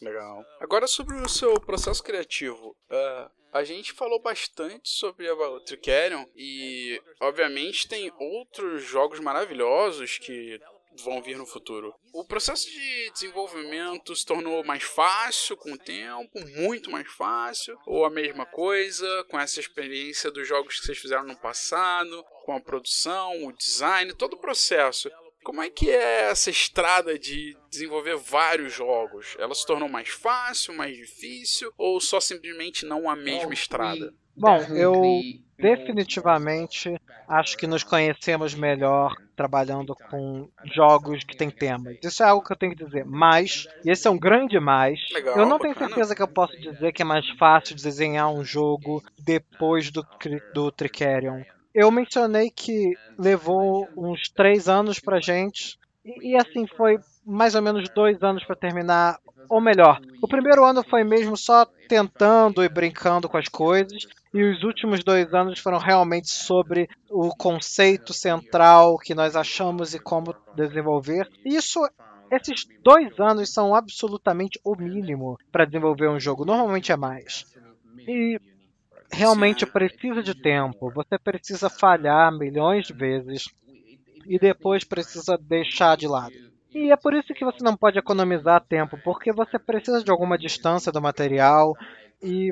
Legal. 0.00 0.44
Agora 0.60 0.86
sobre 0.86 1.16
o 1.16 1.28
seu 1.28 1.60
processo 1.60 2.02
criativo. 2.02 2.76
Uh, 2.90 3.30
a 3.52 3.62
gente 3.62 3.92
falou 3.92 4.20
bastante 4.20 4.88
sobre 4.88 5.28
a 5.28 5.60
Tricerion 5.60 6.24
e, 6.34 7.00
obviamente, 7.20 7.86
tem 7.86 8.10
outros 8.18 8.82
jogos 8.82 9.20
maravilhosos 9.20 10.18
que 10.18 10.58
vão 11.04 11.22
vir 11.22 11.36
no 11.36 11.46
futuro. 11.46 11.94
O 12.12 12.24
processo 12.24 12.70
de 12.70 13.10
desenvolvimento 13.12 14.14
se 14.14 14.24
tornou 14.24 14.64
mais 14.64 14.82
fácil 14.82 15.56
com 15.56 15.72
o 15.72 15.78
tempo, 15.78 16.30
muito 16.56 16.90
mais 16.90 17.10
fácil, 17.10 17.76
ou 17.86 18.04
a 18.04 18.10
mesma 18.10 18.44
coisa, 18.46 19.24
com 19.30 19.38
essa 19.38 19.60
experiência 19.60 20.30
dos 20.30 20.46
jogos 20.46 20.78
que 20.78 20.86
vocês 20.86 20.98
fizeram 20.98 21.24
no 21.24 21.36
passado, 21.36 22.24
com 22.44 22.52
a 22.52 22.60
produção, 22.60 23.44
o 23.46 23.52
design, 23.52 24.12
todo 24.14 24.34
o 24.34 24.40
processo. 24.40 25.10
Como 25.42 25.60
é 25.60 25.68
que 25.68 25.90
é 25.90 26.30
essa 26.30 26.50
estrada 26.50 27.18
de 27.18 27.56
desenvolver 27.68 28.16
vários 28.16 28.72
jogos? 28.72 29.34
Ela 29.38 29.54
se 29.54 29.66
tornou 29.66 29.88
mais 29.88 30.08
fácil, 30.08 30.74
mais 30.74 30.96
difícil 30.96 31.72
ou 31.76 32.00
só 32.00 32.20
simplesmente 32.20 32.86
não 32.86 33.10
a 33.10 33.16
mesma 33.16 33.52
estrada? 33.52 34.14
Bom, 34.36 34.58
eu 34.74 35.02
definitivamente 35.62 37.00
acho 37.28 37.56
que 37.56 37.66
nos 37.66 37.82
conhecemos 37.82 38.54
melhor 38.54 39.14
trabalhando 39.34 39.94
com 40.10 40.48
jogos 40.74 41.24
que 41.24 41.36
têm 41.36 41.50
temas. 41.50 41.96
Isso 42.02 42.22
é 42.22 42.26
algo 42.26 42.44
que 42.44 42.52
eu 42.52 42.56
tenho 42.56 42.76
que 42.76 42.84
dizer. 42.84 43.04
Mas, 43.06 43.66
e 43.84 43.90
esse 43.90 44.06
é 44.06 44.10
um 44.10 44.18
grande 44.18 44.60
mais, 44.60 45.00
Legal, 45.12 45.38
eu 45.38 45.46
não 45.46 45.58
bacana. 45.58 45.74
tenho 45.74 45.88
certeza 45.88 46.14
que 46.14 46.22
eu 46.22 46.28
posso 46.28 46.56
dizer 46.58 46.92
que 46.92 47.02
é 47.02 47.04
mais 47.04 47.28
fácil 47.38 47.74
desenhar 47.76 48.28
um 48.30 48.44
jogo 48.44 49.02
depois 49.18 49.90
do, 49.90 50.04
do 50.52 50.70
Tricerion 50.70 51.42
eu 51.74 51.90
mencionei 51.90 52.50
que 52.50 52.92
levou 53.18 53.88
uns 53.96 54.28
três 54.28 54.68
anos 54.68 55.00
pra 55.00 55.20
gente. 55.20 55.78
E, 56.04 56.32
e 56.32 56.36
assim, 56.36 56.66
foi 56.66 56.98
mais 57.24 57.54
ou 57.54 57.62
menos 57.62 57.88
dois 57.90 58.22
anos 58.22 58.44
para 58.44 58.56
terminar. 58.56 59.18
Ou 59.48 59.60
melhor, 59.60 60.00
o 60.20 60.28
primeiro 60.28 60.64
ano 60.64 60.84
foi 60.88 61.04
mesmo 61.04 61.36
só 61.36 61.66
tentando 61.88 62.62
e 62.62 62.68
brincando 62.68 63.28
com 63.28 63.36
as 63.36 63.48
coisas. 63.48 64.06
E 64.34 64.42
os 64.42 64.62
últimos 64.62 65.04
dois 65.04 65.32
anos 65.34 65.58
foram 65.58 65.78
realmente 65.78 66.30
sobre 66.30 66.88
o 67.10 67.28
conceito 67.36 68.12
central 68.14 68.98
que 68.98 69.14
nós 69.14 69.36
achamos 69.36 69.94
e 69.94 69.98
como 69.98 70.34
desenvolver. 70.56 71.28
E 71.44 71.54
isso 71.54 71.80
esses 72.30 72.66
dois 72.82 73.20
anos 73.20 73.52
são 73.52 73.74
absolutamente 73.74 74.58
o 74.64 74.74
mínimo 74.74 75.36
para 75.50 75.66
desenvolver 75.66 76.08
um 76.08 76.18
jogo. 76.18 76.46
Normalmente 76.46 76.90
é 76.90 76.96
mais. 76.96 77.44
E 78.08 78.40
realmente 79.12 79.66
precisa 79.66 80.22
de 80.22 80.34
tempo. 80.34 80.90
Você 80.90 81.18
precisa 81.18 81.68
falhar 81.68 82.32
milhões 82.32 82.86
de 82.86 82.94
vezes 82.94 83.44
e 84.26 84.38
depois 84.38 84.82
precisa 84.82 85.36
deixar 85.36 85.94
de 85.96 86.08
lado. 86.08 86.32
E 86.74 86.90
é 86.90 86.96
por 86.96 87.12
isso 87.12 87.34
que 87.34 87.44
você 87.44 87.62
não 87.62 87.76
pode 87.76 87.98
economizar 87.98 88.64
tempo, 88.66 88.96
porque 89.04 89.30
você 89.30 89.58
precisa 89.58 90.02
de 90.02 90.10
alguma 90.10 90.38
distância 90.38 90.90
do 90.90 91.02
material 91.02 91.76
e 92.22 92.50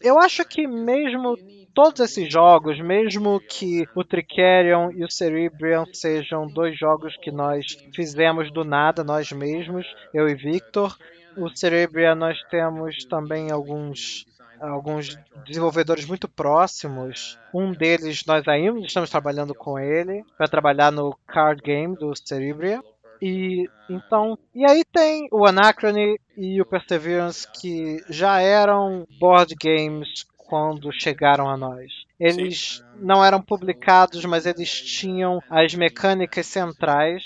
eu 0.00 0.18
acho 0.18 0.44
que 0.44 0.66
mesmo 0.66 1.36
todos 1.74 2.00
esses 2.00 2.32
jogos, 2.32 2.80
mesmo 2.80 3.38
que 3.38 3.86
o 3.94 4.02
Tricerion 4.02 4.90
e 4.92 5.04
o 5.04 5.10
Cerebrium 5.10 5.84
sejam 5.92 6.46
dois 6.46 6.78
jogos 6.78 7.16
que 7.18 7.30
nós 7.30 7.66
fizemos 7.94 8.50
do 8.52 8.64
nada 8.64 9.04
nós 9.04 9.30
mesmos, 9.30 9.86
eu 10.14 10.28
e 10.28 10.34
Victor, 10.34 10.96
o 11.36 11.48
Cerebrium 11.54 12.14
nós 12.14 12.42
temos 12.50 13.04
também 13.04 13.50
alguns 13.50 14.24
alguns 14.58 15.18
desenvolvedores 15.46 16.06
muito 16.06 16.26
próximos. 16.26 17.38
Um 17.52 17.72
deles 17.72 18.24
nós 18.26 18.46
ainda 18.48 18.80
estamos 18.80 19.10
trabalhando 19.10 19.54
com 19.54 19.78
ele 19.78 20.24
para 20.36 20.48
trabalhar 20.48 20.90
no 20.90 21.14
card 21.26 21.60
game 21.62 21.94
do 21.94 22.14
Cerebria. 22.16 22.82
E 23.20 23.68
então, 23.88 24.38
e 24.54 24.64
aí 24.64 24.84
tem 24.84 25.28
o 25.30 25.46
Anachrony 25.46 26.18
e 26.36 26.60
o 26.60 26.66
Perseverance 26.66 27.46
que 27.60 28.02
já 28.08 28.40
eram 28.40 29.06
board 29.18 29.54
games 29.54 30.24
quando 30.36 30.92
chegaram 30.92 31.48
a 31.48 31.56
nós. 31.56 31.92
Eles 32.18 32.78
Sim. 32.78 32.84
não 33.00 33.24
eram 33.24 33.42
publicados, 33.42 34.24
mas 34.24 34.46
eles 34.46 34.70
tinham 34.80 35.42
as 35.50 35.74
mecânicas 35.74 36.46
centrais 36.46 37.22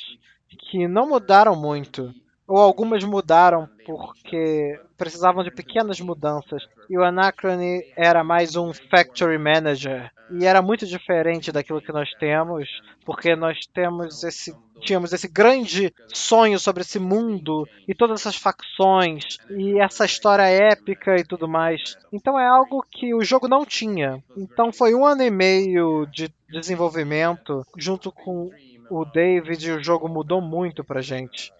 que 0.71 0.89
não 0.89 1.09
mudaram 1.09 1.55
muito 1.55 2.13
ou 2.51 2.59
algumas 2.59 3.05
mudaram 3.05 3.69
porque 3.87 4.81
precisavam 4.99 5.45
de 5.45 5.53
pequenas 5.53 6.01
mudanças. 6.01 6.67
E 6.89 6.99
o 6.99 7.05
Anachrony 7.05 7.85
era 7.97 8.25
mais 8.25 8.57
um 8.57 8.73
factory 8.75 9.39
manager 9.39 10.11
e 10.33 10.45
era 10.45 10.61
muito 10.61 10.85
diferente 10.85 11.53
daquilo 11.53 11.81
que 11.81 11.93
nós 11.93 12.11
temos, 12.19 12.69
porque 13.07 13.37
nós 13.37 13.57
temos 13.73 14.25
esse 14.25 14.53
tínhamos 14.81 15.13
esse 15.13 15.29
grande 15.29 15.95
sonho 16.09 16.59
sobre 16.59 16.81
esse 16.81 16.99
mundo 16.99 17.69
e 17.87 17.95
todas 17.95 18.21
essas 18.21 18.35
facções 18.35 19.37
e 19.51 19.79
essa 19.79 20.07
história 20.07 20.43
épica 20.43 21.17
e 21.17 21.23
tudo 21.23 21.47
mais. 21.47 21.97
Então 22.13 22.37
é 22.37 22.49
algo 22.49 22.85
que 22.91 23.15
o 23.15 23.23
jogo 23.23 23.47
não 23.47 23.65
tinha. 23.65 24.21
Então 24.37 24.73
foi 24.73 24.93
um 24.93 25.05
ano 25.05 25.23
e 25.23 25.31
meio 25.31 26.05
de 26.07 26.33
desenvolvimento 26.49 27.65
junto 27.77 28.11
com 28.11 28.51
o 28.91 29.05
David 29.05 29.69
e 29.69 29.73
o 29.73 29.85
jogo 29.85 30.09
mudou 30.09 30.41
muito 30.41 30.83
pra 30.83 31.01
gente. 31.01 31.53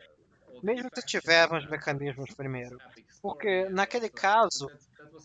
Mesmo 0.63 0.89
se 0.95 1.03
tivermos 1.07 1.69
mecanismos 1.69 2.35
primeiro. 2.35 2.79
Porque 3.23 3.69
naquele 3.69 4.09
caso 4.09 4.71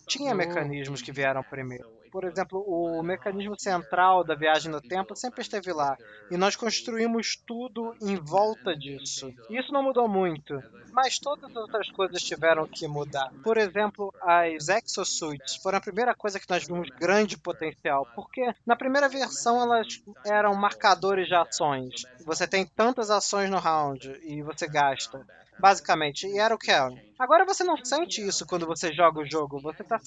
tinha 0.08 0.34
mecanismos 0.36 1.02
que 1.02 1.12
vieram 1.12 1.44
primeiro 1.44 1.95
por 2.16 2.24
exemplo, 2.24 2.64
o 2.66 3.04
mecanismo 3.04 3.60
central 3.60 4.24
da 4.24 4.36
viagem 4.36 4.72
no 4.72 4.80
tempo 4.80 5.14
sempre 5.18 5.42
esteve 5.42 5.74
lá. 5.74 5.98
E 6.32 6.38
nós 6.38 6.56
construímos 6.56 7.36
tudo 7.46 7.94
em 8.02 8.16
volta 8.16 8.74
disso. 8.74 9.34
Isso 9.50 9.74
não 9.74 9.84
mudou 9.84 10.08
muito. 10.08 10.64
Mas 10.94 11.20
todas 11.20 11.44
as 11.44 11.56
outras 11.58 11.92
coisas 11.92 12.24
tiveram 12.24 12.66
que 12.72 12.88
mudar. 12.88 13.34
Por 13.44 13.58
exemplo, 13.58 14.14
as 14.22 14.70
exosuits 14.70 15.58
foram 15.58 15.78
a 15.78 15.82
primeira 15.82 16.16
coisa 16.16 16.40
que 16.40 16.50
nós 16.50 16.66
vimos 16.66 16.88
grande 16.98 17.38
potencial. 17.38 18.08
Porque 18.16 18.50
na 18.66 18.78
primeira 18.78 19.10
versão 19.10 19.62
elas 19.62 19.86
eram 20.26 20.56
marcadores 20.56 21.28
de 21.28 21.36
ações. 21.36 22.08
Você 22.26 22.48
tem 22.48 22.66
tantas 22.66 23.12
ações 23.12 23.50
no 23.50 23.60
round 23.60 24.08
e 24.24 24.42
você 24.42 24.70
gasta 24.70 25.22
basicamente, 25.58 26.28
e 26.28 26.38
era 26.40 26.54
o 26.54 26.58
que 26.58 26.72
era. 26.72 26.92
Agora 27.18 27.46
você 27.46 27.64
não 27.64 27.78
sente 27.84 28.22
isso 28.26 28.46
quando 28.46 28.66
você 28.66 28.92
joga 28.94 29.20
o 29.22 29.30
jogo, 29.30 29.62
você 29.62 29.84
está 29.84 30.00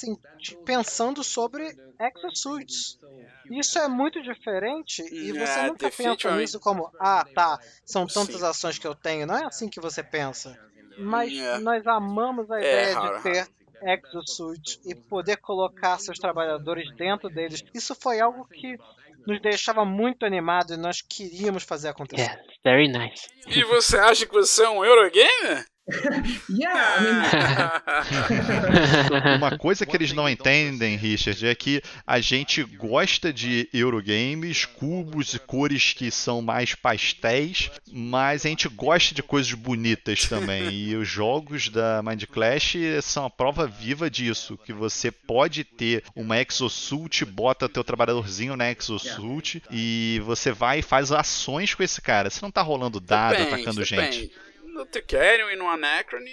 pensando 0.65 1.25
sobre 1.25 1.75
exosuits. 2.01 2.99
Isso 3.51 3.79
é 3.79 3.89
muito 3.89 4.23
diferente 4.23 5.03
e 5.11 5.33
você 5.33 5.61
É, 5.61 5.67
nunca 5.69 5.91
pensa 5.91 6.37
nisso 6.37 6.61
como, 6.61 6.91
ah, 6.99 7.25
tá, 7.35 7.59
são 7.85 8.07
tantas 8.07 8.43
Sim. 8.43 8.47
ações 8.47 8.79
que 8.79 8.87
eu 8.87 8.95
tenho. 8.95 9.27
Não 9.27 9.37
é 9.37 9.45
assim 9.47 9.69
que 9.71 9.81
você 9.81 10.03
pensa. 10.03 10.59
Mas 10.99 11.33
É. 11.33 11.59
nós 11.61 11.87
amamos 11.87 12.51
a 12.51 12.61
É, 12.61 12.69
ideia 12.69 12.95
de 12.97 13.23
ter 13.23 13.49
exosuit 13.81 14.79
e 14.85 14.95
poder 15.09 15.37
colocar 15.39 15.99
seus 15.99 16.19
trabalhadores 16.19 16.93
dentro 16.97 17.31
deles. 17.31 17.63
Isso 17.73 17.95
foi 17.95 18.21
algo 18.21 18.47
que 18.53 18.77
nos 19.29 19.41
deixava 19.43 19.85
muito 19.85 20.25
animados 20.25 20.75
e 20.75 20.81
nós 20.81 21.03
queríamos 21.03 21.63
fazer 21.63 21.89
acontecer. 21.89 22.23
Yes, 22.23 22.57
very 22.65 22.89
nice. 22.89 23.29
E 23.47 23.63
você 23.65 23.99
acha 23.99 24.25
que 24.25 24.33
você 24.33 24.65
é 24.65 24.71
um 24.71 24.83
Eurogamer? 24.83 25.67
Yeah, 26.51 26.97
I 26.99 27.03
mean, 27.03 27.23
Uma 29.39 29.57
coisa 29.57 29.87
que 29.87 29.97
eles 29.97 30.13
não 30.13 30.29
entendem, 30.29 30.97
Richard, 30.97 31.47
é 31.47 31.55
que 31.55 31.83
a 32.07 32.21
gente 32.21 32.63
gosta 32.63 33.33
de 33.33 33.69
Eurogames, 33.73 34.65
cubos 34.65 35.35
e 35.35 35.39
cores 35.39 35.93
que 35.95 36.11
são 36.11 36.43
mais 36.43 36.75
pastéis, 36.75 37.71
mas 37.91 38.45
a 38.45 38.49
gente 38.49 38.69
gosta 38.69 39.15
de 39.15 39.23
coisas 39.23 39.53
bonitas 39.55 40.27
também. 40.29 40.71
E 40.71 40.97
os 40.97 41.09
jogos 41.09 41.69
da 41.69 42.03
Mind 42.03 42.25
Clash 42.25 42.77
são 43.03 43.25
a 43.27 43.31
prova 43.31 43.67
viva 43.67 44.11
disso, 44.11 44.59
que 44.65 44.73
você 44.73 45.11
pode 45.11 45.65
ter 45.65 46.05
uma 46.15 46.39
Exosuit, 46.41 47.25
bota 47.25 47.69
teu 47.69 47.85
trabalhadorzinho 47.85 48.57
na 48.57 48.71
Exosuit 48.71 49.63
e 49.71 50.21
você 50.25 50.53
vai 50.53 50.81
e 50.81 50.83
faz 50.83 51.13
ações 51.13 51.75
com 51.75 51.83
esse 51.83 52.01
cara. 52.01 52.31
Você 52.31 52.41
não 52.43 52.51
tá 52.51 52.63
rolando 52.63 53.01
dado, 53.01 53.43
atacando 53.43 53.85
gente. 53.85 54.31
No 54.79 54.87
Tricerion 54.87 55.51
e 55.51 55.57
no 55.57 55.69
Anacrone, 55.69 56.31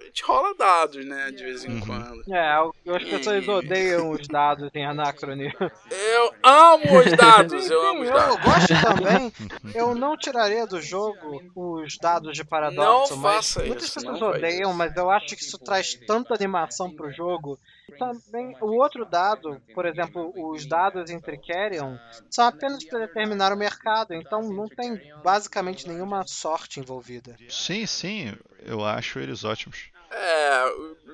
a 0.00 0.04
gente 0.06 0.24
rola 0.24 0.52
dados, 0.56 1.06
né, 1.06 1.30
de 1.30 1.44
vez 1.44 1.64
em 1.64 1.74
Uhum. 1.74 1.80
quando. 1.86 2.34
É, 2.34 2.94
as 2.96 3.04
pessoas 3.04 3.46
odeiam 3.46 4.10
os 4.10 4.26
dados 4.26 4.68
em 4.74 4.84
Anacrone. 4.84 5.52
Eu 5.90 6.34
amo 6.42 6.98
os 6.98 7.12
dados, 7.16 7.70
eu 7.70 7.80
amo 7.88 8.02
os 8.02 8.08
eu 8.08 8.14
dados. 8.14 8.36
gosto 8.42 8.74
também. 8.82 9.32
Eu 9.74 9.94
não 9.94 10.16
tiraria 10.16 10.66
do 10.66 10.80
jogo 10.80 11.42
os 11.54 11.96
dados 11.98 12.34
de 12.36 12.44
paradoxo, 12.44 13.14
Não 13.14 13.22
mas 13.22 13.52
faça 13.52 13.64
muitas 13.64 13.84
isso, 13.84 13.94
pessoas 13.94 14.20
odeiam, 14.22 14.70
isso. 14.70 14.78
mas 14.78 14.96
eu 14.96 15.10
acho 15.10 15.26
que 15.36 15.42
isso 15.42 15.58
traz 15.58 15.94
tanta 15.94 16.34
animação 16.34 16.90
pro 16.90 17.12
jogo. 17.12 17.58
Também 17.98 18.56
o 18.60 18.80
outro 18.80 19.04
dado, 19.04 19.60
por 19.74 19.86
exemplo, 19.86 20.32
os 20.34 20.66
dados 20.66 21.10
em 21.10 21.20
Tricerion, 21.20 21.96
são 22.30 22.46
apenas 22.46 22.84
para 22.84 23.06
determinar 23.06 23.52
o 23.52 23.56
mercado, 23.56 24.12
então 24.12 24.42
não 24.42 24.66
tem 24.66 25.00
basicamente 25.22 25.86
nenhuma 25.86 26.26
sorte 26.26 26.80
envolvida. 26.80 27.36
Sim, 27.48 27.86
sim, 27.86 28.36
eu 28.60 28.84
acho 28.84 29.18
eles 29.18 29.44
ótimos. 29.44 29.90
É, 30.10 30.64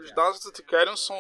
os 0.03 0.15
dados 0.15 0.41
do 0.41 0.53
Tricerion 0.53 0.97
são 0.97 1.17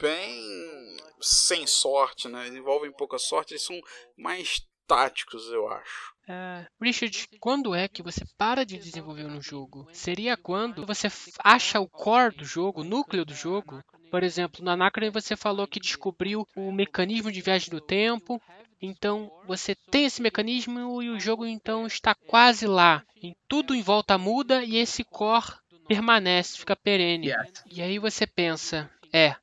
bem 0.00 0.96
sem 1.20 1.66
sorte, 1.66 2.28
né? 2.28 2.46
Eles 2.46 2.58
envolvem 2.58 2.92
pouca 2.92 3.18
sorte, 3.18 3.52
eles 3.52 3.64
são 3.64 3.78
mais 4.16 4.60
táticos, 4.86 5.46
eu 5.50 5.68
acho. 5.68 6.14
É, 6.28 6.66
Richard, 6.80 7.28
quando 7.38 7.74
é 7.74 7.86
que 7.86 8.02
você 8.02 8.24
para 8.38 8.64
de 8.64 8.78
desenvolver 8.78 9.24
no 9.24 9.42
jogo? 9.42 9.86
Seria 9.92 10.36
quando 10.36 10.86
você 10.86 11.08
acha 11.42 11.80
o 11.80 11.88
core 11.88 12.36
do 12.36 12.44
jogo, 12.44 12.80
o 12.80 12.84
núcleo 12.84 13.24
do 13.24 13.34
jogo? 13.34 13.82
Por 14.10 14.22
exemplo, 14.22 14.64
no 14.64 14.70
Anacron 14.70 15.10
você 15.10 15.36
falou 15.36 15.66
que 15.66 15.80
descobriu 15.80 16.46
o 16.56 16.72
mecanismo 16.72 17.32
de 17.32 17.40
viagem 17.40 17.70
do 17.70 17.80
tempo. 17.80 18.40
Então 18.80 19.30
você 19.46 19.74
tem 19.74 20.04
esse 20.04 20.20
mecanismo 20.20 21.02
e 21.02 21.10
o 21.10 21.18
jogo 21.18 21.46
então 21.46 21.86
está 21.86 22.14
quase 22.14 22.66
lá. 22.66 23.02
E 23.22 23.34
tudo 23.48 23.74
em 23.74 23.82
volta 23.82 24.18
muda 24.18 24.62
e 24.62 24.76
esse 24.76 25.02
core 25.02 25.54
permanece, 25.88 26.58
fica 26.58 26.76
perene. 26.76 27.28
yes, 27.28 27.64
E 27.70 27.82
aí 27.82 27.98
você 27.98 28.26
pensa, 28.26 28.90
é, 29.12 29.34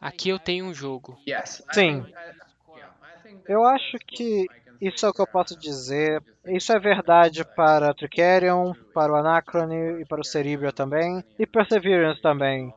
aqui 0.00 0.28
eu 0.28 0.38
tenho 0.38 0.66
um 0.66 0.74
jogo. 0.74 1.18
yes. 1.26 1.62
Sim. 1.72 2.04
Eu 3.48 3.64
acho 3.64 3.98
que 4.06 4.46
isso 4.80 5.06
é 5.06 5.08
o 5.08 5.12
que 5.12 5.20
eu 5.20 5.26
posso 5.26 5.58
dizer. 5.58 6.22
Isso 6.44 6.72
é 6.72 6.78
verdade 6.78 7.44
para 7.44 7.94
Tricerion, 7.94 8.74
para 8.92 9.12
o 9.12 9.16
Anacrone 9.16 10.00
e 10.00 10.04
para 10.04 10.20
o 10.20 10.24
Cerebria 10.24 10.72
também, 10.72 11.24
e 11.38 11.46
Perseverance 11.46 12.20
também. 12.20 12.74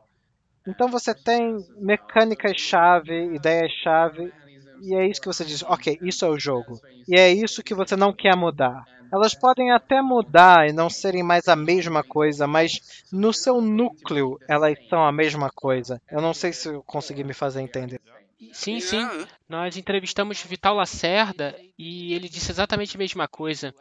Então 0.66 0.88
você 0.88 1.14
tem 1.14 1.64
mecânicas-chave, 1.78 3.34
ideias-chave, 3.34 4.32
e 4.82 4.94
é 4.94 5.06
isso 5.08 5.20
que 5.20 5.26
você 5.28 5.44
diz, 5.44 5.62
ok, 5.62 5.96
isso 6.00 6.24
é 6.24 6.28
o 6.28 6.38
jogo. 6.38 6.80
E 7.08 7.18
é 7.18 7.32
isso 7.32 7.62
que 7.62 7.74
você 7.74 7.96
não 7.96 8.12
quer 8.12 8.36
mudar. 8.36 8.84
Elas 9.12 9.34
podem 9.34 9.70
até 9.70 10.02
mudar 10.02 10.68
e 10.68 10.72
não 10.72 10.90
serem 10.90 11.22
mais 11.22 11.46
a 11.48 11.54
mesma 11.54 12.02
coisa, 12.02 12.46
mas 12.46 12.80
no 13.12 13.32
seu 13.32 13.60
núcleo 13.60 14.38
elas 14.48 14.74
são 14.88 15.04
a 15.04 15.12
mesma 15.12 15.48
coisa. 15.54 16.00
Eu 16.10 16.20
não 16.20 16.34
sei 16.34 16.52
se 16.52 16.68
eu 16.68 16.82
consegui 16.82 17.22
me 17.22 17.32
fazer 17.32 17.60
entender. 17.60 18.00
Sim, 18.52 18.80
sim. 18.80 19.06
Nós 19.48 19.76
entrevistamos 19.76 20.42
Vital 20.42 20.74
Lacerda 20.74 21.54
e 21.78 22.12
ele 22.12 22.28
disse 22.28 22.50
exatamente 22.50 22.96
a 22.96 22.98
mesma 22.98 23.28
coisa. 23.28 23.72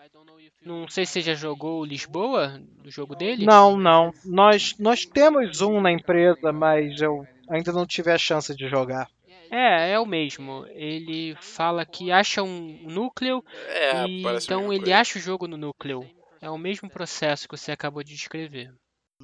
Não 0.65 0.87
sei 0.87 1.05
se 1.05 1.13
você 1.13 1.21
já 1.21 1.33
jogou 1.35 1.81
o 1.81 1.85
Lisboa, 1.85 2.59
do 2.81 2.89
jogo 2.89 3.15
dele. 3.15 3.45
Não, 3.45 3.77
não. 3.77 4.11
Nós, 4.25 4.75
nós 4.79 5.05
temos 5.05 5.61
um 5.61 5.79
na 5.79 5.91
empresa, 5.91 6.51
mas 6.51 6.99
eu 6.99 7.25
ainda 7.47 7.71
não 7.71 7.85
tive 7.85 8.11
a 8.11 8.17
chance 8.17 8.55
de 8.55 8.67
jogar. 8.67 9.07
É, 9.51 9.91
é 9.91 9.99
o 9.99 10.05
mesmo. 10.05 10.65
Ele 10.71 11.35
fala 11.39 11.85
que 11.85 12.11
acha 12.11 12.41
um 12.41 12.79
núcleo 12.83 13.43
é 13.67 14.07
e 14.07 14.21
então 14.21 14.73
ele 14.73 14.85
coisa. 14.85 14.99
acha 14.99 15.19
o 15.19 15.21
jogo 15.21 15.47
no 15.47 15.55
núcleo. 15.55 16.09
É 16.41 16.49
o 16.49 16.57
mesmo 16.57 16.89
processo 16.89 17.47
que 17.47 17.55
você 17.55 17.71
acabou 17.71 18.03
de 18.03 18.13
descrever. 18.13 18.73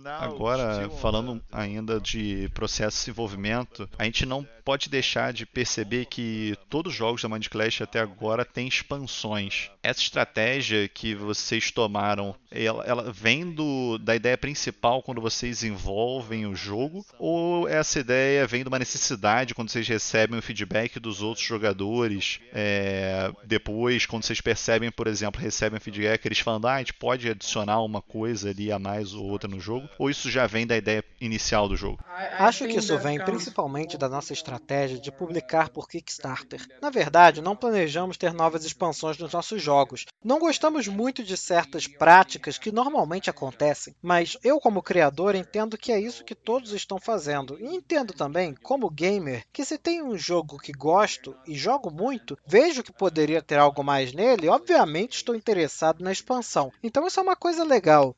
Agora, 0.06 0.89
falando 1.02 1.42
ainda 1.52 2.00
de 2.00 2.50
processo 2.54 2.98
de 2.98 3.02
desenvolvimento, 3.06 3.89
a 3.98 4.06
gente 4.06 4.26
não 4.26 4.48
pode 4.64 4.89
deixar 4.89 5.34
de 5.34 5.46
perceber 5.46 6.06
que 6.06 6.56
todos 6.70 6.94
os 6.94 6.98
jogos 6.98 7.22
da 7.22 7.30
Mind 7.30 7.48
Clash 7.48 7.82
até 7.82 8.00
agora 8.00 8.46
têm 8.46 8.68
expansões. 8.68 9.70
Essa 9.84 10.02
estratégia 10.02 10.88
que 10.88 11.16
vocês 11.16 11.72
tomaram, 11.72 12.36
ela, 12.50 12.84
ela 12.86 13.12
vem 13.12 13.52
do, 13.52 13.98
da 13.98 14.16
ideia 14.16 14.38
principal 14.38 15.02
quando 15.02 15.20
vocês 15.20 15.60
desenvolvem 15.60 16.46
o 16.46 16.56
jogo? 16.56 17.06
Ou 17.20 17.68
essa 17.68 18.00
ideia 18.00 18.48
vem 18.48 18.64
de 18.64 18.70
uma 18.70 18.80
necessidade 18.80 19.54
quando 19.54 19.70
vocês 19.70 19.88
recebem 19.88 20.39
o 20.39 20.42
feedback 20.42 21.00
dos 21.00 21.22
outros 21.22 21.46
jogadores? 21.46 22.39
é, 22.54 23.32
depois, 23.46 24.06
quando 24.06 24.24
vocês 24.24 24.42
percebem, 24.42 24.92
por 24.92 25.08
exemplo, 25.08 25.42
recebem 25.42 25.80
feedback, 25.80 26.26
eles 26.26 26.39
falando, 26.39 26.68
ah, 26.68 26.76
a 26.76 26.80
gente 26.80 26.94
pode 26.94 27.30
adicionar 27.30 27.82
uma 27.82 28.02
coisa 28.02 28.50
ali 28.50 28.72
a 28.72 28.80
mais 28.80 29.14
ou 29.14 29.26
outra 29.26 29.50
no 29.50 29.60
jogo? 29.60 29.81
Ou 29.98 30.10
isso 30.10 30.30
já 30.30 30.48
vem 30.48 30.66
da 30.68 30.78
ideia 30.78 31.04
inicial 31.20 31.68
do 31.68 31.76
jogo? 31.76 32.00
Acho 32.38 32.68
que 32.68 32.78
isso 32.78 32.98
vem 32.98 33.20
principalmente 33.20 33.98
da 33.98 34.10
nossa 34.10 34.34
estratégia 34.34 35.00
de 35.00 35.12
publicar 35.12 35.70
por 35.70 35.88
Kickstarter. 35.88 36.66
Na 36.82 36.90
verdade, 36.90 37.42
não 37.42 37.56
planejamos 37.56 38.18
ter 38.18 38.34
novas 38.34 38.66
expansões 38.66 39.18
nos 39.18 39.34
nossos 39.34 39.62
jogos. 39.62 40.06
Não 40.24 40.40
gostamos 40.40 40.88
muito 40.88 41.24
de 41.24 41.36
certas 41.36 41.88
práticas 41.88 42.58
que 42.58 42.72
normalmente 42.72 43.30
acontecem, 43.30 43.96
mas 44.02 44.38
eu, 44.44 44.60
como 44.60 44.84
criador, 44.84 45.36
entendo 45.36 45.78
que 45.78 45.92
é 45.92 46.00
isso 46.00 46.24
que 46.24 46.36
todos 46.36 46.74
estão 46.74 47.00
fazendo. 47.00 47.58
E 47.60 47.76
entendo 47.76 48.14
também, 48.14 48.54
como 48.54 48.90
gamer, 48.90 49.44
que 49.52 49.66
se 49.66 49.78
tem 49.78 50.02
um 50.04 50.18
jogo 50.18 50.60
que 50.60 50.72
gosto 50.72 51.36
e 51.48 51.56
jogo 51.56 51.92
muito, 51.92 52.38
vejo 52.46 52.84
que 52.84 52.94
poderia 52.94 53.42
ter 53.42 53.58
algo 53.58 53.84
mais 53.84 54.14
nele, 54.14 54.48
obviamente 54.48 55.16
estou 55.16 55.36
interessado 55.36 56.04
na 56.04 56.12
expansão. 56.12 56.72
Então 56.84 57.06
isso 57.08 57.20
é 57.20 57.24
uma 57.24 57.36
coisa 57.36 57.64
legal. 57.64 58.16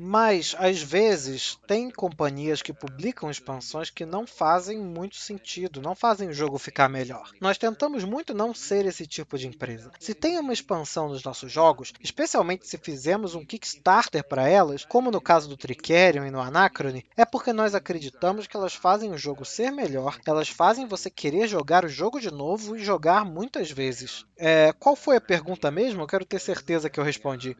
Mas, 0.00 0.54
às 0.56 0.80
vezes, 0.80 1.58
tem 1.66 1.90
companhias 1.90 2.62
que 2.62 2.72
publicam 2.72 3.28
expansões 3.28 3.90
que 3.90 4.06
não 4.06 4.28
fazem 4.28 4.78
muito 4.78 5.16
sentido, 5.16 5.82
não 5.82 5.92
fazem 5.92 6.28
o 6.28 6.32
jogo 6.32 6.56
ficar 6.56 6.88
melhor. 6.88 7.32
Nós 7.40 7.58
tentamos 7.58 8.04
muito 8.04 8.32
não 8.32 8.54
ser 8.54 8.86
esse 8.86 9.08
tipo 9.08 9.36
de 9.36 9.48
empresa. 9.48 9.90
Se 9.98 10.14
tem 10.14 10.38
uma 10.38 10.52
expansão 10.52 11.08
nos 11.08 11.24
nossos 11.24 11.50
jogos, 11.50 11.92
especialmente 12.00 12.68
se 12.68 12.78
fizemos 12.78 13.34
um 13.34 13.44
Kickstarter 13.44 14.22
para 14.22 14.48
elas, 14.48 14.84
como 14.84 15.10
no 15.10 15.20
caso 15.20 15.48
do 15.48 15.56
Tricerion 15.56 16.24
e 16.24 16.30
no 16.30 16.40
Anacrone, 16.40 17.04
é 17.16 17.24
porque 17.24 17.52
nós 17.52 17.74
acreditamos 17.74 18.46
que 18.46 18.56
elas 18.56 18.74
fazem 18.74 19.10
o 19.10 19.18
jogo 19.18 19.44
ser 19.44 19.72
melhor, 19.72 20.16
elas 20.24 20.48
fazem 20.48 20.86
você 20.86 21.10
querer 21.10 21.48
jogar 21.48 21.84
o 21.84 21.88
jogo 21.88 22.20
de 22.20 22.30
novo 22.30 22.76
e 22.76 22.84
jogar 22.84 23.24
muitas 23.24 23.68
vezes. 23.68 24.24
É, 24.36 24.72
qual 24.78 24.94
foi 24.94 25.16
a 25.16 25.20
pergunta 25.20 25.72
mesmo? 25.72 26.02
Eu 26.02 26.06
quero 26.06 26.24
ter 26.24 26.38
certeza 26.38 26.88
que 26.88 27.00
eu 27.00 27.04
respondi. 27.04 27.56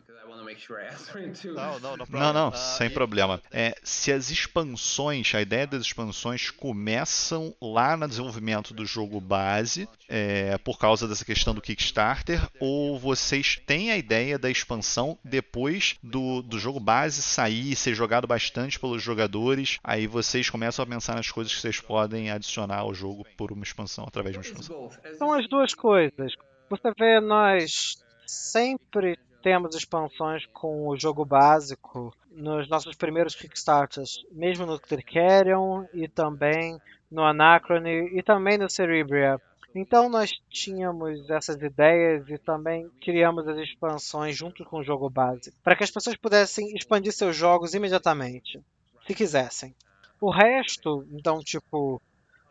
Não, 1.55 1.81
não, 1.81 1.97
não, 1.97 2.07
não, 2.09 2.33
não 2.33 2.53
sem 2.53 2.91
problema. 2.91 3.41
É, 3.51 3.75
se 3.83 4.13
as 4.13 4.31
expansões, 4.31 5.35
a 5.35 5.41
ideia 5.41 5.67
das 5.67 5.83
expansões 5.83 6.51
começam 6.51 7.55
lá 7.61 7.97
no 7.97 8.09
desenvolvimento 8.09 8.75
do 8.75 8.85
jogo 8.85 9.21
base, 9.21 9.89
é, 10.09 10.57
por 10.59 10.79
causa 10.79 11.07
dessa 11.07 11.25
questão 11.25 11.55
do 11.55 11.61
Kickstarter, 11.61 12.41
ou 12.61 12.99
vocês 12.99 13.61
têm 13.67 13.91
a 13.91 13.97
ideia 13.97 14.39
da 14.39 14.51
expansão 14.51 15.19
depois 15.25 15.97
do, 16.03 16.43
do 16.43 16.59
jogo 16.59 16.81
base 16.81 17.23
sair, 17.23 17.75
ser 17.77 17.95
jogado 17.95 18.27
bastante 18.27 18.79
pelos 18.79 19.03
jogadores, 19.03 19.79
aí 19.83 20.07
vocês 20.07 20.51
começam 20.51 20.83
a 20.83 20.87
pensar 20.87 21.15
nas 21.17 21.31
coisas 21.31 21.55
que 21.55 21.61
vocês 21.61 21.81
podem 21.81 22.31
adicionar 22.31 22.79
ao 22.79 22.95
jogo 22.95 23.25
por 23.37 23.53
uma 23.53 23.63
expansão, 23.63 24.05
através 24.07 24.33
de 24.33 24.39
uma 24.39 24.45
expansão. 24.45 24.91
São 25.17 25.33
as 25.33 25.49
duas 25.49 25.75
coisas. 25.75 26.35
Você 26.71 26.93
vê, 26.99 27.21
nós 27.21 27.97
sempre 28.27 29.19
temos 29.49 29.75
expansões 29.75 30.45
com 30.53 30.87
o 30.89 30.95
jogo 30.99 31.25
básico 31.25 32.15
nos 32.31 32.69
nossos 32.69 32.95
primeiros 32.95 33.35
Kickstarters, 33.35 34.23
mesmo 34.31 34.67
no 34.67 34.79
Tricerion 34.79 35.87
e 35.95 36.07
também 36.07 36.79
no 37.11 37.25
Anachrony 37.25 38.11
e 38.13 38.23
também 38.23 38.59
no 38.59 38.69
Cerebria. 38.69 39.41
Então 39.75 40.11
nós 40.11 40.33
tínhamos 40.51 41.31
essas 41.31 41.57
ideias 41.63 42.29
e 42.29 42.37
também 42.37 42.91
criamos 43.01 43.49
as 43.49 43.57
expansões 43.57 44.37
junto 44.37 44.67
com 44.67 44.81
o 44.81 44.85
jogo 44.85 45.09
base, 45.09 45.51
para 45.65 45.75
que 45.75 45.83
as 45.83 45.91
pessoas 45.91 46.17
pudessem 46.17 46.77
expandir 46.77 47.15
seus 47.15 47.35
jogos 47.35 47.73
imediatamente, 47.73 48.61
se 49.07 49.15
quisessem. 49.15 49.75
O 50.21 50.31
resto, 50.31 51.07
então 51.11 51.41
tipo 51.41 52.03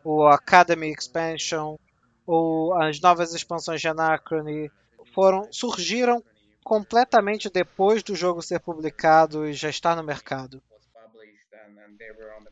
o 0.02 0.26
Academy 0.26 0.90
Expansion 0.90 1.76
ou 2.26 2.74
as 2.74 3.00
novas 3.00 3.32
expansões 3.32 3.80
de 3.80 3.86
Anachrony 3.86 4.68
foram 5.14 5.46
surgiram 5.52 6.20
completamente 6.64 7.50
depois 7.50 8.02
do 8.02 8.14
jogo 8.14 8.42
ser 8.42 8.60
publicado 8.60 9.46
e 9.46 9.52
já 9.52 9.68
estar 9.70 9.96
no 9.96 10.02
mercado. 10.02 10.62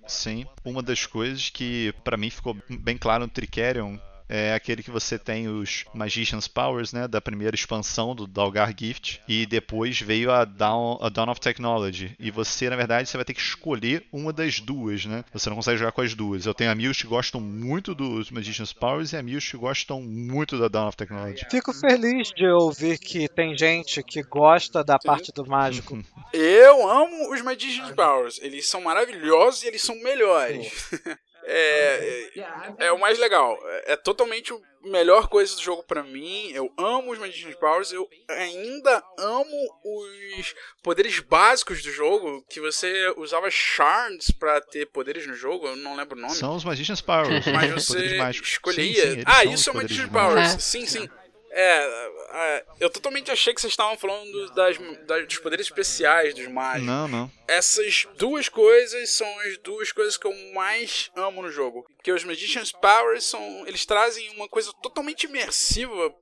Sim, 0.07 0.47
uma 0.65 0.83
das 0.83 1.05
coisas 1.05 1.51
que 1.51 1.93
para 2.05 2.17
mim 2.17 2.31
ficou 2.31 2.57
bem 2.69 2.97
claro 2.97 3.25
no 3.25 3.31
Tricerion 3.31 3.99
é 4.29 4.55
aquele 4.55 4.83
que 4.83 4.91
você 4.91 5.19
tem 5.19 5.49
os 5.49 5.85
Magician's 5.95 6.49
Powers, 6.49 6.93
né, 6.93 7.07
da 7.07 7.21
primeira 7.21 7.55
expansão 7.55 8.15
do 8.15 8.27
Dalgar 8.27 8.75
Gift, 8.77 9.21
e 9.29 9.47
depois 9.47 10.01
veio 10.01 10.31
a 10.31 10.45
Dawn, 10.45 10.99
a 11.01 11.09
Dawn 11.09 11.31
of 11.31 11.41
Technology. 11.41 12.15
E 12.19 12.31
você, 12.31 12.69
na 12.69 12.77
verdade, 12.77 13.09
você 13.09 13.17
vai 13.17 13.25
ter 13.25 13.35
que 13.35 13.41
escolher 13.41 14.07
uma 14.13 14.33
das 14.33 14.61
duas, 14.61 15.05
né? 15.05 15.25
Você 15.33 15.49
não 15.49 15.57
consegue 15.57 15.79
jogar 15.79 15.93
com 15.93 16.01
as 16.01 16.15
duas. 16.15 16.47
Eu 16.47 16.55
tenho 16.55 16.71
amigos 16.71 17.01
que 17.01 17.07
gostam 17.07 17.41
muito 17.41 17.95
dos 17.95 18.31
Magician's 18.31 18.73
Powers 18.73 19.13
e 19.13 19.17
amigos 19.17 19.49
que 19.49 19.57
gostam 19.57 20.01
muito 20.01 20.59
da 20.59 20.69
Dawn 20.69 20.89
of 20.89 20.97
Technology. 20.97 21.47
Fico 21.51 21.73
feliz 21.73 22.31
de 22.31 22.47
ouvir 22.47 22.99
que 22.99 23.29
tem 23.29 23.57
gente 23.57 24.03
que 24.03 24.23
gosta 24.23 24.83
da 24.83 24.99
parte 24.99 25.33
do 25.33 25.47
mágico. 25.47 25.99
Eu 26.33 26.89
amo 26.89 27.33
os 27.33 27.43
Magician's 27.43 27.93
Powers. 27.93 28.39
Eles 28.43 28.69
são 28.69 28.83
maravilhosos 28.83 29.63
e 29.63 29.69
eles 29.69 29.83
são 29.83 29.97
melhores. 30.03 30.91
É, 31.49 32.31
é, 32.35 32.87
é, 32.87 32.93
o 32.93 32.99
mais 32.99 33.19
legal. 33.19 33.57
É, 33.65 33.93
é 33.93 33.97
totalmente 33.97 34.53
a 34.53 34.59
melhor 34.89 35.29
coisa 35.29 35.55
do 35.55 35.63
jogo 35.63 35.85
para 35.85 36.03
mim. 36.03 36.51
Eu 36.51 36.73
amo 36.77 37.13
os 37.13 37.19
Magician's 37.19 37.55
Powers. 37.55 37.93
Eu 37.93 38.09
ainda 38.29 39.03
amo 39.17 39.69
os 39.85 40.55
poderes 40.83 41.21
básicos 41.21 41.83
do 41.83 41.91
jogo. 41.93 42.45
Que 42.51 42.61
você 42.61 43.15
usava 43.17 43.49
shards 43.49 44.33
para 44.33 44.61
ter 44.61 44.87
poderes 44.87 45.25
no 45.27 45.35
jogo. 45.35 45.69
Eu 45.69 45.77
não 45.77 45.95
lembro 45.95 46.19
o 46.19 46.21
nome. 46.21 46.35
São 46.35 46.57
os 46.57 46.65
Magician's 46.65 47.01
Powers. 47.01 47.47
Mas 47.47 47.71
você 47.87 48.19
escolhia. 48.43 49.11
Sim, 49.11 49.15
sim, 49.19 49.25
ah, 49.25 49.45
isso 49.45 49.71
é 49.71 49.73
o 49.73 49.77
Magician's 49.77 50.11
Powers. 50.11 50.55
É. 50.55 50.59
Sim, 50.59 50.85
sim. 50.85 51.05
É, 51.05 51.26
é, 51.59 52.65
eu 52.81 52.91
totalmente 52.91 53.31
achei 53.31 53.55
que 53.55 53.61
vocês 53.63 53.73
estavam 53.73 53.97
falando 53.97 54.51
das, 54.51 54.77
das, 55.07 55.27
dos 55.27 55.39
poderes 55.39 55.67
especiais 55.67 56.35
dos 56.35 56.47
mágicos. 56.49 56.87
Não, 56.87 57.09
não. 57.09 57.33
Essas 57.49 58.07
duas 58.19 58.47
coisas 58.47 59.09
são 59.09 59.41
as 59.41 59.57
duas 59.59 59.91
coisas 59.91 60.19
que 60.19 60.27
eu 60.27 60.35
mais 60.53 61.11
amo 61.17 61.41
no 61.41 61.51
jogo. 61.51 61.87
Porque 61.97 62.13
os 62.13 62.25
Magician's 62.25 62.73
Powers 62.73 63.25
são. 63.25 63.67
Eles 63.67 63.87
trazem 63.87 64.29
uma 64.37 64.47
coisa 64.51 64.71
totalmente 64.83 65.25
imersiva. 65.25 65.95
Eu 65.95 66.15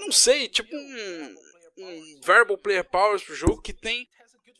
não 0.00 0.12
sei, 0.12 0.48
tipo 0.48 0.76
um, 0.76 1.36
um 1.78 2.20
Variable 2.22 2.58
Player 2.58 2.84
Powers 2.84 3.22
pro 3.22 3.34
jogo 3.34 3.62
que 3.62 3.72
tem 3.72 4.06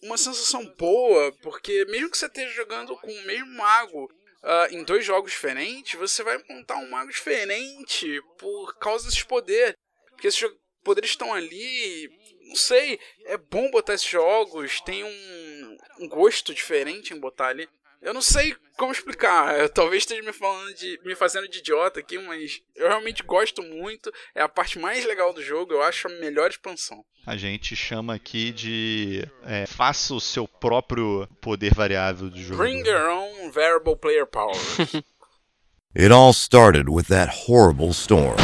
uma 0.03 0.17
sensação 0.17 0.65
boa. 0.79 1.33
Porque 1.43 1.85
mesmo 1.85 2.11
que 2.11 2.17
você 2.17 2.27
esteja 2.27 2.51
jogando 2.55 2.97
com 2.97 3.13
o 3.13 3.27
mesmo 3.27 3.55
mago. 3.57 4.11
Uh, 4.43 4.75
em 4.75 4.85
dois 4.85 5.03
jogos 5.03 5.33
diferentes, 5.33 5.99
você 5.99 6.23
vai 6.23 6.39
montar 6.51 6.77
um 6.77 6.91
mago 6.91 7.11
diferente 7.11 8.21
por 8.39 8.79
causa 8.79 9.07
desses 9.07 9.23
poderes. 9.23 9.75
Porque 10.15 10.29
esses 10.29 10.49
poderes 10.83 11.11
estão 11.11 11.33
ali. 11.33 12.11
Não 12.49 12.57
sei, 12.57 13.01
é 13.27 13.37
bom 13.37 13.71
botar 13.71 13.95
esses 13.95 14.09
jogos, 14.09 14.81
tem 14.83 15.03
um, 15.03 15.77
um 16.01 16.09
gosto 16.09 16.55
diferente 16.55 17.13
em 17.13 17.19
botar 17.19 17.49
ali. 17.49 17.69
Eu 18.05 18.13
não 18.13 18.21
sei 18.21 18.55
como 18.77 18.93
explicar. 18.93 19.57
Eu 19.59 19.69
talvez 19.69 20.03
esteja 20.03 20.23
me 20.23 20.33
falando 20.33 20.75
de. 20.75 21.01
me 21.05 21.15
fazendo 21.15 21.49
de 21.49 21.59
idiota 21.59 22.01
aqui, 22.01 22.19
mas 22.19 22.61
eu 22.77 22.87
realmente 22.89 23.23
gosto 23.23 23.63
muito. 23.63 24.13
É 24.35 24.43
a 24.43 24.49
parte 24.49 24.79
mais 24.79 25.05
legal 25.07 25.33
do 25.33 25.43
jogo, 25.43 25.73
eu 25.73 25.83
acho 25.83 26.07
a 26.07 26.11
melhor 26.21 26.51
expansão. 26.51 27.03
A 27.27 27.37
gente 27.37 27.75
chama 27.75 28.15
aqui 28.15 28.53
de. 28.53 29.27
É, 29.45 29.67
faça 29.67 30.15
o 30.15 30.21
seu 30.21 30.47
próprio 30.47 31.27
poder 31.41 31.73
variável 31.73 32.29
do 32.29 32.39
jogo. 32.39 32.59
Bring 32.59 32.87
your 32.87 33.09
own 33.09 33.51
variable 33.51 33.97
player 33.97 34.27
power. 34.27 34.55
It 35.97 36.13
all 36.13 36.33
started 36.33 36.91
with 36.91 37.05
that 37.05 37.47
horrible 37.49 37.95
storm. 37.95 38.37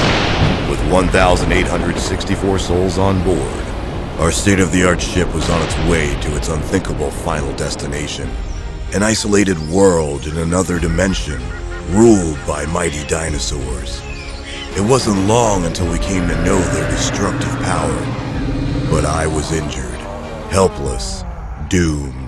With 0.91 1.14
1,864 1.14 2.59
souls 2.59 2.99
on 2.99 3.22
board, 3.22 3.64
our 4.18 4.32
state 4.32 4.59
of 4.59 4.72
the 4.72 4.84
art 4.84 5.01
ship 5.01 5.32
was 5.32 5.49
on 5.49 5.62
its 5.62 5.76
way 5.88 6.20
to 6.22 6.36
its 6.36 6.49
unthinkable 6.49 7.12
final 7.12 7.55
destination 7.55 8.28
an 8.93 9.05
isolated 9.05 9.57
world 9.70 10.26
in 10.26 10.36
another 10.38 10.80
dimension, 10.80 11.41
ruled 11.91 12.45
by 12.45 12.66
mighty 12.66 13.07
dinosaurs. 13.07 14.03
It 14.76 14.80
wasn't 14.80 15.28
long 15.28 15.64
until 15.64 15.88
we 15.93 16.01
came 16.01 16.26
to 16.26 16.45
know 16.45 16.59
their 16.59 16.91
destructive 16.91 17.55
power, 17.61 18.01
but 18.91 19.05
I 19.05 19.28
was 19.28 19.53
injured, 19.53 20.01
helpless, 20.51 21.22
doomed. 21.68 22.20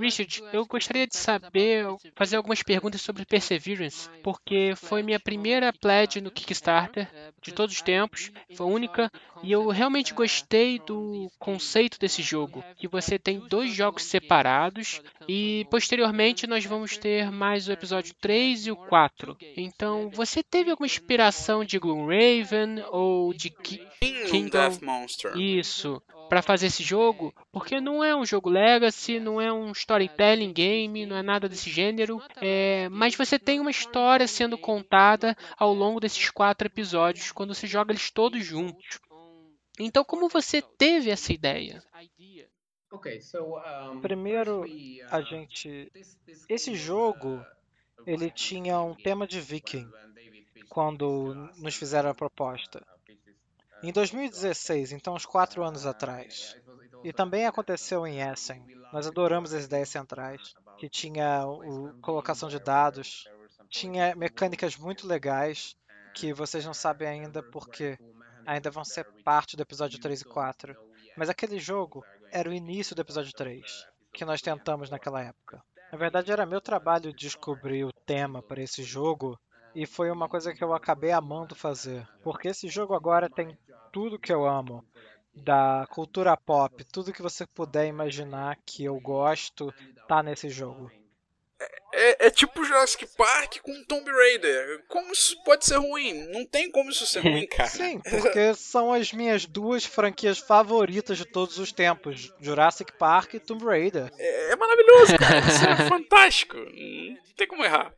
Richard, 0.00 0.42
eu 0.52 0.66
gostaria 0.66 1.06
de 1.06 1.16
saber, 1.16 1.86
fazer 2.14 2.36
algumas 2.36 2.62
perguntas 2.62 3.00
sobre 3.00 3.24
Perseverance, 3.24 4.08
porque 4.22 4.72
foi 4.76 5.02
minha 5.02 5.20
primeira 5.20 5.72
pledge 5.72 6.20
no 6.20 6.30
Kickstarter 6.30 7.08
de 7.42 7.52
todos 7.52 7.74
os 7.74 7.82
tempos, 7.82 8.32
foi 8.54 8.66
única, 8.66 9.10
e 9.42 9.52
eu 9.52 9.68
realmente 9.68 10.14
gostei 10.14 10.78
do 10.78 11.30
conceito 11.38 11.98
desse 11.98 12.22
jogo, 12.22 12.64
que 12.76 12.88
você 12.88 13.18
tem 13.18 13.38
dois 13.38 13.74
jogos 13.74 14.04
separados 14.04 15.00
e 15.28 15.66
posteriormente 15.70 16.46
nós 16.46 16.64
vamos 16.64 16.96
ter 16.96 17.30
mais 17.30 17.68
o 17.68 17.72
episódio 17.72 18.14
3 18.20 18.66
e 18.66 18.70
o 18.70 18.76
4. 18.76 19.36
Então, 19.56 20.10
você 20.10 20.42
teve 20.42 20.70
alguma 20.70 20.86
inspiração 20.86 21.64
de 21.64 21.78
Gloomraven 21.78 22.82
ou 22.90 23.32
de 23.32 23.50
Ki 23.50 23.80
Kingdom 24.30 24.50
Death 24.50 24.82
Monster? 24.82 25.36
Isso 25.36 26.02
para 26.30 26.42
fazer 26.42 26.68
esse 26.68 26.84
jogo, 26.84 27.34
porque 27.50 27.80
não 27.80 28.04
é 28.04 28.14
um 28.14 28.24
jogo 28.24 28.48
legacy, 28.48 29.18
não 29.18 29.40
é 29.40 29.52
um 29.52 29.72
storytelling 29.72 30.52
game, 30.52 31.04
não 31.04 31.16
é 31.16 31.22
nada 31.22 31.48
desse 31.48 31.68
gênero, 31.68 32.22
é, 32.40 32.88
mas 32.88 33.16
você 33.16 33.36
tem 33.36 33.58
uma 33.58 33.72
história 33.72 34.28
sendo 34.28 34.56
contada 34.56 35.36
ao 35.58 35.74
longo 35.74 35.98
desses 35.98 36.30
quatro 36.30 36.68
episódios 36.68 37.32
quando 37.32 37.52
você 37.52 37.66
joga 37.66 37.90
eles 37.90 38.12
todos 38.12 38.44
juntos. 38.44 39.00
Então, 39.76 40.04
como 40.04 40.28
você 40.28 40.62
teve 40.62 41.10
essa 41.10 41.32
ideia? 41.32 41.82
Primeiro, 44.00 44.64
a 45.10 45.20
gente, 45.22 45.90
esse 46.48 46.76
jogo, 46.76 47.44
ele 48.06 48.30
tinha 48.30 48.80
um 48.80 48.94
tema 48.94 49.26
de 49.26 49.40
Viking 49.40 49.90
quando 50.68 51.34
nos 51.58 51.74
fizeram 51.74 52.10
a 52.10 52.14
proposta. 52.14 52.86
Em 53.82 53.92
2016, 53.92 54.92
então 54.92 55.14
uns 55.14 55.24
quatro 55.24 55.64
anos 55.64 55.86
atrás, 55.86 56.56
e 57.02 57.12
também 57.12 57.46
aconteceu 57.46 58.06
em 58.06 58.20
Essen. 58.20 58.62
Nós 58.92 59.06
adoramos 59.06 59.54
as 59.54 59.64
ideias 59.64 59.88
centrais, 59.88 60.54
que 60.76 60.88
tinha 60.88 61.46
o, 61.46 61.94
colocação 62.00 62.48
de 62.48 62.58
dados, 62.58 63.26
tinha 63.68 64.14
mecânicas 64.14 64.76
muito 64.76 65.06
legais 65.06 65.76
que 66.14 66.32
vocês 66.32 66.64
não 66.64 66.74
sabem 66.74 67.08
ainda 67.08 67.42
porque 67.42 67.98
ainda 68.44 68.70
vão 68.70 68.84
ser 68.84 69.04
parte 69.24 69.56
do 69.56 69.62
episódio 69.62 69.98
3 69.98 70.20
e 70.20 70.24
4. 70.24 70.76
Mas 71.16 71.28
aquele 71.28 71.58
jogo 71.58 72.04
era 72.30 72.50
o 72.50 72.52
início 72.52 72.94
do 72.94 73.02
episódio 73.02 73.32
3, 73.32 73.86
que 74.12 74.24
nós 74.24 74.42
tentamos 74.42 74.90
naquela 74.90 75.22
época. 75.22 75.62
Na 75.90 75.98
verdade, 75.98 76.30
era 76.30 76.46
meu 76.46 76.60
trabalho 76.60 77.12
descobrir 77.12 77.84
o 77.84 77.92
tema 77.92 78.42
para 78.42 78.62
esse 78.62 78.82
jogo 78.82 79.38
e 79.74 79.86
foi 79.86 80.10
uma 80.10 80.28
coisa 80.28 80.52
que 80.52 80.62
eu 80.62 80.72
acabei 80.72 81.12
amando 81.12 81.54
fazer. 81.54 82.06
Porque 82.22 82.48
esse 82.48 82.68
jogo 82.68 82.94
agora 82.94 83.28
tem 83.28 83.56
tudo 83.92 84.18
que 84.18 84.32
eu 84.32 84.46
amo. 84.46 84.84
Da 85.32 85.86
cultura 85.90 86.36
pop, 86.36 86.84
tudo 86.84 87.12
que 87.12 87.22
você 87.22 87.46
puder 87.46 87.86
imaginar 87.86 88.58
que 88.66 88.84
eu 88.84 88.98
gosto, 89.00 89.72
tá 90.08 90.22
nesse 90.22 90.50
jogo. 90.50 90.90
É, 91.92 92.26
é 92.26 92.30
tipo 92.30 92.64
Jurassic 92.64 93.06
Park 93.16 93.58
com 93.62 93.84
Tomb 93.84 94.10
Raider. 94.10 94.84
Como 94.88 95.12
isso 95.12 95.42
pode 95.44 95.66
ser 95.66 95.76
ruim? 95.76 96.28
Não 96.28 96.46
tem 96.46 96.70
como 96.70 96.90
isso 96.90 97.04
ser 97.04 97.20
ruim, 97.20 97.46
cara. 97.50 97.68
Sim, 97.68 98.00
porque 98.08 98.54
são 98.54 98.92
as 98.92 99.12
minhas 99.12 99.44
duas 99.44 99.84
franquias 99.84 100.38
favoritas 100.38 101.18
de 101.18 101.24
todos 101.24 101.58
os 101.58 101.72
tempos: 101.72 102.32
Jurassic 102.40 102.92
Park 102.92 103.34
e 103.34 103.40
Tomb 103.40 103.64
Raider. 103.64 104.10
É, 104.18 104.52
é 104.52 104.56
maravilhoso, 104.56 105.18
cara. 105.18 105.38
Isso 105.40 105.64
é 105.64 105.88
fantástico. 105.88 106.56
Não 106.56 107.34
tem 107.36 107.46
como 107.46 107.64
errar. 107.64 107.92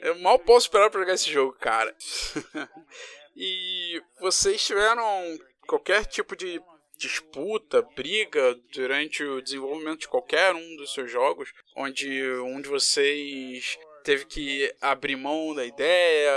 Eu 0.00 0.18
mal 0.20 0.38
posso 0.38 0.66
esperar 0.66 0.90
pra 0.90 1.00
jogar 1.00 1.14
esse 1.14 1.30
jogo, 1.32 1.52
cara. 1.58 1.94
e 3.38 4.02
vocês 4.20 4.64
tiveram 4.64 5.38
qualquer 5.66 6.04
tipo 6.04 6.34
de 6.34 6.60
disputa, 6.98 7.80
briga 7.94 8.58
durante 8.74 9.22
o 9.22 9.40
desenvolvimento 9.40 10.00
de 10.00 10.08
qualquer 10.08 10.52
um 10.54 10.76
dos 10.76 10.92
seus 10.92 11.08
jogos, 11.08 11.52
onde 11.76 12.08
um 12.40 12.60
de 12.60 12.68
vocês 12.68 13.78
teve 14.02 14.24
que 14.24 14.74
abrir 14.80 15.14
mão 15.14 15.54
da 15.54 15.64
ideia, 15.64 16.32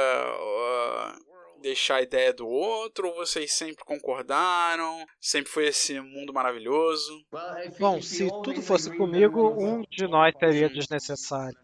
deixar 1.61 1.95
a 1.95 2.01
ideia 2.03 2.31
do 2.31 2.47
outro, 2.47 3.07
ou 3.07 3.15
vocês 3.15 3.51
sempre 3.53 3.83
concordaram? 3.83 5.05
Sempre 5.19 5.51
foi 5.51 5.67
esse 5.67 5.99
mundo 5.99 6.31
maravilhoso? 6.31 7.25
Bom, 7.79 7.99
se 7.99 8.27
tudo 8.43 8.61
fosse 8.61 8.95
comigo, 8.95 9.49
um 9.59 9.81
de 9.89 10.07
nós 10.07 10.33
seria 10.37 10.69
desnecessário. 10.69 11.57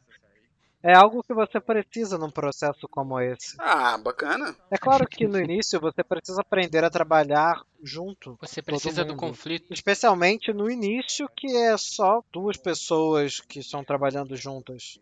É 0.88 0.94
algo 0.94 1.22
que 1.22 1.34
você 1.34 1.60
precisa 1.60 2.18
num 2.18 2.32
processo 2.32 2.88
como 2.88 3.20
esse. 3.20 3.58
Ah, 3.60 3.98
bacana. 3.98 4.56
É 4.72 4.78
claro 4.78 5.06
que 5.06 5.28
no 5.28 5.38
início 5.38 5.82
você 5.82 6.02
precisa 6.02 6.40
aprender 6.40 6.82
a 6.82 6.90
trabalhar 6.90 7.62
junto. 7.84 8.38
Você 8.40 8.62
precisa 8.62 9.04
do 9.04 9.14
conflito. 9.18 9.74
Especialmente 9.74 10.54
no 10.54 10.72
início, 10.72 11.30
que 11.36 11.54
é 11.58 11.76
só 11.78 12.24
duas 12.32 12.56
pessoas 12.56 13.42
que 13.42 13.60
estão 13.60 13.84
trabalhando 13.84 14.34
juntas. 14.38 14.98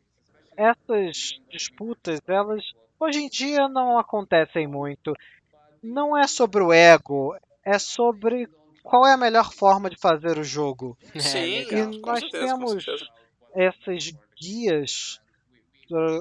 Essas 0.57 1.39
disputas, 1.51 2.19
elas 2.25 2.63
hoje 2.99 3.19
em 3.19 3.29
dia 3.29 3.69
não 3.69 3.99
acontecem 3.99 4.65
muito. 4.65 5.13
Não 5.83 6.17
é 6.17 6.25
sobre 6.25 6.63
o 6.63 6.73
ego, 6.73 7.37
é 7.63 7.77
sobre 7.77 8.49
qual 8.81 9.05
é 9.05 9.13
a 9.13 9.17
melhor 9.17 9.53
forma 9.53 9.87
de 9.91 9.99
fazer 9.99 10.39
o 10.39 10.43
jogo. 10.43 10.97
Sim, 11.19 11.59
E 11.59 11.67
com 12.01 12.07
nós 12.07 12.21
certeza, 12.21 12.47
temos 12.47 12.85
essas 13.53 14.11
guias 14.41 15.23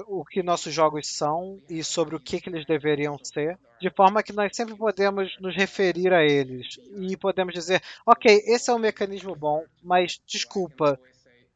o 0.07 0.23
que 0.23 0.43
nossos 0.43 0.73
jogos 0.73 1.07
são 1.07 1.59
e 1.69 1.83
sobre 1.83 2.15
o 2.15 2.19
que, 2.19 2.39
que 2.39 2.49
eles 2.49 2.65
deveriam 2.65 3.17
ser, 3.23 3.57
de 3.79 3.89
forma 3.89 4.23
que 4.23 4.33
nós 4.33 4.55
sempre 4.55 4.75
podemos 4.75 5.35
nos 5.39 5.55
referir 5.55 6.13
a 6.13 6.23
eles 6.23 6.79
e 6.97 7.17
podemos 7.17 7.53
dizer, 7.53 7.81
ok, 8.05 8.43
esse 8.45 8.69
é 8.69 8.73
um 8.73 8.79
mecanismo 8.79 9.35
bom, 9.35 9.63
mas 9.83 10.21
desculpa, 10.25 10.99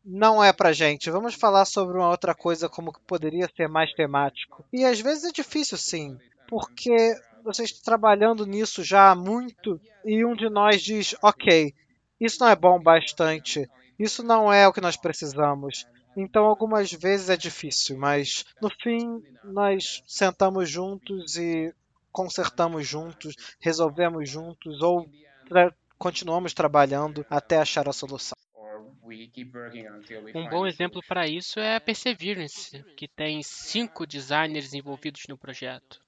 não 0.04 0.44
é 0.44 0.52
pra 0.52 0.74
gente. 0.74 1.12
Vamos 1.12 1.36
falar 1.36 1.66
sobre 1.66 1.98
uma 1.98 2.10
outra 2.10 2.34
coisa 2.34 2.70
como 2.70 2.94
que 2.94 3.02
poderia 3.02 3.50
ser 3.56 3.68
mais 3.68 3.94
temático. 3.94 4.66
E 4.74 4.84
às 4.84 5.00
vezes 5.00 5.26
é 5.26 5.32
difícil 5.32 5.78
sim, 5.78 6.18
porque 6.48 7.16
vocês 7.44 7.70
estão 7.70 7.84
trabalhando 7.84 8.46
nisso 8.46 8.84
já 8.84 9.12
há 9.12 9.16
muito 9.16 9.80
e 10.06 10.26
um 10.26 10.36
de 10.36 10.50
nós 10.50 10.82
diz, 10.82 11.16
ok, 11.22 11.74
isso 12.20 12.40
não 12.42 12.50
é 12.50 12.56
bom 12.56 12.82
bastante, 12.82 13.70
isso 13.98 14.24
não 14.24 14.52
é 14.52 14.68
o 14.68 14.74
que 14.74 14.82
nós 14.82 14.98
precisamos. 14.98 15.86
Então, 16.22 16.46
algumas 16.46 16.92
vezes 16.92 17.30
é 17.30 17.38
difícil, 17.38 17.98
mas 17.98 18.46
no 18.62 18.70
fim, 18.70 19.24
nós 19.44 20.04
sentamos 20.06 20.70
juntos 20.70 21.36
e 21.38 21.74
consertamos 22.12 22.88
juntos, 22.88 23.36
resolvemos 23.60 24.30
juntos 24.30 24.82
ou 24.82 25.10
tra- 25.48 25.74
continuamos 25.98 26.54
trabalhando 26.54 27.26
até 27.30 27.58
achar 27.58 27.88
a 27.88 27.94
solução. 27.94 28.36
Um 30.34 30.48
bom 30.48 30.66
exemplo 30.68 31.02
para 31.08 31.28
isso 31.28 31.60
é 31.60 31.76
a 31.76 31.82
Perseverance, 31.82 32.84
que 32.96 33.08
tem 33.08 33.42
cinco 33.44 34.06
designers 34.06 34.74
envolvidos 34.74 35.24
no 35.28 35.38
projeto. 35.38 36.00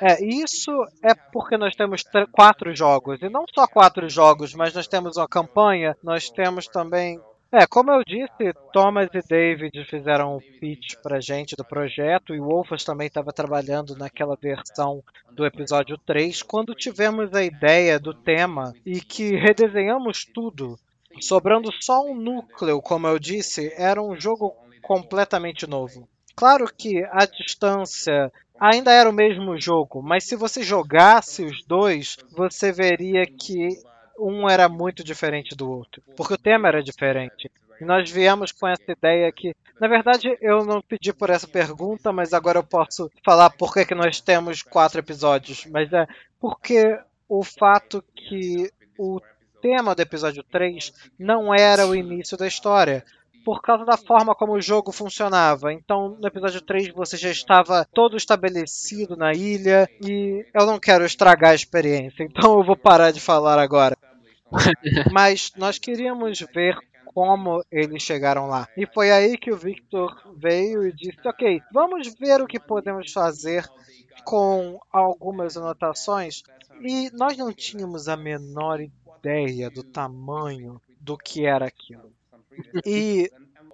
É, 0.00 0.22
isso 0.24 0.70
é 1.02 1.14
porque 1.32 1.56
nós 1.56 1.74
temos 1.74 2.02
tr- 2.04 2.26
quatro 2.30 2.74
jogos, 2.74 3.20
e 3.22 3.28
não 3.28 3.44
só 3.54 3.66
quatro 3.66 4.08
jogos, 4.08 4.54
mas 4.54 4.74
nós 4.74 4.86
temos 4.86 5.16
uma 5.16 5.28
campanha, 5.28 5.96
nós 6.02 6.28
temos 6.30 6.66
também. 6.68 7.18
É, 7.52 7.64
como 7.64 7.92
eu 7.92 8.02
disse, 8.04 8.52
Thomas 8.72 9.08
e 9.14 9.20
David 9.26 9.84
fizeram 9.84 10.36
o 10.36 10.40
pitch 10.40 10.96
pra 11.00 11.20
gente 11.20 11.54
do 11.54 11.64
projeto, 11.64 12.34
e 12.34 12.40
o 12.40 12.44
Wolfas 12.44 12.82
também 12.82 13.06
estava 13.06 13.32
trabalhando 13.32 13.96
naquela 13.96 14.36
versão 14.36 15.02
do 15.30 15.46
episódio 15.46 15.96
3, 15.96 16.42
quando 16.42 16.74
tivemos 16.74 17.32
a 17.32 17.44
ideia 17.44 18.00
do 18.00 18.12
tema 18.12 18.74
e 18.84 19.00
que 19.00 19.36
redesenhamos 19.36 20.24
tudo, 20.24 20.76
sobrando 21.20 21.70
só 21.80 22.04
um 22.04 22.16
núcleo, 22.16 22.82
como 22.82 23.06
eu 23.06 23.18
disse, 23.18 23.72
era 23.76 24.02
um 24.02 24.20
jogo 24.20 24.52
completamente 24.82 25.68
novo. 25.68 26.08
Claro 26.34 26.66
que 26.76 27.02
a 27.12 27.24
distância 27.26 28.30
ainda 28.58 28.92
era 28.92 29.08
o 29.08 29.12
mesmo 29.12 29.58
jogo, 29.58 30.02
mas 30.02 30.24
se 30.24 30.34
você 30.34 30.62
jogasse 30.62 31.44
os 31.44 31.64
dois, 31.64 32.16
você 32.32 32.72
veria 32.72 33.24
que 33.24 33.68
um 34.18 34.48
era 34.48 34.68
muito 34.68 35.04
diferente 35.04 35.54
do 35.54 35.70
outro, 35.70 36.02
porque 36.16 36.34
o 36.34 36.38
tema 36.38 36.68
era 36.68 36.82
diferente. 36.82 37.50
E 37.80 37.84
nós 37.84 38.10
viemos 38.10 38.52
com 38.52 38.66
essa 38.66 38.90
ideia 38.90 39.30
que, 39.30 39.54
na 39.78 39.86
verdade, 39.86 40.36
eu 40.40 40.64
não 40.64 40.80
pedi 40.80 41.12
por 41.12 41.28
essa 41.28 41.46
pergunta, 41.46 42.10
mas 42.12 42.32
agora 42.32 42.58
eu 42.58 42.64
posso 42.64 43.10
falar 43.24 43.50
por 43.50 43.72
que, 43.72 43.84
que 43.84 43.94
nós 43.94 44.20
temos 44.20 44.62
quatro 44.62 44.98
episódios. 44.98 45.66
Mas 45.66 45.92
é 45.92 46.06
porque 46.40 46.98
o 47.28 47.44
fato 47.44 48.02
que 48.14 48.70
o 48.98 49.20
tema 49.60 49.94
do 49.94 50.00
episódio 50.00 50.42
3 50.44 50.92
não 51.18 51.54
era 51.54 51.86
o 51.86 51.94
início 51.94 52.36
da 52.36 52.46
história 52.46 53.04
por 53.46 53.62
causa 53.62 53.84
da 53.84 53.96
forma 53.96 54.34
como 54.34 54.54
o 54.54 54.60
jogo 54.60 54.90
funcionava. 54.90 55.72
Então, 55.72 56.16
no 56.20 56.26
episódio 56.26 56.60
3 56.60 56.88
você 56.88 57.16
já 57.16 57.30
estava 57.30 57.86
todo 57.94 58.16
estabelecido 58.16 59.16
na 59.16 59.32
ilha 59.32 59.88
e 60.02 60.44
eu 60.52 60.66
não 60.66 60.80
quero 60.80 61.04
estragar 61.04 61.52
a 61.52 61.54
experiência, 61.54 62.24
então 62.26 62.58
eu 62.58 62.64
vou 62.64 62.76
parar 62.76 63.12
de 63.12 63.20
falar 63.20 63.60
agora. 63.60 63.96
Mas 65.12 65.52
nós 65.56 65.78
queríamos 65.78 66.40
ver 66.54 66.78
como 67.06 67.64
eles 67.70 68.02
chegaram 68.02 68.46
lá. 68.46 68.68
E 68.76 68.86
foi 68.86 69.10
aí 69.10 69.38
que 69.38 69.50
o 69.50 69.56
Victor 69.56 70.14
veio 70.36 70.86
e 70.86 70.92
disse: 70.92 71.26
Ok, 71.26 71.60
vamos 71.72 72.12
ver 72.18 72.40
o 72.40 72.46
que 72.46 72.60
podemos 72.60 73.12
fazer 73.12 73.64
com 74.24 74.78
algumas 74.92 75.56
anotações. 75.56 76.42
E 76.80 77.10
nós 77.12 77.36
não 77.36 77.52
tínhamos 77.52 78.08
a 78.08 78.16
menor 78.16 78.80
ideia 78.80 79.70
do 79.70 79.82
tamanho 79.82 80.80
do 81.00 81.16
que 81.16 81.46
era 81.46 81.66
aquilo. 81.66 82.12
E, 82.84 83.30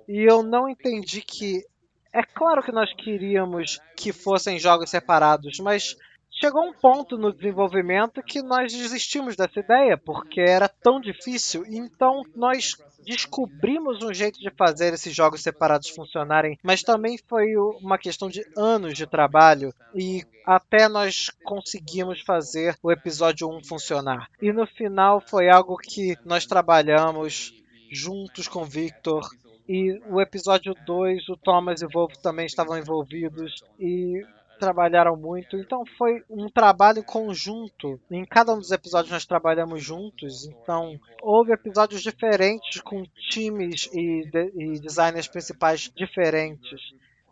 e 0.09 0.21
eu 0.21 0.43
não 0.43 0.69
entendi 0.69 1.21
que. 1.23 1.65
É 2.13 2.23
claro 2.23 2.63
que 2.63 2.71
nós 2.71 2.93
queríamos 2.93 3.81
que 3.97 4.13
fossem 4.13 4.59
jogos 4.59 4.91
separados, 4.91 5.59
mas 5.61 5.97
chegou 6.43 6.65
um 6.65 6.73
ponto 6.73 7.17
no 7.17 7.33
desenvolvimento 7.33 8.21
que 8.21 8.43
nós 8.43 8.73
desistimos 8.73 9.37
dessa 9.37 9.61
ideia, 9.61 9.97
porque 9.97 10.41
era 10.41 10.69
tão 10.69 11.01
difícil. 11.01 11.65
Então 11.69 12.25
nós 12.35 12.75
descobrimos 13.07 14.03
um 14.03 14.13
jeito 14.13 14.41
de 14.41 14.51
fazer 14.51 14.93
esses 14.93 15.15
jogos 15.15 15.41
separados 15.41 15.91
funcionarem, 15.91 16.59
mas 16.61 16.83
também 16.83 17.17
foi 17.29 17.57
uma 17.81 17.97
questão 17.97 18.29
de 18.29 18.45
anos 18.57 18.95
de 18.95 19.07
trabalho 19.07 19.73
e 19.95 20.25
até 20.45 20.89
nós 20.89 21.31
conseguimos 21.45 22.21
fazer 22.23 22.77
o 22.83 22.91
episódio 22.91 23.49
1 23.49 23.65
funcionar. 23.65 24.29
E 24.41 24.53
no 24.53 24.67
final 24.67 25.21
foi 25.21 25.49
algo 25.49 25.77
que 25.77 26.17
nós 26.25 26.45
trabalhamos 26.45 27.55
juntos 27.89 28.49
com 28.49 28.65
Victor. 28.65 29.29
E 29.69 30.01
o 30.11 30.21
episódio 30.21 30.75
2, 30.85 31.29
o 31.29 31.37
Thomas 31.37 31.83
e 31.83 31.87
o 31.87 31.89
Wolf 31.89 32.15
também 32.17 32.47
estavam 32.47 32.77
envolvidos 32.77 33.63
e 33.79 34.25
trabalharam 34.63 35.17
muito. 35.17 35.57
Então 35.57 35.83
foi 35.99 36.23
um 36.31 36.49
trabalho 36.49 37.03
conjunto. 37.03 38.01
Em 38.11 38.25
cada 38.25 38.53
um 38.55 38.59
dos 38.59 38.71
episódios 38.71 39.11
nós 39.13 39.27
trabalhamos 39.27 39.83
juntos. 39.83 40.45
Então 40.47 40.99
houve 41.21 41.53
episódios 41.53 42.01
diferentes 42.03 42.81
com 42.81 43.03
times 43.31 43.89
e, 43.93 44.25
de- 44.31 44.53
e 44.55 44.81
designers 44.81 45.27
principais 45.27 45.91
diferentes. 45.97 46.81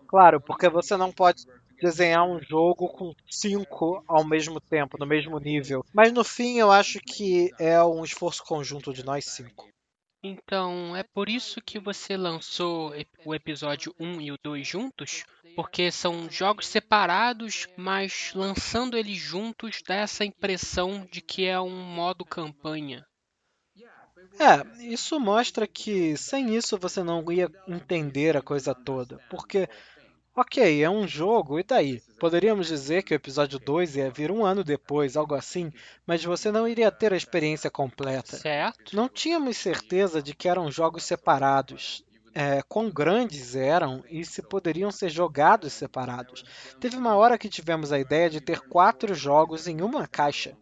Claro, 0.08 0.40
porque 0.40 0.68
você 0.68 0.96
não 0.96 1.12
pode 1.12 1.44
desenhar 1.80 2.26
um 2.26 2.40
jogo 2.42 2.88
com 2.88 3.14
cinco 3.30 4.02
ao 4.08 4.24
mesmo 4.26 4.60
tempo, 4.60 4.96
no 4.98 5.06
mesmo 5.06 5.38
nível. 5.38 5.84
Mas 5.94 6.12
no 6.12 6.24
fim 6.24 6.58
eu 6.58 6.70
acho 6.70 6.98
que 7.00 7.50
é 7.58 7.82
um 7.82 8.04
esforço 8.04 8.42
conjunto 8.44 8.92
de 8.92 9.04
nós 9.04 9.24
cinco. 9.24 9.68
Então, 10.22 10.94
é 10.94 11.02
por 11.02 11.28
isso 11.28 11.60
que 11.62 11.78
você 11.78 12.16
lançou 12.16 12.92
o 13.24 13.34
episódio 13.34 13.94
1 13.98 14.20
e 14.20 14.32
o 14.32 14.38
2 14.42 14.66
juntos? 14.66 15.24
porque 15.54 15.90
são 15.90 16.30
jogos 16.30 16.66
separados, 16.66 17.66
mas 17.76 18.32
lançando 18.34 18.96
eles 18.96 19.18
juntos 19.18 19.82
dá 19.86 19.96
essa 19.96 20.24
impressão 20.24 21.06
de 21.10 21.20
que 21.20 21.46
é 21.46 21.60
um 21.60 21.82
modo 21.82 22.24
campanha. 22.24 23.04
É, 24.38 24.84
isso 24.84 25.18
mostra 25.18 25.66
que 25.66 26.16
sem 26.16 26.54
isso 26.54 26.78
você 26.78 27.02
não 27.02 27.30
ia 27.32 27.50
entender 27.66 28.36
a 28.36 28.42
coisa 28.42 28.74
toda, 28.74 29.18
porque 29.28 29.68
Ok, 30.40 30.82
é 30.82 30.88
um 30.88 31.06
jogo, 31.06 31.60
e 31.60 31.62
daí? 31.62 32.00
Poderíamos 32.18 32.66
dizer 32.66 33.02
que 33.02 33.12
o 33.12 33.14
episódio 33.14 33.58
2 33.58 33.96
ia 33.96 34.10
vir 34.10 34.30
um 34.30 34.42
ano 34.42 34.64
depois, 34.64 35.14
algo 35.14 35.34
assim, 35.34 35.70
mas 36.06 36.24
você 36.24 36.50
não 36.50 36.66
iria 36.66 36.90
ter 36.90 37.12
a 37.12 37.16
experiência 37.16 37.70
completa. 37.70 38.38
Certo? 38.38 38.96
Não 38.96 39.06
tínhamos 39.06 39.58
certeza 39.58 40.22
de 40.22 40.34
que 40.34 40.48
eram 40.48 40.72
jogos 40.72 41.04
separados. 41.04 42.02
É, 42.34 42.62
quão 42.62 42.90
grandes 42.90 43.54
eram 43.54 44.02
e 44.08 44.24
se 44.24 44.40
poderiam 44.40 44.90
ser 44.90 45.10
jogados 45.10 45.74
separados. 45.74 46.42
Teve 46.80 46.96
uma 46.96 47.16
hora 47.16 47.36
que 47.36 47.50
tivemos 47.50 47.92
a 47.92 47.98
ideia 47.98 48.30
de 48.30 48.40
ter 48.40 48.60
quatro 48.60 49.12
jogos 49.14 49.68
em 49.68 49.82
uma 49.82 50.08
caixa. 50.08 50.56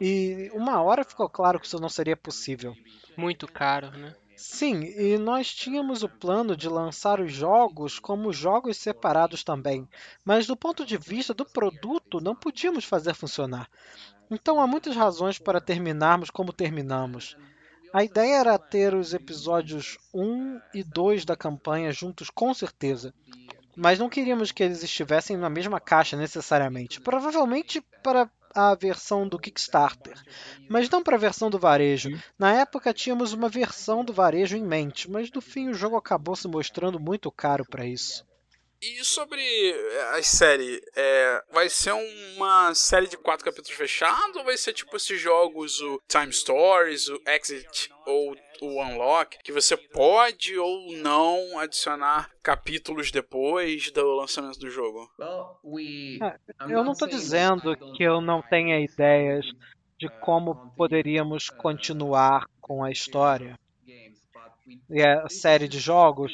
E 0.00 0.48
uma 0.54 0.80
hora 0.80 1.02
ficou 1.02 1.28
claro 1.28 1.58
que 1.58 1.66
isso 1.66 1.80
não 1.80 1.88
seria 1.88 2.16
possível. 2.16 2.72
Muito 3.16 3.48
caro, 3.48 3.90
né? 3.90 4.14
Sim, 4.38 4.84
e 4.84 5.18
nós 5.18 5.52
tínhamos 5.52 6.04
o 6.04 6.08
plano 6.08 6.56
de 6.56 6.68
lançar 6.68 7.18
os 7.18 7.32
jogos 7.32 7.98
como 7.98 8.32
jogos 8.32 8.76
separados 8.76 9.42
também, 9.42 9.88
mas 10.24 10.46
do 10.46 10.56
ponto 10.56 10.86
de 10.86 10.96
vista 10.96 11.34
do 11.34 11.44
produto 11.44 12.20
não 12.20 12.36
podíamos 12.36 12.84
fazer 12.84 13.14
funcionar. 13.14 13.68
Então 14.30 14.60
há 14.60 14.66
muitas 14.66 14.94
razões 14.94 15.40
para 15.40 15.60
terminarmos 15.60 16.30
como 16.30 16.52
terminamos. 16.52 17.36
A 17.92 18.04
ideia 18.04 18.36
era 18.36 18.58
ter 18.58 18.94
os 18.94 19.12
episódios 19.12 19.98
1 20.14 20.60
e 20.72 20.84
2 20.84 21.24
da 21.24 21.34
campanha 21.34 21.90
juntos 21.90 22.30
com 22.30 22.54
certeza, 22.54 23.12
mas 23.74 23.98
não 23.98 24.08
queríamos 24.08 24.52
que 24.52 24.62
eles 24.62 24.84
estivessem 24.84 25.36
na 25.36 25.50
mesma 25.50 25.80
caixa 25.80 26.16
necessariamente. 26.16 27.00
Provavelmente 27.00 27.80
para 28.04 28.30
a 28.54 28.74
versão 28.74 29.28
do 29.28 29.38
Kickstarter, 29.38 30.14
mas 30.68 30.88
não 30.88 31.02
para 31.02 31.16
a 31.16 31.20
versão 31.20 31.50
do 31.50 31.58
varejo. 31.58 32.10
Na 32.38 32.52
época 32.52 32.92
tínhamos 32.92 33.32
uma 33.32 33.48
versão 33.48 34.04
do 34.04 34.12
varejo 34.12 34.56
em 34.56 34.64
mente, 34.64 35.10
mas 35.10 35.30
no 35.30 35.40
fim 35.40 35.68
o 35.68 35.74
jogo 35.74 35.96
acabou 35.96 36.36
se 36.36 36.48
mostrando 36.48 36.98
muito 36.98 37.30
caro 37.30 37.64
para 37.64 37.86
isso. 37.86 38.26
E 38.80 39.04
sobre 39.04 39.42
a 40.14 40.22
série, 40.22 40.80
é, 40.94 41.42
vai 41.52 41.68
ser 41.68 41.92
uma 42.36 42.72
série 42.74 43.08
de 43.08 43.16
quatro 43.16 43.44
capítulos 43.44 43.76
fechados 43.76 44.36
ou 44.36 44.44
vai 44.44 44.56
ser 44.56 44.72
tipo 44.72 44.96
esses 44.96 45.20
jogos, 45.20 45.80
o 45.80 46.00
Time 46.06 46.32
Stories, 46.32 47.08
o 47.08 47.20
Exit 47.26 47.90
ou 48.06 48.36
o 48.60 48.80
Unlock, 48.80 49.38
que 49.42 49.50
você 49.50 49.76
pode 49.76 50.56
ou 50.56 50.92
não 50.92 51.58
adicionar 51.58 52.30
capítulos 52.40 53.10
depois 53.10 53.90
do 53.90 54.14
lançamento 54.14 54.60
do 54.60 54.70
jogo? 54.70 55.10
É, 56.22 56.38
eu 56.72 56.84
não 56.84 56.92
estou 56.92 57.08
dizendo 57.08 57.76
que 57.96 58.04
eu 58.04 58.20
não 58.20 58.40
tenha 58.42 58.78
ideias 58.78 59.44
de 59.98 60.08
como 60.20 60.72
poderíamos 60.76 61.50
continuar 61.50 62.46
com 62.60 62.84
a 62.84 62.92
história 62.92 63.58
e 64.90 65.02
a 65.02 65.28
série 65.28 65.68
de 65.68 65.78
jogos, 65.78 66.32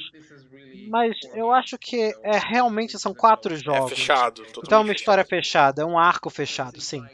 mas 0.72 1.16
eu 1.34 1.52
acho 1.52 1.78
que 1.78 2.16
é 2.22 2.38
realmente 2.38 2.98
são 2.98 3.14
quatro 3.14 3.56
jogos. 3.56 3.92
É 3.92 3.96
fechado. 3.96 4.42
Então 4.62 4.78
é 4.80 4.82
uma 4.82 4.92
história 4.92 5.24
fechada, 5.24 5.82
é 5.82 5.84
um 5.84 5.98
arco 5.98 6.30
fechado, 6.30 6.80
sim. 6.80 7.10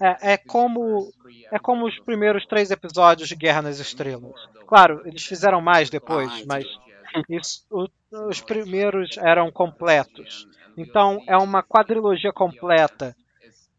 É, 0.00 0.34
é, 0.34 0.36
como 0.38 1.12
é 1.52 1.58
como 1.58 1.86
os 1.86 1.98
primeiros 2.04 2.44
três 2.46 2.70
episódios 2.70 3.28
de 3.28 3.36
Guerra 3.36 3.62
nas 3.62 3.78
Estrelas. 3.78 4.48
Claro, 4.66 5.02
eles 5.06 5.22
fizeram 5.24 5.60
mais 5.60 5.88
depois, 5.90 6.40
Ah, 6.42 6.46
mas 6.46 6.64
isso, 7.28 7.64
o- 7.70 7.88
os 8.28 8.40
primeiros 8.40 9.16
eram 9.18 9.50
completos. 9.52 10.46
Então 10.76 11.22
é 11.28 11.36
uma 11.36 11.62
quadrilogia 11.62 12.32
completa. 12.32 13.16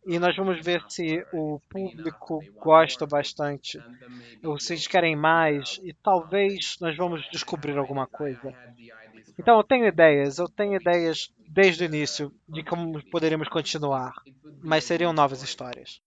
E 0.06 0.20
nós 0.20 0.36
vamos 0.38 0.62
ver 0.64 0.84
se 0.88 1.26
o 1.32 1.60
público 1.70 2.48
gosta 2.62 3.06
bastante, 3.06 3.84
ou 4.44 4.60
se 4.60 4.74
eles 4.74 4.88
querem 4.88 5.16
mais, 5.16 5.80
e 5.84 5.94
talvez 6.04 6.78
nós 6.82 6.96
vamos 6.98 7.28
descobrir 7.32 7.78
alguma 7.78 8.08
coisa. 8.08 8.56
Então 9.40 9.58
eu 9.58 9.64
tenho 9.64 9.88
ideias, 9.88 10.40
eu 10.40 10.50
tenho 10.50 10.76
ideias 10.76 11.30
desde 11.48 11.84
o 11.84 11.88
início 11.88 12.34
de 12.48 12.64
como 12.64 13.04
poderíamos 13.10 13.50
continuar, 13.50 14.14
mas 14.62 14.86
seriam 14.86 15.14
novas 15.14 15.42
histórias. 15.44 16.02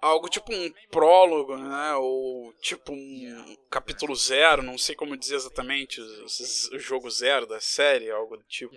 Algo 0.00 0.28
tipo 0.28 0.52
um 0.52 0.72
prólogo, 0.90 1.56
né? 1.56 1.94
Ou 1.94 2.52
tipo 2.60 2.92
um 2.92 3.56
capítulo 3.68 4.14
zero, 4.14 4.62
não 4.62 4.78
sei 4.78 4.94
como 4.94 5.16
dizer 5.16 5.36
exatamente, 5.36 6.00
o 6.00 6.76
o 6.76 6.78
jogo 6.78 7.10
zero 7.10 7.46
da 7.46 7.60
série, 7.60 8.10
algo 8.10 8.36
do 8.36 8.44
tipo. 8.44 8.74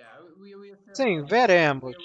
Sim, 0.94 1.24
veremos. 1.24 1.96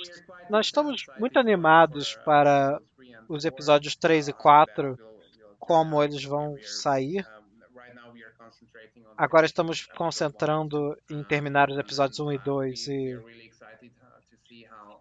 Nós 0.50 0.66
estamos 0.66 1.04
muito 1.18 1.38
animados 1.38 2.14
para 2.24 2.80
os 3.28 3.44
episódios 3.44 3.96
3 3.96 4.28
e 4.28 4.32
4, 4.32 4.98
como 5.58 6.02
eles 6.02 6.22
vão 6.22 6.56
sair. 6.62 7.26
Agora 9.16 9.46
estamos 9.46 9.86
concentrando 9.86 10.96
em 11.10 11.24
terminar 11.24 11.70
os 11.70 11.78
episódios 11.78 12.20
1 12.20 12.32
e 12.32 12.38
2 12.38 12.88
e 12.88 13.18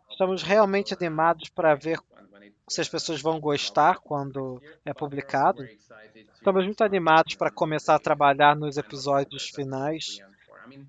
estamos 0.09 0.41
realmente 0.41 0.93
animados 0.93 1.49
para 1.49 1.76
ver 1.76 1.99
se 2.68 2.82
as 2.82 2.89
pessoas 2.89 3.22
vão 3.22 3.39
gostar 3.39 3.99
quando 3.99 4.61
é 4.84 4.93
publicado. 4.93 5.68
Estamos 6.34 6.66
muito 6.66 6.84
animados 6.84 7.36
para 7.36 7.51
começar 7.51 7.95
a 7.95 7.99
trabalhar 7.99 8.55
nos 8.55 8.78
episódios 8.78 9.49
finais, 9.49 10.20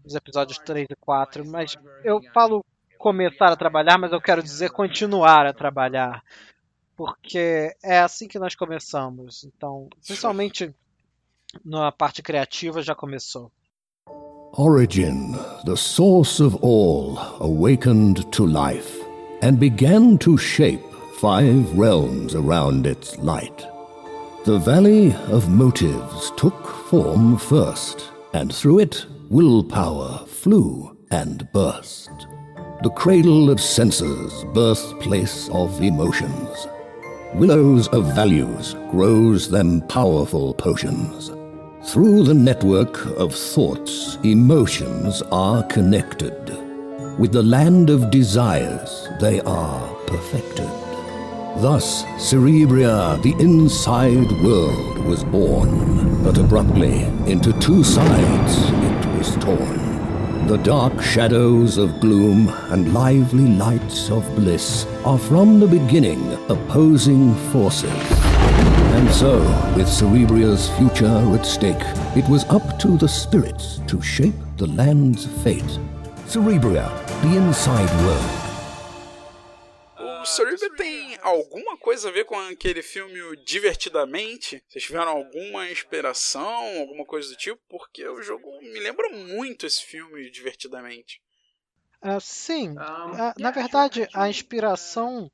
os 0.05 0.15
episódios 0.15 0.59
3 0.59 0.87
e 0.91 0.97
4, 0.97 1.47
mas 1.47 1.77
eu 2.03 2.21
falo 2.33 2.65
começar 2.99 3.53
a 3.53 3.57
trabalhar, 3.57 3.99
mas 3.99 4.13
eu 4.13 4.21
quero 4.21 4.43
dizer 4.43 4.71
continuar 4.71 5.47
a 5.47 5.53
trabalhar, 5.53 6.25
porque 6.97 7.75
é 7.83 7.99
assim 8.01 8.27
que 8.27 8.39
nós 8.39 8.55
começamos. 8.55 9.45
Então, 9.45 9.89
principalmente 10.05 10.75
na 11.65 11.93
parte 11.93 12.23
criativa 12.23 12.83
já 12.83 12.95
começou. 12.95 13.53
Origin, 14.59 15.33
the 15.67 15.77
source 15.77 16.43
of 16.43 16.57
all, 16.63 17.19
awakened 17.41 18.25
to 18.31 18.47
life 18.47 19.05
and 19.43 19.59
began 19.59 20.17
to 20.17 20.39
shape 20.39 20.96
five 21.21 21.79
realms 21.79 22.35
around 22.35 22.87
its 22.87 23.17
light. 23.19 23.67
The 24.45 24.59
Valley 24.59 25.15
of 25.29 25.49
Motives 25.49 26.31
took 26.37 26.67
form 26.91 27.39
first, 27.39 28.11
and 28.35 28.55
through 28.55 28.81
it 28.81 29.07
willpower 29.31 30.27
flew 30.27 30.95
and 31.11 31.49
burst. 31.55 32.11
The 32.83 32.91
cradle 32.91 33.49
of 33.49 33.63
senses, 33.63 34.45
birthplace 34.53 35.49
of 35.49 35.81
emotions. 35.81 36.69
Willows 37.35 37.89
of 37.89 38.15
values 38.15 38.75
grows 38.91 39.49
them 39.49 39.81
powerful 39.89 40.53
potions. 40.53 41.31
Through 41.91 42.25
the 42.25 42.35
network 42.35 43.07
of 43.17 43.35
thoughts, 43.35 44.19
emotions 44.23 45.23
are 45.33 45.63
connected. 45.65 46.35
With 47.19 47.33
the 47.33 47.43
land 47.43 47.89
of 47.89 48.11
desires, 48.11 49.09
they 49.19 49.41
are 49.41 49.95
perfected. 50.07 50.86
Thus, 51.61 52.05
Cerebria, 52.19 53.21
the 53.23 53.33
inside 53.43 54.31
world, 54.43 54.99
was 55.07 55.25
born, 55.25 56.23
but 56.23 56.37
abruptly, 56.37 57.05
into 57.27 57.51
two 57.61 57.83
sides, 57.83 58.55
it 58.85 59.17
was 59.17 59.35
torn. 59.37 60.47
The 60.49 60.59
dark 60.59 61.01
shadows 61.01 61.79
of 61.79 61.99
gloom 61.99 62.51
and 62.71 62.93
lively 62.93 63.47
lights 63.47 64.11
of 64.11 64.23
bliss 64.37 64.85
are 65.07 65.19
from 65.19 65.59
the 65.59 65.67
beginning 65.67 66.35
opposing 66.51 67.35
forces. 67.51 67.91
And 68.97 69.11
so, 69.11 69.39
with 69.77 69.87
Cerebria's 69.87 70.69
future 70.77 71.35
at 71.35 71.47
stake, 71.47 71.85
it 72.15 72.29
was 72.29 72.45
up 72.51 72.79
to 72.81 72.99
the 72.99 73.09
spirits 73.09 73.81
to 73.87 74.03
shape 74.03 74.37
the 74.59 74.67
land's 74.67 75.25
fate. 75.43 75.79
Cerebria, 76.27 76.91
the 77.23 77.37
inside 77.39 77.91
world. 78.05 78.46
O 80.27 80.29
Cerebria 80.29 80.75
tem 80.75 81.17
alguma 81.23 81.77
coisa 81.77 82.09
a 82.09 82.13
ver 82.13 82.25
com 82.25 82.37
aquele 82.37 82.83
filme 82.83 83.23
o 83.23 83.37
Divertidamente? 83.37 84.61
Vocês 84.69 84.83
tiveram 84.83 85.13
alguma 85.13 85.71
inspiração, 85.71 86.81
alguma 86.81 87.05
coisa 87.05 87.29
do 87.29 87.37
tipo? 87.37 87.61
Porque 87.69 88.07
o 88.09 88.21
jogo 88.21 88.51
me 88.61 88.81
lembra 88.81 89.09
muito 89.09 89.65
esse 89.65 89.85
filme 89.85 90.29
Divertidamente. 90.29 91.23
Ah, 92.03 92.19
sim, 92.19 92.75
Ah, 92.77 93.35
na 93.39 93.53
verdade, 93.53 94.09
a 94.13 94.29
inspiração 94.29 95.31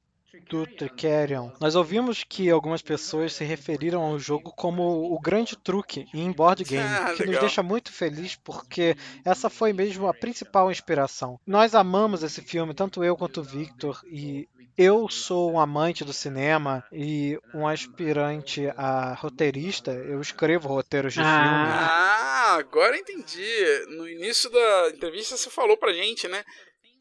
do 0.48 0.66
Tricerion, 0.66 1.50
nós 1.60 1.74
ouvimos 1.74 2.22
que 2.22 2.50
algumas 2.50 2.82
pessoas 2.82 3.32
se 3.32 3.44
referiram 3.44 4.02
ao 4.02 4.18
jogo 4.18 4.52
como 4.52 5.12
o 5.12 5.18
grande 5.18 5.56
truque 5.56 6.06
em 6.12 6.30
board 6.30 6.64
game, 6.68 6.82
Ah, 6.82 7.14
que 7.14 7.24
nos 7.24 7.38
deixa 7.38 7.62
muito 7.62 7.90
feliz 7.90 8.36
porque 8.36 8.94
essa 9.24 9.48
foi 9.48 9.72
mesmo 9.72 10.06
a 10.06 10.14
principal 10.14 10.70
inspiração. 10.70 11.40
Nós 11.46 11.74
amamos 11.74 12.22
esse 12.22 12.42
filme, 12.42 12.74
tanto 12.74 13.02
eu 13.02 13.16
quanto 13.16 13.40
o 13.40 13.44
Victor, 13.44 14.00
e 14.06 14.48
eu 14.76 15.08
sou 15.08 15.52
um 15.52 15.60
amante 15.60 16.04
do 16.04 16.12
cinema 16.12 16.84
e 16.92 17.38
um 17.54 17.66
aspirante 17.66 18.66
a 18.76 19.14
roteirista. 19.14 19.92
Eu 19.92 20.20
escrevo 20.20 20.68
roteiros 20.68 21.12
de 21.14 21.20
Ah. 21.20 21.24
filme. 21.24 21.88
Ah, 21.88 22.56
agora 22.58 22.96
entendi. 22.96 23.86
No 23.88 24.08
início 24.08 24.50
da 24.50 24.90
entrevista 24.94 25.36
você 25.36 25.50
falou 25.50 25.76
pra 25.76 25.92
gente, 25.92 26.26
né? 26.28 26.44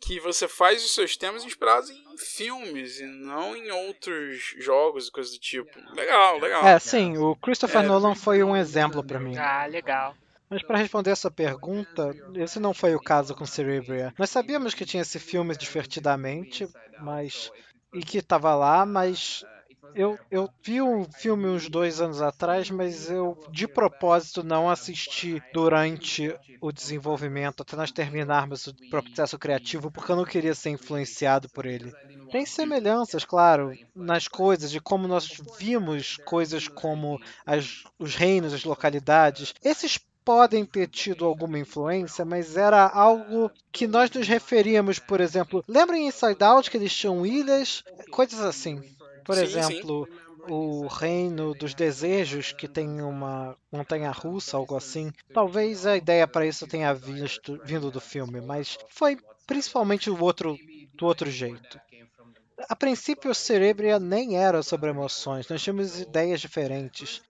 que 0.03 0.19
você 0.19 0.47
faz 0.47 0.83
os 0.83 0.95
seus 0.95 1.15
temas 1.15 1.45
inspirados 1.45 1.91
em 1.91 2.17
filmes 2.17 2.99
e 2.99 3.05
não 3.05 3.55
em 3.55 3.69
outros 3.69 4.55
jogos 4.57 5.07
e 5.07 5.11
coisas 5.11 5.31
do 5.33 5.39
tipo. 5.39 5.69
Legal, 5.95 6.39
legal. 6.39 6.65
É, 6.65 6.79
sim, 6.79 7.19
o 7.19 7.35
Christopher 7.35 7.81
É. 7.83 7.85
Nolan 7.85 8.15
foi 8.15 8.41
um 8.43 8.57
exemplo 8.57 9.03
pra 9.03 9.19
mim. 9.19 9.37
Ah, 9.37 9.67
legal. 9.67 10.15
Mas 10.51 10.61
para 10.63 10.77
responder 10.77 11.11
essa 11.11 11.31
pergunta, 11.31 12.13
esse 12.35 12.59
não 12.59 12.73
foi 12.73 12.93
o 12.93 12.99
caso 12.99 13.33
com 13.33 13.45
Cerebria. 13.45 14.13
Nós 14.19 14.29
sabíamos 14.29 14.73
que 14.73 14.85
tinha 14.85 15.01
esse 15.01 15.17
filme 15.17 15.55
divertidamente, 15.55 16.67
mas 16.99 17.49
e 17.93 18.01
que 18.01 18.17
estava 18.17 18.53
lá, 18.53 18.85
mas 18.85 19.45
eu, 19.95 20.19
eu 20.29 20.49
vi 20.61 20.81
o 20.81 21.05
filme 21.17 21.47
uns 21.47 21.69
dois 21.69 22.01
anos 22.01 22.21
atrás, 22.21 22.69
mas 22.69 23.09
eu 23.09 23.37
de 23.49 23.65
propósito 23.65 24.43
não 24.43 24.69
assisti 24.69 25.41
durante 25.53 26.35
o 26.61 26.71
desenvolvimento, 26.71 27.61
até 27.61 27.77
nós 27.77 27.91
terminarmos 27.91 28.67
o 28.67 28.73
processo 28.89 29.39
criativo, 29.39 29.89
porque 29.89 30.11
eu 30.11 30.17
não 30.17 30.25
queria 30.25 30.53
ser 30.53 30.69
influenciado 30.71 31.49
por 31.49 31.65
ele. 31.65 31.93
Tem 32.29 32.45
semelhanças, 32.45 33.25
claro, 33.25 33.73
nas 33.95 34.27
coisas, 34.27 34.69
de 34.71 34.79
como 34.79 35.07
nós 35.07 35.29
vimos 35.57 36.17
coisas 36.25 36.67
como 36.67 37.19
as, 37.45 37.83
os 37.99 38.15
reinos, 38.15 38.53
as 38.53 38.63
localidades. 38.63 39.53
Esses 39.63 39.97
podem 40.23 40.65
ter 40.65 40.87
tido 40.87 41.25
alguma 41.25 41.59
influência, 41.59 42.23
mas 42.23 42.55
era 42.55 42.87
algo 42.87 43.51
que 43.71 43.87
nós 43.87 44.09
nos 44.11 44.27
referíamos, 44.27 44.99
por 44.99 45.19
exemplo. 45.19 45.63
Lembra 45.67 45.97
em 45.97 46.07
Inside 46.07 46.43
Out 46.43 46.69
que 46.69 46.77
eles 46.77 46.95
tinham 46.95 47.25
ilhas? 47.25 47.83
Coisas 48.11 48.39
assim. 48.41 48.81
Por 49.23 49.35
Sim, 49.35 49.43
exemplo, 49.43 50.07
o 50.49 50.87
Reino 50.87 51.53
dos 51.53 51.73
Desejos, 51.73 52.51
que 52.51 52.67
tem 52.67 53.01
uma 53.01 53.55
montanha 53.71 54.11
russa, 54.11 54.57
algo 54.57 54.75
assim. 54.75 55.11
Talvez 55.33 55.85
a 55.85 55.97
ideia 55.97 56.27
para 56.27 56.45
isso 56.45 56.67
tenha 56.67 56.93
visto, 56.93 57.59
vindo 57.63 57.91
do 57.91 58.01
filme, 58.01 58.41
mas 58.41 58.77
foi 58.89 59.17
principalmente 59.45 60.09
o 60.09 60.21
outro, 60.21 60.57
do 60.93 61.05
outro 61.05 61.29
jeito. 61.29 61.79
A 62.69 62.75
princípio, 62.75 63.31
o 63.31 63.35
Cerebria 63.35 63.99
nem 63.99 64.37
era 64.37 64.61
sobre 64.61 64.89
emoções, 64.89 65.47
nós 65.47 65.61
tínhamos 65.61 65.99
ideias 65.99 66.39
diferentes 66.39 67.21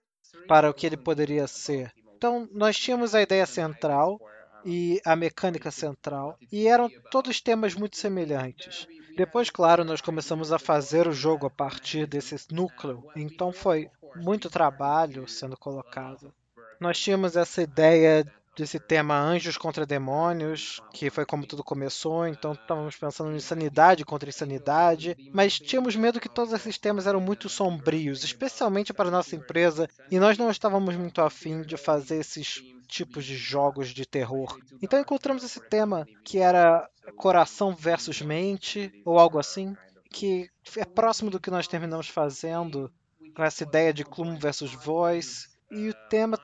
para 0.47 0.69
o 0.69 0.73
que 0.73 0.85
ele 0.85 0.97
poderia 0.97 1.47
ser. 1.47 1.93
Então, 2.21 2.47
nós 2.51 2.77
tínhamos 2.77 3.15
a 3.15 3.21
ideia 3.23 3.47
central 3.47 4.21
e 4.63 5.01
a 5.03 5.15
mecânica 5.15 5.71
central, 5.71 6.37
e 6.51 6.67
eram 6.67 6.87
todos 7.09 7.41
temas 7.41 7.73
muito 7.73 7.97
semelhantes. 7.97 8.87
Depois, 9.17 9.49
claro, 9.49 9.83
nós 9.83 10.01
começamos 10.01 10.51
a 10.51 10.59
fazer 10.59 11.07
o 11.07 11.11
jogo 11.11 11.47
a 11.47 11.49
partir 11.49 12.05
desse 12.05 12.35
núcleo, 12.51 13.03
então 13.15 13.51
foi 13.51 13.89
muito 14.15 14.51
trabalho 14.51 15.27
sendo 15.27 15.57
colocado. 15.57 16.31
Nós 16.79 16.99
tínhamos 16.99 17.35
essa 17.35 17.63
ideia 17.63 18.23
desse 18.55 18.79
tema 18.79 19.17
anjos 19.17 19.57
contra 19.57 19.85
demônios, 19.85 20.81
que 20.93 21.09
foi 21.09 21.25
como 21.25 21.45
tudo 21.45 21.63
começou, 21.63 22.27
então 22.27 22.53
estávamos 22.53 22.95
pensando 22.95 23.31
em 23.31 23.37
insanidade 23.37 24.05
contra 24.05 24.29
insanidade, 24.29 25.15
mas 25.33 25.57
tínhamos 25.59 25.95
medo 25.95 26.19
que 26.19 26.29
todos 26.29 26.53
esses 26.53 26.77
temas 26.77 27.07
eram 27.07 27.21
muito 27.21 27.47
sombrios, 27.47 28.23
especialmente 28.23 28.93
para 28.93 29.07
a 29.07 29.11
nossa 29.11 29.35
empresa, 29.35 29.89
e 30.09 30.19
nós 30.19 30.37
não 30.37 30.51
estávamos 30.51 30.95
muito 30.95 31.21
afim 31.21 31.61
de 31.61 31.77
fazer 31.77 32.17
esses 32.17 32.61
tipos 32.87 33.23
de 33.23 33.35
jogos 33.35 33.89
de 33.89 34.05
terror. 34.05 34.59
Então 34.81 34.99
encontramos 34.99 35.43
esse 35.43 35.61
tema 35.69 36.05
que 36.23 36.39
era 36.39 36.87
coração 37.15 37.73
versus 37.73 38.21
mente, 38.21 38.91
ou 39.05 39.17
algo 39.17 39.39
assim, 39.39 39.75
que 40.11 40.49
é 40.75 40.83
próximo 40.83 41.29
do 41.29 41.39
que 41.39 41.49
nós 41.49 41.67
terminamos 41.67 42.09
fazendo, 42.09 42.91
com 43.33 43.43
essa 43.43 43.63
ideia 43.63 43.93
de 43.93 44.03
Clum 44.03 44.35
versus 44.35 44.73
Voice, 44.73 45.47
e 45.71 45.87
o 45.87 45.93
tema 46.09 46.37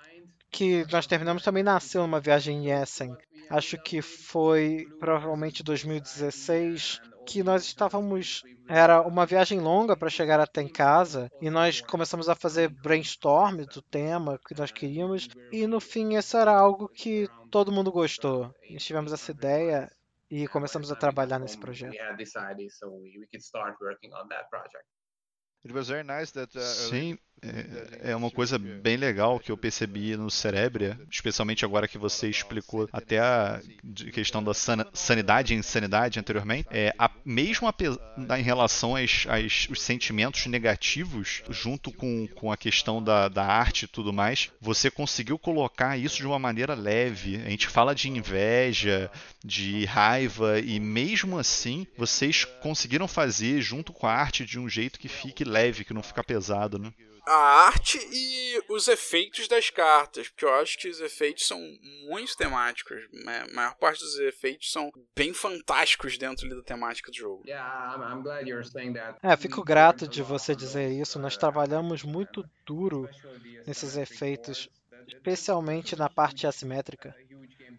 que 0.52 0.86
nós 0.91 1.08
terminamos 1.08 1.43
também 1.43 1.64
nasceu 1.64 2.02
numa 2.02 2.20
viagem 2.20 2.66
em 2.66 2.72
Essen. 2.72 3.16
Acho 3.50 3.78
que 3.82 4.02
foi 4.02 4.86
provavelmente 5.00 5.64
2016 5.64 7.00
que 7.26 7.43
nós 7.43 7.64
estávamos 7.64 8.43
era 8.70 9.02
uma 9.02 9.26
viagem 9.26 9.60
longa 9.60 9.95
para 9.95 10.10
chegar 10.10 10.39
até 10.39 10.62
em 10.62 10.68
casa 10.68 11.30
e 11.41 11.50
nós 11.50 11.82
começamos 11.82 12.28
a 12.28 12.36
fazer 12.36 12.70
brainstorm 12.70 13.64
do 13.66 13.82
tema 13.82 14.39
que 14.45 14.58
nós 14.58 14.72
queríamos 14.72 15.30
e 15.52 15.66
no 15.68 15.80
fim 15.80 16.16
isso 16.18 16.38
era 16.38 16.52
algo 16.52 16.89
que 16.89 17.30
todo 17.50 17.72
mundo 17.72 17.91
gostou. 17.91 18.54
Nós 18.70 18.84
tivemos 18.84 19.14
essa 19.14 19.32
ideia 19.32 19.89
e 20.30 20.48
começamos 20.48 20.91
a 20.91 20.95
trabalhar 20.95 21.39
nesse 21.39 21.58
projeto. 21.58 21.95
On 25.72 25.84
that 26.32 26.47
project. 26.51 26.89
Sim, 26.89 27.18
é, 27.39 28.11
é 28.11 28.15
uma 28.15 28.32
coisa 28.32 28.57
bem 28.57 28.97
legal 28.97 29.39
que 29.39 29.51
eu 29.51 29.57
percebi 29.57 30.18
no 30.18 30.30
Cerebria, 30.32 30.99
especialmente 31.11 31.63
agora 31.63 31.88
que 31.88 31.97
você 31.97 32.28
explicou 32.28 32.89
até 32.91 33.20
a 33.20 33.61
de- 33.84 34.11
questão 34.11 34.43
da 34.43 34.55
sana- 34.55 34.88
sanidade 34.91 35.53
e 35.53 35.57
insanidade 35.57 36.20
anteriormente. 36.20 36.68
É, 36.72 36.91
a, 36.97 37.11
mesmo 37.24 37.68
ape- 37.68 37.86
em 38.39 38.41
relação 38.41 38.95
aos, 38.97 39.28
aos- 39.30 39.68
os 39.70 39.80
sentimentos 39.82 40.47
negativos, 40.47 41.43
junto 41.51 41.91
com, 41.91 42.28
com 42.36 42.51
a 42.51 42.57
questão 42.57 43.03
da, 43.03 43.28
da 43.30 43.45
arte 43.45 43.84
e 43.84 43.88
tudo 43.88 44.11
mais, 44.11 44.49
você 44.59 44.89
conseguiu 44.89 45.38
colocar 45.38 45.95
isso 45.95 46.18
de 46.18 46.26
uma 46.26 46.39
maneira 46.39 46.74
leve. 46.74 47.36
A 47.45 47.49
gente 47.49 47.68
fala 47.68 47.93
de 47.93 48.09
inveja, 48.09 49.11
de 49.45 49.86
raiva, 49.86 50.59
e 50.59 50.80
mesmo 50.80 51.38
assim 51.38 51.86
vocês 51.95 52.45
conseguiram 52.45 53.07
fazer 53.07 53.61
junto 53.61 53.93
com 53.93 54.07
a 54.07 54.11
arte 54.13 54.43
de 54.43 54.57
um 54.57 54.68
jeito 54.68 54.99
que 54.99 55.07
fique 55.07 55.43
leve, 55.43 55.57
que 55.84 55.93
não 55.93 56.03
fica 56.03 56.24
pesado, 56.24 56.78
né? 56.78 56.91
A 57.26 57.66
arte 57.68 57.99
e 58.10 58.64
os 58.70 58.88
efeitos 58.88 59.49
das 59.49 59.70
cartas, 59.70 60.30
porque 60.30 60.45
eu 60.45 60.53
acho 60.53 60.78
que 60.78 60.88
os 60.88 61.01
efeitos 61.01 61.45
são 61.45 61.60
muito 62.08 62.38
temáticos. 62.38 62.97
A 63.28 63.53
maior 63.53 63.76
parte 63.76 63.99
dos 63.99 64.18
efeitos 64.20 64.72
são 64.72 64.89
bem 65.14 65.34
fantásticos 65.34 66.18
dentro 66.18 66.47
da 66.49 66.64
temática 66.64 67.12
do 67.12 67.18
jogo. 67.18 67.43
É, 69.22 69.36
fico 69.36 69.62
grato 69.62 70.08
de 70.08 70.24
você 70.24 70.55
dizer 70.55 70.89
isso. 70.89 71.20
Nós 71.20 71.36
trabalhamos 71.36 72.03
muito 72.03 72.45
duro 72.66 73.10
nesses 73.66 73.97
efeitos, 73.97 74.70
especialmente 75.05 75.97
na 75.97 76.10
parte 76.10 76.47
assimétrica. 76.47 77.14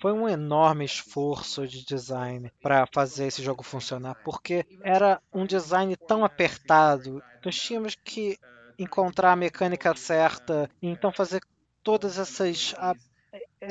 Foi 0.01 0.13
um 0.13 0.29
enorme 0.29 0.85
esforço 0.85 1.67
de 1.67 1.85
design 1.85 2.53
para 2.63 2.87
fazer 2.93 3.27
esse 3.27 3.43
jogo 3.43 3.65
funcionar, 3.65 4.15
porque 4.25 4.65
era 4.83 5.21
um 5.33 5.45
design 5.45 5.97
tão 5.97 6.25
apertado. 6.25 7.23
Nós 7.45 7.57
tínhamos 7.57 7.95
que 8.05 8.39
encontrar 8.79 9.33
a 9.33 9.37
mecânica 9.37 9.95
certa 9.97 10.71
e 10.81 10.89
então 10.89 11.13
fazer 11.13 11.41
todas 11.83 12.19
essas 12.19 12.75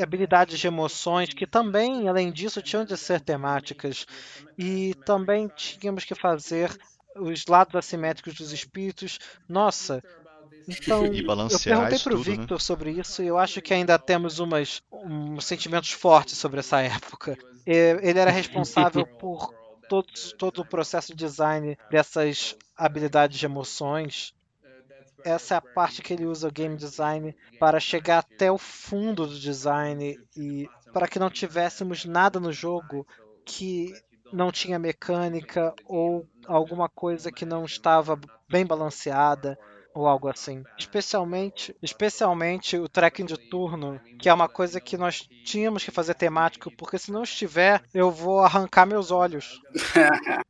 habilidades 0.02 0.60
de 0.60 0.68
emoções 0.68 1.30
que 1.30 1.48
também, 1.48 2.08
além 2.08 2.32
disso, 2.32 2.62
tinham 2.62 2.84
de 2.84 2.98
ser 2.98 3.22
temáticas 3.22 4.06
e 4.58 4.94
também 5.06 5.48
tínhamos 5.56 6.04
que 6.04 6.16
fazer 6.16 6.76
os 7.16 7.46
lados 7.48 7.76
assimétricos 7.76 8.36
dos 8.36 8.52
espíritos. 8.52 9.18
Nossa, 9.48 10.04
então 10.68 11.06
eu 11.50 11.60
perguntei 11.60 12.00
pro 12.00 12.18
tudo, 12.18 12.30
né? 12.30 12.38
Victor 12.38 12.62
sobre 12.62 12.92
isso 12.92 13.24
e 13.24 13.28
eu 13.28 13.38
acho 13.38 13.62
que 13.62 13.74
ainda 13.74 13.98
temos 13.98 14.40
umas, 14.40 14.82
uns 14.92 15.46
sentimentos 15.46 15.92
fortes 15.92 16.38
sobre 16.38 16.60
essa 16.60 16.82
época. 16.82 17.38
Ele 17.66 18.20
era 18.20 18.32
responsável 18.32 19.06
por 19.20 19.54
todo, 19.88 20.08
todo 20.38 20.62
o 20.62 20.66
processo 20.66 21.14
de 21.14 21.26
design 21.26 21.78
dessas 21.90 22.56
habilidades 22.76 23.40
de 23.40 23.46
emoções. 23.46 24.34
Essa 25.24 25.56
é 25.56 25.58
a 25.58 25.62
parte 25.62 26.02
que 26.02 26.14
ele 26.14 26.26
usa 26.26 26.48
o 26.48 26.52
game 26.52 26.76
design 26.76 27.36
para 27.60 27.80
chegar 27.80 28.20
até 28.20 28.52
o 28.52 28.58
fundo 28.58 29.26
do 29.26 29.40
design 29.40 30.18
e 30.36 30.70
para 30.94 31.08
que 31.08 31.20
não 31.20 31.30
tivéssemos 31.30 32.06
nada 32.06 32.40
no 32.40 32.52
jogo 32.52 33.06
que 33.44 33.94
não 34.32 34.52
tinha 34.52 34.78
mecânica 34.78 35.74
ou 35.86 36.28
alguma 36.46 36.88
coisa 36.88 37.32
que 37.32 37.46
não 37.46 37.66
estava 37.66 38.20
bem 38.50 38.66
balanceada 38.66 39.58
ou 39.98 40.08
algo 40.08 40.28
assim. 40.28 40.64
Especialmente, 40.78 41.76
especialmente 41.82 42.78
o 42.78 42.88
tracking 42.88 43.26
de 43.26 43.38
turno, 43.38 44.00
que 44.20 44.30
é 44.30 44.34
uma 44.34 44.48
coisa 44.48 44.80
que 44.80 44.96
nós 44.96 45.28
tínhamos 45.44 45.84
que 45.84 45.90
fazer 45.90 46.14
temático, 46.14 46.72
porque 46.78 47.00
se 47.00 47.12
não 47.12 47.24
estiver, 47.24 47.82
eu 47.94 48.12
vou 48.12 48.40
arrancar 48.40 48.86
meus 48.86 49.10
olhos. 49.10 49.60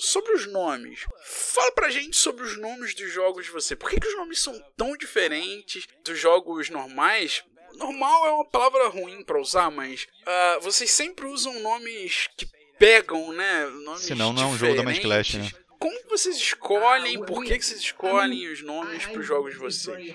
Sobre 0.00 0.32
os 0.34 0.46
nomes, 0.46 1.00
fala 1.24 1.72
pra 1.72 1.90
gente 1.90 2.16
sobre 2.16 2.44
os 2.44 2.56
nomes 2.56 2.94
dos 2.94 3.12
jogos 3.12 3.46
de 3.46 3.50
você. 3.50 3.74
Por 3.74 3.90
que, 3.90 3.98
que 3.98 4.06
os 4.06 4.16
nomes 4.16 4.38
são 4.38 4.56
tão 4.76 4.96
diferentes 4.96 5.88
dos 6.04 6.16
jogos 6.16 6.70
normais? 6.70 7.42
Normal 7.74 8.26
é 8.28 8.30
uma 8.30 8.44
palavra 8.44 8.86
ruim 8.90 9.24
pra 9.24 9.40
usar, 9.40 9.72
mas 9.72 10.06
ah, 10.24 10.58
vocês 10.62 10.92
sempre 10.92 11.26
usam 11.26 11.58
nomes 11.58 12.28
que 12.36 12.48
pegam, 12.78 13.32
né? 13.32 13.66
Nomes 13.84 14.02
Senão 14.02 14.32
não 14.32 14.44
é 14.44 14.46
um 14.46 14.56
jogo 14.56 14.76
da 14.76 14.84
Mind 14.84 15.00
Clash, 15.00 15.34
né? 15.34 15.50
Como 15.78 16.02
que 16.02 16.08
vocês 16.08 16.36
escolhem? 16.36 17.24
Por 17.24 17.44
que, 17.44 17.56
que 17.56 17.64
vocês 17.64 17.80
escolhem 17.80 18.50
os 18.52 18.62
nomes 18.62 19.06
pros 19.06 19.26
jogos 19.26 19.52
de 19.52 19.58
vocês? 19.58 20.14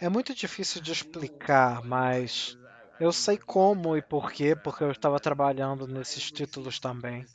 É 0.00 0.08
muito 0.08 0.34
difícil 0.34 0.80
de 0.80 0.92
explicar, 0.92 1.82
mas 1.82 2.58
eu 3.00 3.12
sei 3.12 3.38
como 3.38 3.96
e 3.96 4.02
porquê, 4.02 4.54
porque 4.54 4.84
eu 4.84 4.90
estava 4.90 5.18
trabalhando 5.18 5.86
nesses 5.86 6.30
títulos 6.30 6.78
também. 6.78 7.26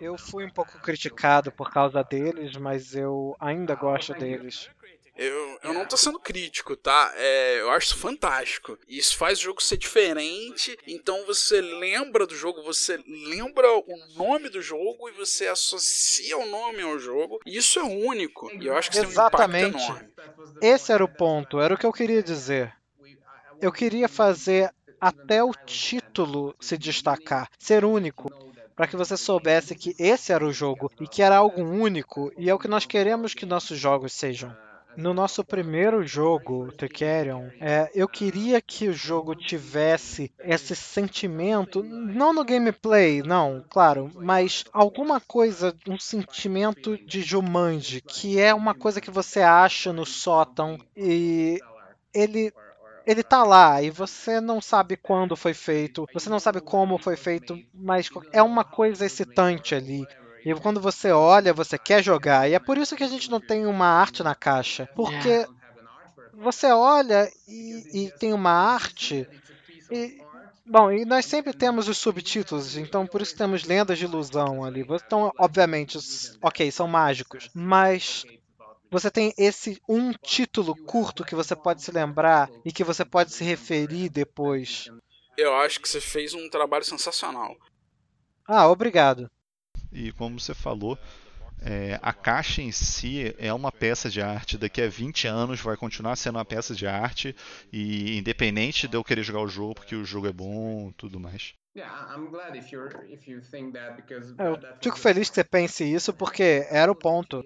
Eu 0.00 0.18
fui 0.18 0.44
um 0.44 0.50
pouco 0.50 0.78
criticado 0.80 1.52
por 1.52 1.70
causa 1.70 2.02
deles, 2.02 2.56
mas 2.56 2.94
eu 2.94 3.36
ainda 3.38 3.74
gosto 3.74 4.12
deles. 4.14 4.68
Eu, 5.16 5.58
eu 5.62 5.72
não 5.72 5.86
tô 5.86 5.96
sendo 5.96 6.18
crítico, 6.18 6.76
tá? 6.76 7.12
É, 7.16 7.60
eu 7.60 7.70
acho 7.70 7.86
isso 7.86 7.98
fantástico. 7.98 8.76
Isso 8.88 9.16
faz 9.16 9.38
o 9.38 9.42
jogo 9.42 9.62
ser 9.62 9.76
diferente. 9.76 10.76
Então 10.86 11.24
você 11.24 11.60
lembra 11.60 12.26
do 12.26 12.34
jogo, 12.34 12.64
você 12.64 12.96
lembra 13.06 13.68
o 13.72 13.96
nome 14.16 14.48
do 14.48 14.60
jogo 14.60 15.08
e 15.08 15.12
você 15.12 15.46
associa 15.46 16.36
o 16.36 16.46
nome 16.46 16.82
ao 16.82 16.98
jogo. 16.98 17.38
E 17.46 17.56
isso 17.56 17.78
é 17.78 17.84
único. 17.84 18.50
E 18.60 18.66
eu 18.66 18.76
acho 18.76 18.90
que 18.90 18.98
Exatamente. 18.98 19.56
tem 19.56 19.66
um 19.66 19.68
impacto 19.68 19.90
enorme. 19.90 20.14
Esse 20.60 20.92
era 20.92 21.04
o 21.04 21.08
ponto, 21.08 21.60
era 21.60 21.74
o 21.74 21.78
que 21.78 21.86
eu 21.86 21.92
queria 21.92 22.22
dizer. 22.22 22.74
Eu 23.60 23.70
queria 23.70 24.08
fazer 24.08 24.74
até 25.00 25.44
o 25.44 25.52
título 25.66 26.56
se 26.60 26.76
destacar, 26.76 27.48
ser 27.58 27.84
único, 27.84 28.32
para 28.74 28.88
que 28.88 28.96
você 28.96 29.16
soubesse 29.16 29.76
que 29.76 29.94
esse 29.98 30.32
era 30.32 30.44
o 30.44 30.52
jogo 30.52 30.90
e 31.00 31.06
que 31.06 31.22
era 31.22 31.36
algo 31.36 31.62
único 31.62 32.32
e 32.36 32.50
é 32.50 32.54
o 32.54 32.58
que 32.58 32.66
nós 32.66 32.84
queremos 32.84 33.32
que 33.32 33.46
nossos 33.46 33.78
jogos 33.78 34.12
sejam. 34.12 34.54
No 34.96 35.12
nosso 35.12 35.44
primeiro 35.44 36.06
jogo, 36.06 36.70
Tricerion, 36.72 37.48
é, 37.60 37.90
eu 37.94 38.08
queria 38.08 38.60
que 38.60 38.88
o 38.88 38.92
jogo 38.92 39.34
tivesse 39.34 40.32
esse 40.38 40.74
sentimento, 40.76 41.82
não 41.82 42.32
no 42.32 42.44
gameplay, 42.44 43.22
não, 43.22 43.64
claro, 43.68 44.10
mas 44.14 44.64
alguma 44.72 45.20
coisa, 45.20 45.74
um 45.88 45.98
sentimento 45.98 46.96
de 47.06 47.22
Jumanji, 47.22 48.00
que 48.00 48.38
é 48.38 48.54
uma 48.54 48.74
coisa 48.74 49.00
que 49.00 49.10
você 49.10 49.40
acha 49.40 49.92
no 49.92 50.06
sótão 50.06 50.78
e 50.96 51.58
ele 52.12 52.52
ele 53.06 53.22
tá 53.22 53.44
lá 53.44 53.82
e 53.82 53.90
você 53.90 54.40
não 54.40 54.60
sabe 54.62 54.96
quando 54.96 55.36
foi 55.36 55.52
feito, 55.54 56.06
você 56.12 56.30
não 56.30 56.40
sabe 56.40 56.60
como 56.60 56.98
foi 56.98 57.16
feito, 57.16 57.58
mas 57.72 58.08
é 58.32 58.42
uma 58.42 58.64
coisa 58.64 59.04
excitante 59.04 59.74
ali. 59.74 60.06
E 60.44 60.54
quando 60.54 60.80
você 60.80 61.10
olha, 61.10 61.54
você 61.54 61.78
quer 61.78 62.02
jogar. 62.02 62.48
E 62.48 62.54
é 62.54 62.58
por 62.58 62.76
isso 62.76 62.94
que 62.94 63.04
a 63.04 63.08
gente 63.08 63.30
não 63.30 63.40
tem 63.40 63.66
uma 63.66 63.86
arte 63.86 64.22
na 64.22 64.34
caixa. 64.34 64.86
Porque 64.94 65.46
você 66.34 66.66
olha 66.66 67.30
e, 67.48 68.04
e 68.04 68.10
tem 68.18 68.32
uma 68.32 68.50
arte. 68.50 69.26
E, 69.90 70.18
bom, 70.66 70.90
e 70.92 71.04
nós 71.04 71.24
sempre 71.24 71.52
temos 71.52 71.88
os 71.88 71.96
subtítulos, 71.96 72.76
então 72.76 73.06
por 73.06 73.22
isso 73.22 73.36
temos 73.36 73.64
lendas 73.64 73.98
de 73.98 74.04
ilusão 74.04 74.64
ali. 74.64 74.84
Então, 74.88 75.32
obviamente, 75.38 75.96
os, 75.96 76.36
ok, 76.42 76.70
são 76.70 76.86
mágicos. 76.86 77.48
Mas 77.54 78.24
você 78.90 79.10
tem 79.10 79.32
esse 79.38 79.80
um 79.88 80.12
título 80.12 80.74
curto 80.84 81.24
que 81.24 81.34
você 81.34 81.56
pode 81.56 81.82
se 81.82 81.90
lembrar 81.90 82.50
e 82.64 82.72
que 82.72 82.84
você 82.84 83.04
pode 83.04 83.32
se 83.32 83.42
referir 83.44 84.08
depois. 84.08 84.88
Eu 85.36 85.54
acho 85.56 85.80
que 85.80 85.88
você 85.88 86.00
fez 86.00 86.34
um 86.34 86.48
trabalho 86.48 86.84
sensacional. 86.84 87.56
Ah, 88.46 88.68
obrigado. 88.68 89.30
E 89.94 90.12
como 90.12 90.38
você 90.40 90.54
falou, 90.54 90.98
é, 91.60 91.98
a 92.02 92.12
caixa 92.12 92.62
em 92.62 92.72
si 92.72 93.34
é 93.38 93.52
uma 93.54 93.72
peça 93.72 94.10
de 94.10 94.20
arte. 94.22 94.58
Daqui 94.58 94.82
a 94.82 94.88
20 94.88 95.26
anos 95.26 95.60
vai 95.60 95.76
continuar 95.76 96.16
sendo 96.16 96.36
uma 96.38 96.44
peça 96.44 96.74
de 96.74 96.86
arte. 96.86 97.34
E 97.72 98.18
independente 98.18 98.88
de 98.88 98.96
eu 98.96 99.04
querer 99.04 99.22
jogar 99.24 99.40
o 99.42 99.48
jogo, 99.48 99.74
porque 99.76 99.96
o 99.96 100.04
jogo 100.04 100.26
é 100.28 100.32
bom 100.32 100.92
tudo 100.96 101.20
mais. 101.20 101.54
É, 104.38 104.46
Eu 104.46 104.58
fico 104.82 104.98
feliz 104.98 105.28
que 105.28 105.34
você 105.36 105.44
pense 105.44 105.84
isso, 105.84 106.12
porque 106.14 106.66
era 106.70 106.90
o 106.90 106.96
ponto. 106.96 107.44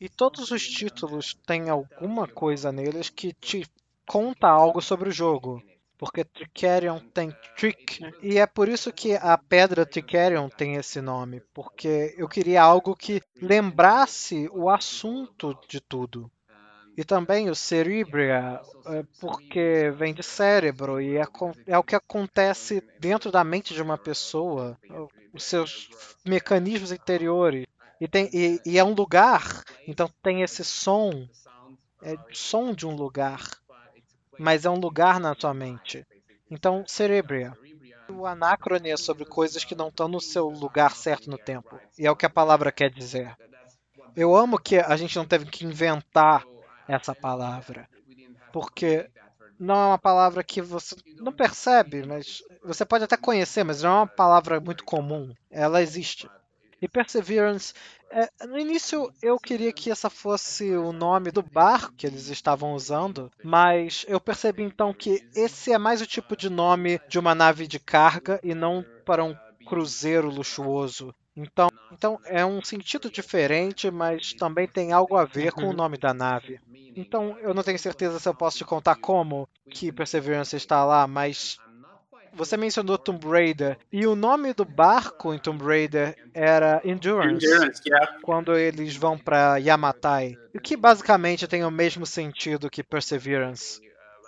E 0.00 0.08
todos 0.08 0.50
os 0.50 0.62
títulos 0.68 1.34
têm 1.46 1.68
alguma 1.70 2.28
coisa 2.28 2.72
neles 2.72 3.10
que 3.10 3.32
te 3.34 3.64
conta 4.06 4.48
algo 4.48 4.80
sobre 4.82 5.08
o 5.08 5.12
jogo. 5.12 5.64
Porque 6.00 6.24
Tricerion 6.24 6.98
tem 7.12 7.30
Trick, 7.58 8.00
e 8.22 8.38
é 8.38 8.46
por 8.46 8.70
isso 8.70 8.90
que 8.90 9.14
a 9.16 9.36
pedra 9.36 9.84
Tricerion 9.84 10.48
tem 10.48 10.76
esse 10.76 10.98
nome. 11.02 11.42
Porque 11.52 12.14
eu 12.16 12.26
queria 12.26 12.62
algo 12.62 12.96
que 12.96 13.20
lembrasse 13.36 14.48
o 14.50 14.70
assunto 14.70 15.54
de 15.68 15.78
tudo. 15.78 16.32
E 16.96 17.04
também 17.04 17.50
o 17.50 17.54
Cerebria, 17.54 18.62
é, 18.86 19.04
porque 19.20 19.92
vem 19.94 20.14
de 20.14 20.22
cérebro 20.22 21.02
e 21.02 21.18
é, 21.18 21.26
é 21.66 21.76
o 21.76 21.84
que 21.84 21.94
acontece 21.94 22.82
dentro 22.98 23.30
da 23.30 23.44
mente 23.44 23.74
de 23.74 23.82
uma 23.82 23.98
pessoa, 23.98 24.78
os 25.34 25.44
seus 25.44 25.90
mecanismos 26.24 26.92
interiores. 26.92 27.66
E, 28.00 28.08
tem, 28.08 28.30
e, 28.32 28.58
e 28.64 28.78
é 28.78 28.84
um 28.84 28.94
lugar, 28.94 29.62
então 29.86 30.10
tem 30.22 30.40
esse 30.40 30.64
som, 30.64 31.28
é 32.02 32.16
som 32.32 32.72
de 32.72 32.86
um 32.86 32.96
lugar, 32.96 33.42
mas 34.40 34.64
é 34.64 34.70
um 34.70 34.80
lugar 34.80 35.20
na 35.20 35.34
tua 35.34 35.52
mente. 35.52 36.06
Então, 36.50 36.82
Cerebria. 36.86 37.52
O 38.08 38.26
anacrone 38.26 38.88
é 38.88 38.96
sobre 38.96 39.26
coisas 39.26 39.64
que 39.64 39.74
não 39.74 39.88
estão 39.88 40.08
no 40.08 40.18
seu 40.18 40.48
lugar 40.48 40.96
certo 40.96 41.28
no 41.28 41.36
tempo. 41.36 41.78
E 41.98 42.06
é 42.06 42.10
o 42.10 42.16
que 42.16 42.24
a 42.24 42.30
palavra 42.30 42.72
quer 42.72 42.90
dizer. 42.90 43.36
Eu 44.16 44.34
amo 44.34 44.58
que 44.58 44.78
a 44.78 44.96
gente 44.96 45.14
não 45.16 45.26
teve 45.26 45.44
que 45.44 45.66
inventar 45.66 46.44
essa 46.88 47.14
palavra. 47.14 47.86
Porque 48.50 49.08
não 49.58 49.74
é 49.74 49.86
uma 49.88 49.98
palavra 49.98 50.42
que 50.42 50.62
você 50.62 50.96
não 51.18 51.32
percebe, 51.32 52.04
mas 52.06 52.42
você 52.64 52.84
pode 52.84 53.04
até 53.04 53.18
conhecer, 53.18 53.62
mas 53.62 53.82
não 53.82 53.90
é 53.90 53.94
uma 53.94 54.06
palavra 54.06 54.58
muito 54.58 54.84
comum. 54.84 55.34
Ela 55.50 55.82
existe. 55.82 56.28
E 56.80 56.88
Perseverance, 56.88 57.74
é, 58.10 58.46
no 58.46 58.58
início 58.58 59.12
eu 59.22 59.38
queria 59.38 59.72
que 59.72 59.90
essa 59.90 60.10
fosse 60.10 60.74
o 60.74 60.92
nome 60.92 61.30
do 61.30 61.42
barco 61.42 61.94
que 61.96 62.06
eles 62.06 62.28
estavam 62.28 62.74
usando, 62.74 63.30
mas 63.42 64.04
eu 64.08 64.20
percebi 64.20 64.62
então 64.62 64.92
que 64.92 65.22
esse 65.34 65.72
é 65.72 65.78
mais 65.78 66.00
o 66.00 66.06
tipo 66.06 66.36
de 66.36 66.50
nome 66.50 67.00
de 67.08 67.18
uma 67.18 67.34
nave 67.34 67.66
de 67.66 67.78
carga 67.78 68.40
e 68.42 68.54
não 68.54 68.84
para 69.04 69.24
um 69.24 69.36
cruzeiro 69.66 70.28
luxuoso. 70.28 71.14
Então, 71.36 71.68
então 71.92 72.18
é 72.24 72.44
um 72.44 72.62
sentido 72.62 73.08
diferente, 73.10 73.90
mas 73.90 74.32
também 74.32 74.66
tem 74.66 74.92
algo 74.92 75.16
a 75.16 75.24
ver 75.24 75.52
com 75.52 75.68
o 75.68 75.72
nome 75.72 75.96
da 75.96 76.12
nave. 76.12 76.60
Então 76.96 77.38
eu 77.38 77.54
não 77.54 77.62
tenho 77.62 77.78
certeza 77.78 78.18
se 78.18 78.28
eu 78.28 78.34
posso 78.34 78.58
te 78.58 78.64
contar 78.64 78.96
como 78.96 79.48
que 79.70 79.92
Perseverance 79.92 80.56
está 80.56 80.84
lá, 80.84 81.06
mas 81.06 81.56
você 82.32 82.56
mencionou 82.56 82.98
Tomb 82.98 83.26
Raider 83.26 83.78
e 83.92 84.06
o 84.06 84.14
nome 84.14 84.52
do 84.52 84.64
barco 84.64 85.34
em 85.34 85.38
Tomb 85.38 85.64
Raider 85.64 86.16
era 86.32 86.80
Endurance, 86.84 87.46
Endurance, 87.46 87.82
yeah. 87.86 88.18
quando 88.22 88.56
eles 88.56 88.96
vão 88.96 89.18
para 89.18 89.56
Yamatai, 89.58 90.36
o 90.54 90.60
que 90.60 90.76
basicamente 90.76 91.46
tem 91.46 91.64
o 91.64 91.70
mesmo 91.70 92.06
sentido 92.06 92.70
que 92.70 92.82
Perseverance. 92.82 93.80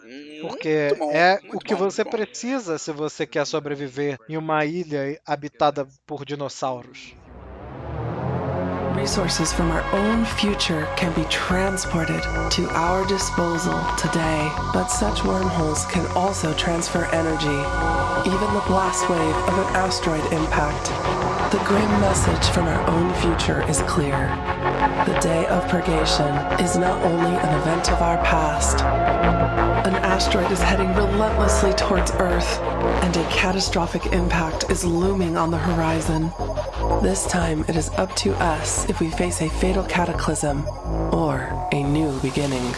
Hum, 0.05 0.38
Porque 0.42 0.94
bom, 0.98 1.12
é 1.12 1.38
o 1.55 1.59
que 1.59 1.74
bom, 1.74 1.88
você 1.88 2.05
precisa 2.05 2.76
se 2.76 2.90
você 2.90 3.24
quer 3.26 3.46
sobreviver 3.46 4.18
em 4.28 4.36
uma 4.36 4.64
ilha 4.64 5.20
habitada 5.24 5.86
por 6.05 6.24
dinossauros. 6.24 7.14
Resources 8.95 9.53
from 9.53 9.70
our 9.70 9.82
own 9.95 10.24
future 10.24 10.86
can 10.97 11.14
be 11.14 11.24
transported 11.30 12.22
to 12.51 12.68
our 12.70 13.07
disposal 13.07 13.82
today, 13.97 14.51
but 14.72 14.88
such 14.88 15.24
wormholes 15.24 15.86
can 15.86 16.07
also 16.16 16.53
transfer 16.55 17.07
energy, 17.07 17.49
even 18.26 18.54
the 18.54 18.64
blast 18.66 19.08
wave 19.10 19.34
of 19.48 19.58
an 19.58 19.74
asteroid 19.74 20.24
impact. 20.32 20.86
The 21.52 21.58
grim 21.64 21.90
message 22.00 22.48
from 22.54 22.66
our 22.66 22.88
own 22.88 23.12
future 23.14 23.68
is 23.68 23.80
clear. 23.82 24.28
The 25.06 25.18
day 25.20 25.46
of 25.46 25.66
purgation 25.68 26.34
is 26.60 26.76
not 26.76 27.02
only 27.04 27.34
an 27.36 27.60
event 27.60 27.90
of 27.90 28.00
our 28.00 28.18
past, 28.24 28.82
an 29.84 29.96
asteroid 29.96 30.52
is 30.52 30.62
heading 30.62 30.94
relentlessly 30.94 31.72
towards 31.72 32.12
Earth, 32.12 32.60
and 33.02 33.16
a 33.16 33.24
catastrophic 33.30 34.06
impact 34.12 34.70
is 34.70 34.84
looming 34.84 35.36
on 35.36 35.50
the 35.50 35.58
horizon. 35.58 36.30
This 37.02 37.26
time, 37.26 37.64
it 37.68 37.74
is 37.74 37.90
up 37.90 38.14
to 38.16 38.32
us 38.34 38.88
if 38.88 39.00
we 39.00 39.10
face 39.10 39.42
a 39.42 39.48
fatal 39.48 39.84
cataclysm 39.84 40.64
or 41.12 41.68
a 41.72 41.82
new 41.82 42.16
beginning. 42.20 42.72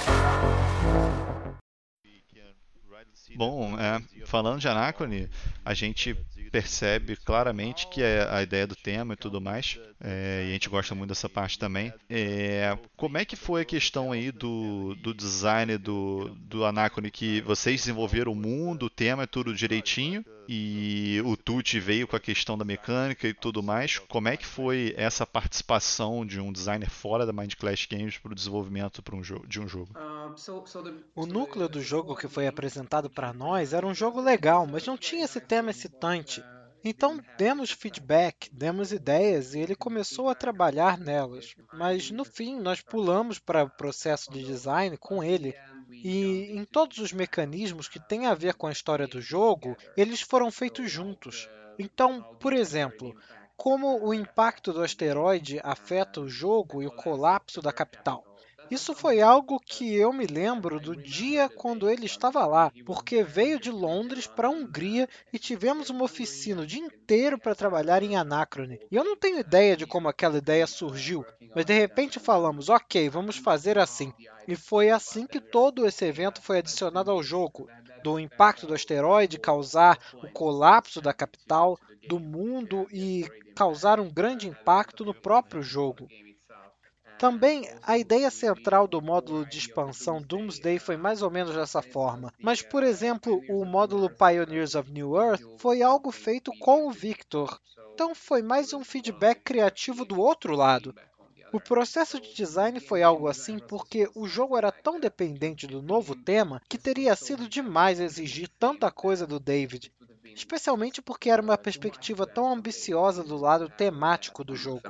Bom, 3.37 3.77
é, 3.79 3.97
euh, 3.97 4.01
falando 4.35 4.59
de 4.59 4.67
Anacrone, 4.67 5.31
a 5.65 5.75
gente 5.75 6.13
percebe 6.51 7.15
claramente 7.15 7.87
que 7.87 8.03
é 8.03 8.27
a 8.29 8.43
ideia 8.43 8.67
do 8.67 8.75
tema 8.75 9.15
e 9.15 9.17
tudo 9.17 9.41
mais, 9.41 9.79
é, 10.01 10.47
e 10.47 10.51
a 10.51 10.53
gente 10.55 10.69
gosta 10.69 10.93
muito 10.93 11.11
dessa 11.11 11.29
parte 11.29 11.57
também. 11.57 11.93
É, 12.11 12.77
como 12.97 13.17
é 13.17 13.25
que 13.25 13.37
foi 13.37 13.63
a 13.63 13.65
questão 13.65 14.11
aí 14.11 14.33
do, 14.33 14.97
do 14.97 15.15
design 15.15 15.79
do, 15.79 16.37
do 16.37 16.65
Anacrone, 16.65 17.13
que 17.13 17.43
vocês 17.43 17.83
desenvolveram 17.83 18.33
o 18.33 18.35
mundo, 18.35 18.87
o 18.87 18.91
tema, 18.91 19.23
é 19.23 19.27
tudo 19.27 19.55
direitinho, 19.55 20.25
e 20.49 21.23
o 21.25 21.37
Tuti 21.37 21.81
veio 21.81 22.07
com 22.07 22.17
a 22.17 22.21
questão 22.21 22.57
da 22.57 22.65
mecânica 22.65 23.27
e 23.27 23.35
tudo 23.35 23.63
mais. 23.63 23.99
Como 23.99 24.29
é 24.29 24.37
que 24.37 24.47
foi 24.47 24.95
essa 24.97 25.27
participação 25.27 26.25
de 26.25 26.41
um 26.41 26.53
designer 26.53 26.91
fora 26.91 27.27
da 27.27 27.33
Mind 27.33 27.55
Clash 27.55 27.87
Games 27.87 28.19
para 28.19 28.33
o 28.33 28.35
desenvolvimento 28.35 29.03
um 29.13 29.21
de 29.47 29.61
um 29.61 29.69
jogo? 29.69 29.93
O 31.15 31.27
núcleo 31.27 31.69
do 31.69 31.81
jogo 31.81 32.17
que 32.17 32.29
foi 32.29 32.47
apresentado 32.47 33.09
para 33.09 33.33
nós 33.33 33.73
era 33.73 33.87
um 33.87 33.95
jogo 33.95 34.21
legal, 34.21 34.67
mas 34.67 34.87
não 34.87 34.97
tinha 34.97 35.25
esse 35.25 35.41
tema 35.41 35.71
excitante. 35.71 36.43
Então 36.87 37.19
demos 37.39 37.71
feedback, 37.71 38.51
demos 38.53 38.93
ideias 38.93 39.55
e 39.55 39.61
ele 39.61 39.75
começou 39.75 40.29
a 40.29 40.35
trabalhar 40.35 40.99
nelas. 40.99 41.55
Mas 41.73 42.11
no 42.11 42.27
fim 42.27 42.61
nós 42.61 42.83
pulamos 42.83 43.39
para 43.39 43.65
o 43.65 43.71
processo 43.71 44.31
de 44.31 44.45
design 44.45 44.95
com 44.99 45.25
ele. 45.25 45.55
E 46.03 46.51
em 46.53 46.65
todos 46.65 46.99
os 46.99 47.13
mecanismos 47.13 47.89
que 47.89 48.01
têm 48.01 48.27
a 48.27 48.35
ver 48.35 48.55
com 48.55 48.67
a 48.67 48.73
história 48.73 49.07
do 49.07 49.21
jogo, 49.21 49.77
eles 49.97 50.21
foram 50.21 50.51
feitos 50.51 50.91
juntos. 50.91 51.49
Então, 51.79 52.23
por 52.39 52.53
exemplo, 52.53 53.15
como 53.57 54.05
o 54.05 54.13
impacto 54.13 54.73
do 54.73 54.83
asteroide 54.83 55.61
afeta 55.63 56.21
o 56.21 56.29
jogo 56.29 56.83
e 56.83 56.87
o 56.87 56.93
colapso 56.93 57.63
da 57.63 57.73
capital. 57.73 58.25
Isso 58.71 58.95
foi 58.95 59.21
algo 59.21 59.61
que 59.61 59.95
eu 59.95 60.13
me 60.13 60.27
lembro 60.27 60.81
do 60.81 60.97
dia 60.97 61.49
quando 61.49 61.89
ele 61.89 62.07
estava 62.07 62.47
lá, 62.47 62.73
porque 62.87 63.23
veio 63.23 63.61
de 63.61 63.71
Londres 63.71 64.27
para 64.27 64.49
a 64.49 64.51
Hungria 64.51 65.09
e 65.33 65.39
tivemos 65.39 65.91
uma 65.91 66.05
oficina 66.05 66.63
o 66.63 66.67
dia 66.67 66.81
inteiro 66.81 67.39
para 67.39 67.55
trabalhar 67.55 68.03
em 68.03 68.17
Anacrone. 68.17 68.81
E 68.91 68.97
eu 68.97 69.05
não 69.05 69.17
tenho 69.17 69.39
ideia 69.39 69.77
de 69.77 69.87
como 69.87 70.09
aquela 70.09 70.39
ideia 70.39 70.67
surgiu, 70.67 71.25
mas 71.55 71.65
de 71.65 71.75
repente 71.75 72.19
falamos, 72.19 72.69
ok, 72.69 73.09
vamos 73.09 73.37
fazer 73.37 73.79
assim. 73.79 74.13
E 74.49 74.57
foi 74.57 74.91
assim 74.91 75.27
que 75.27 75.41
todo 75.41 75.87
esse 75.87 76.05
evento 76.05 76.41
foi 76.41 76.59
adicionado 76.59 77.11
ao 77.11 77.23
jogo. 77.23 77.69
Do 78.03 78.19
impacto 78.19 78.67
do 78.67 78.75
asteroide 78.75 79.39
causar 79.39 79.99
o 80.23 80.29
colapso 80.29 81.01
da 81.01 81.13
capital, 81.13 81.79
do 82.07 82.21
mundo 82.21 82.87
e 82.93 83.27
causar 83.55 84.01
um 84.01 84.11
grande 84.11 84.49
impacto 84.49 85.05
no 85.05 85.15
próprio 85.15 85.63
jogo. 85.63 86.09
Também 87.19 87.69
a 87.83 87.97
ideia 87.97 88.31
central 88.31 88.87
do 88.87 89.01
módulo 89.01 89.47
de 89.47 89.59
expansão 89.59 90.21
Doomsday 90.21 90.79
foi 90.79 90.97
mais 90.97 91.23
ou 91.23 91.31
menos 91.31 91.55
dessa 91.55 91.81
forma, 91.81 92.33
mas 92.39 92.61
por 92.61 92.83
exemplo, 92.83 93.41
o 93.49 93.65
módulo 93.65 94.11
Pioneers 94.11 94.75
of 94.75 94.91
New 94.91 95.17
Earth 95.17 95.43
foi 95.59 95.83
algo 95.83 96.11
feito 96.11 96.51
com 96.59 96.87
o 96.87 96.91
Victor, 96.91 97.61
então 97.95 98.15
foi 98.15 98.43
mais 98.43 98.73
um 98.73 98.85
feedback 98.85 99.43
criativo 99.43 100.05
do 100.05 100.21
outro 100.21 100.57
lado. 100.57 100.95
O 101.53 101.61
processo 101.61 102.21
de 102.21 102.35
design 102.35 102.81
foi 102.81 103.01
algo 103.05 103.29
assim 103.29 103.61
porque 103.61 104.11
o 104.17 104.27
jogo 104.27 104.57
era 104.57 104.73
tão 104.73 104.99
dependente 104.99 105.69
do 105.69 105.81
novo 105.81 106.17
tema 106.17 106.61
que 106.69 106.77
teria 106.77 107.15
sido 107.15 107.49
demais 107.49 108.01
exigir 108.01 108.49
tanta 108.59 108.91
coisa 108.91 109.25
do 109.25 109.39
David, 109.39 109.93
especialmente 110.35 111.01
porque 111.01 111.31
era 111.31 111.41
uma 111.41 111.57
perspectiva 111.57 112.27
tão 112.27 112.53
ambiciosa 112.53 113.23
do 113.23 113.37
lado 113.37 113.69
temático 113.69 114.43
do 114.43 114.57
jogo. 114.57 114.83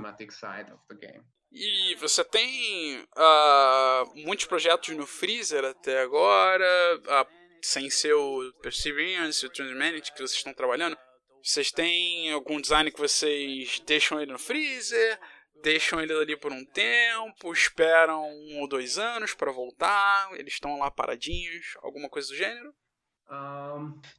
E 1.55 1.95
você 1.95 2.25
tem 2.25 3.01
uh, 3.17 4.13
muitos 4.17 4.45
projetos 4.45 4.95
no 4.97 5.07
Freezer 5.07 5.65
até 5.65 6.01
agora, 6.01 6.67
uh, 6.99 7.27
sem 7.63 7.89
ser 7.89 8.13
o 8.15 8.53
Perseverance 8.61 9.45
e 9.45 9.49
o 9.49 9.53
Transhumanity 9.53 10.13
que 10.13 10.19
vocês 10.19 10.33
estão 10.33 10.53
trabalhando. 10.53 10.97
Vocês 11.43 11.71
têm 11.71 12.33
algum 12.33 12.61
design 12.61 12.91
que 12.91 12.99
vocês 12.99 13.81
deixam 13.87 14.21
ele 14.21 14.33
no 14.33 14.39
Freezer? 14.39 15.21
deixam 15.65 15.99
ele 15.99 16.13
ali 16.13 16.37
por 16.37 16.53
um 16.53 16.63
tempo, 16.63 17.51
esperam 17.51 18.23
um 18.23 18.61
ou 18.61 18.69
dois 18.69 18.99
anos 18.99 19.33
para 19.33 19.51
voltar, 19.51 20.29
eles 20.39 20.53
estão 20.53 20.79
lá 20.79 20.91
paradinhos, 20.91 21.75
alguma 21.83 22.09
coisa 22.11 22.29
do 22.29 22.37
gênero? 22.37 22.75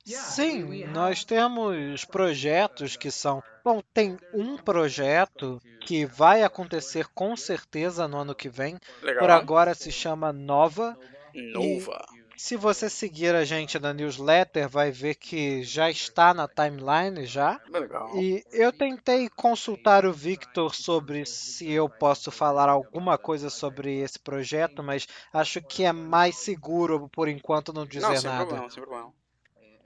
Sim, 0.05 0.85
nós 0.87 1.23
temos 1.23 2.05
projetos 2.05 2.95
que 2.95 3.11
são. 3.11 3.41
Bom, 3.63 3.81
tem 3.93 4.17
um 4.33 4.57
projeto 4.57 5.61
que 5.81 6.05
vai 6.05 6.43
acontecer 6.43 7.07
com 7.13 7.35
certeza 7.35 8.07
no 8.07 8.17
ano 8.17 8.35
que 8.35 8.49
vem. 8.49 8.77
Legal. 9.01 9.19
Por 9.19 9.29
agora 9.29 9.73
se 9.73 9.91
chama 9.91 10.33
Nova. 10.33 10.97
Nova. 11.33 12.05
Se 12.37 12.57
você 12.57 12.89
seguir 12.89 13.33
a 13.33 13.45
gente 13.45 13.79
na 13.79 13.93
newsletter, 13.93 14.67
vai 14.67 14.91
ver 14.91 15.15
que 15.15 15.63
já 15.63 15.89
está 15.89 16.33
na 16.33 16.47
timeline 16.47 17.25
já. 17.25 17.59
Legal. 17.69 18.15
E 18.17 18.43
eu 18.51 18.71
tentei 18.71 19.29
consultar 19.29 20.05
o 20.05 20.13
Victor 20.13 20.75
sobre 20.75 21.25
se 21.25 21.71
eu 21.71 21.87
posso 21.87 22.31
falar 22.31 22.69
alguma 22.69 23.17
coisa 23.17 23.49
sobre 23.49 23.99
esse 23.99 24.19
projeto, 24.19 24.83
mas 24.83 25.07
acho 25.31 25.61
que 25.61 25.83
é 25.83 25.91
mais 25.91 26.35
seguro 26.35 27.09
por 27.09 27.27
enquanto 27.27 27.71
não 27.71 27.85
dizer 27.85 28.07
não, 28.07 28.17
sem 28.17 28.29
nada. 28.29 28.45
Problema, 28.45 28.69
sem 28.69 28.83
problema. 28.83 29.13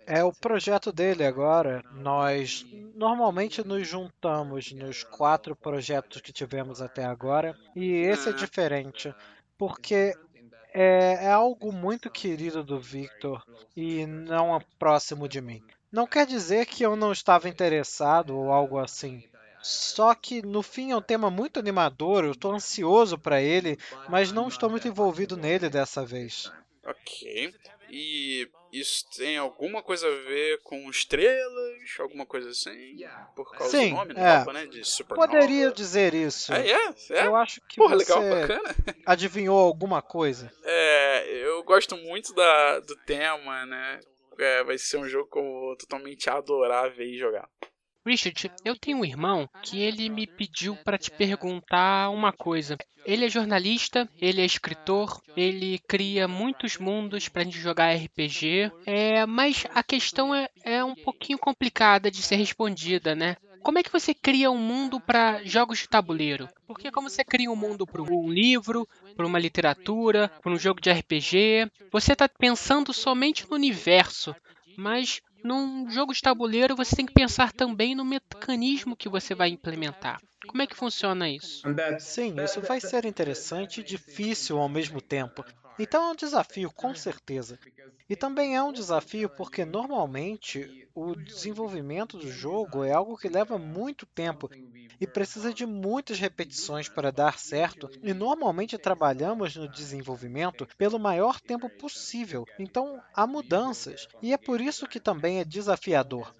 É 0.07 0.23
o 0.23 0.33
projeto 0.33 0.91
dele 0.91 1.23
agora. 1.23 1.83
Nós 1.91 2.65
normalmente 2.95 3.63
nos 3.63 3.87
juntamos 3.87 4.71
nos 4.71 5.03
quatro 5.03 5.55
projetos 5.55 6.19
que 6.19 6.33
tivemos 6.33 6.81
até 6.81 7.05
agora, 7.05 7.55
e 7.75 7.91
esse 7.91 8.29
é 8.29 8.33
diferente, 8.33 9.13
porque 9.55 10.15
é, 10.73 11.25
é 11.25 11.31
algo 11.31 11.71
muito 11.71 12.09
querido 12.09 12.63
do 12.63 12.79
Victor 12.79 13.43
e 13.75 14.05
não 14.05 14.61
próximo 14.77 15.27
de 15.27 15.41
mim. 15.41 15.63
Não 15.91 16.05
quer 16.05 16.25
dizer 16.25 16.65
que 16.65 16.83
eu 16.83 16.95
não 16.95 17.11
estava 17.11 17.49
interessado 17.49 18.37
ou 18.37 18.51
algo 18.51 18.77
assim. 18.77 19.23
Só 19.61 20.15
que 20.15 20.41
no 20.41 20.63
fim 20.63 20.91
é 20.91 20.95
um 20.95 21.01
tema 21.01 21.29
muito 21.29 21.59
animador, 21.59 22.23
eu 22.23 22.31
estou 22.31 22.53
ansioso 22.53 23.17
para 23.17 23.41
ele, 23.41 23.77
mas 24.07 24.31
não 24.31 24.47
estou 24.47 24.69
muito 24.69 24.87
envolvido 24.87 25.35
nele 25.35 25.69
dessa 25.69 26.05
vez. 26.05 26.51
Ok. 26.85 27.53
E 27.91 28.49
isso 28.71 29.05
tem 29.15 29.37
alguma 29.37 29.81
coisa 29.81 30.07
a 30.07 30.11
ver 30.27 30.61
com 30.61 30.89
estrelas? 30.89 31.79
Alguma 31.99 32.25
coisa 32.25 32.49
assim? 32.49 32.97
Por 33.35 33.51
causa 33.51 33.77
Sim, 33.77 33.89
do 33.89 33.95
nome 33.95 34.13
é. 34.15 34.37
nova, 34.37 34.53
né? 34.53 34.65
De 34.67 34.85
supernova. 34.85 35.27
Poderia 35.27 35.71
dizer 35.71 36.13
isso. 36.13 36.53
É, 36.53 36.69
é, 36.69 36.89
é. 37.11 37.25
Eu 37.25 37.35
acho 37.35 37.61
que 37.61 37.77
Porra, 37.77 37.97
você 37.97 38.13
legal, 38.13 38.61
adivinhou 39.05 39.59
alguma 39.59 40.01
coisa. 40.01 40.51
É, 40.63 41.45
eu 41.45 41.63
gosto 41.63 41.97
muito 41.97 42.33
da, 42.33 42.79
do 42.79 42.95
tema, 43.05 43.65
né? 43.65 43.99
É, 44.37 44.63
vai 44.63 44.77
ser 44.77 44.97
um 44.97 45.07
jogo 45.07 45.29
que 45.29 45.37
eu 45.37 45.43
vou 45.43 45.75
totalmente 45.75 46.29
adorar 46.29 46.89
ver 46.91 47.07
e 47.07 47.17
jogar. 47.17 47.49
Richard, 48.05 48.51
eu 48.63 48.75
tenho 48.75 48.99
um 48.99 49.05
irmão 49.05 49.47
que 49.61 49.79
ele 49.79 50.09
me 50.09 50.25
pediu 50.25 50.75
para 50.77 50.97
te 50.97 51.11
perguntar 51.11 52.09
uma 52.09 52.31
coisa. 52.31 52.77
Ele 53.05 53.25
é 53.25 53.29
jornalista, 53.29 54.09
ele 54.19 54.41
é 54.41 54.45
escritor, 54.45 55.21
ele 55.35 55.79
cria 55.87 56.27
muitos 56.27 56.77
mundos 56.77 57.27
para 57.29 57.41
a 57.41 57.45
gente 57.45 57.59
jogar 57.59 57.95
RPG, 57.95 58.71
é, 58.85 59.25
mas 59.25 59.65
a 59.73 59.83
questão 59.83 60.33
é, 60.33 60.49
é 60.63 60.83
um 60.83 60.95
pouquinho 60.95 61.37
complicada 61.37 62.09
de 62.09 62.21
ser 62.21 62.35
respondida, 62.35 63.15
né? 63.15 63.35
Como 63.61 63.77
é 63.77 63.83
que 63.83 63.91
você 63.91 64.13
cria 64.13 64.49
um 64.49 64.57
mundo 64.57 64.99
para 64.99 65.43
jogos 65.43 65.79
de 65.79 65.87
tabuleiro? 65.89 66.47
Porque 66.65 66.91
como 66.91 67.09
você 67.09 67.23
cria 67.23 67.51
um 67.51 67.55
mundo 67.55 67.85
para 67.85 68.01
um 68.01 68.29
livro, 68.29 68.87
para 69.15 69.27
uma 69.27 69.37
literatura, 69.37 70.29
para 70.41 70.51
um 70.51 70.57
jogo 70.57 70.79
de 70.79 70.89
RPG, 70.89 71.69
você 71.91 72.13
está 72.13 72.27
pensando 72.27 72.93
somente 72.93 73.45
no 73.49 73.55
universo, 73.55 74.33
mas 74.77 75.21
num 75.43 75.89
jogo 75.89 76.13
de 76.13 76.21
tabuleiro 76.21 76.75
você 76.75 76.95
tem 76.95 77.05
que 77.05 77.13
pensar 77.13 77.51
também 77.53 77.95
no 77.95 78.05
mecanismo 78.05 78.95
que 78.95 79.09
você 79.09 79.35
vai 79.35 79.49
implementar. 79.49 80.21
Como 80.47 80.61
é 80.61 80.67
que 80.67 80.75
funciona 80.75 81.29
isso? 81.29 81.67
Sim, 81.97 82.41
isso 82.41 82.61
vai 82.61 82.79
ser 82.81 83.05
interessante 83.05 83.81
e 83.81 83.83
difícil 83.83 84.57
ao 84.59 84.69
mesmo 84.69 85.01
tempo. 85.01 85.45
Então 85.79 86.03
é 86.09 86.11
um 86.11 86.15
desafio, 86.15 86.71
com 86.71 86.93
certeza. 86.93 87.57
E 88.09 88.15
também 88.15 88.55
é 88.55 88.61
um 88.61 88.71
desafio 88.73 89.29
porque 89.29 89.65
normalmente 89.65 90.69
o 90.93 91.15
desenvolvimento 91.15 92.17
do 92.17 92.29
jogo 92.29 92.83
é 92.83 92.91
algo 92.91 93.17
que 93.17 93.29
leva 93.29 93.57
muito 93.57 94.05
tempo 94.05 94.49
e 94.99 95.07
precisa 95.07 95.53
de 95.53 95.65
muitas 95.65 96.19
repetições 96.19 96.89
para 96.89 97.11
dar 97.11 97.39
certo. 97.39 97.89
E 98.03 98.13
normalmente 98.13 98.77
trabalhamos 98.77 99.55
no 99.55 99.67
desenvolvimento 99.69 100.67
pelo 100.77 100.99
maior 100.99 101.39
tempo 101.39 101.69
possível. 101.69 102.45
Então 102.59 103.01
há 103.13 103.25
mudanças 103.25 104.07
e 104.21 104.33
é 104.33 104.37
por 104.37 104.59
isso 104.61 104.87
que 104.87 104.99
também 104.99 105.39
é 105.39 105.45
desafiador. 105.45 106.35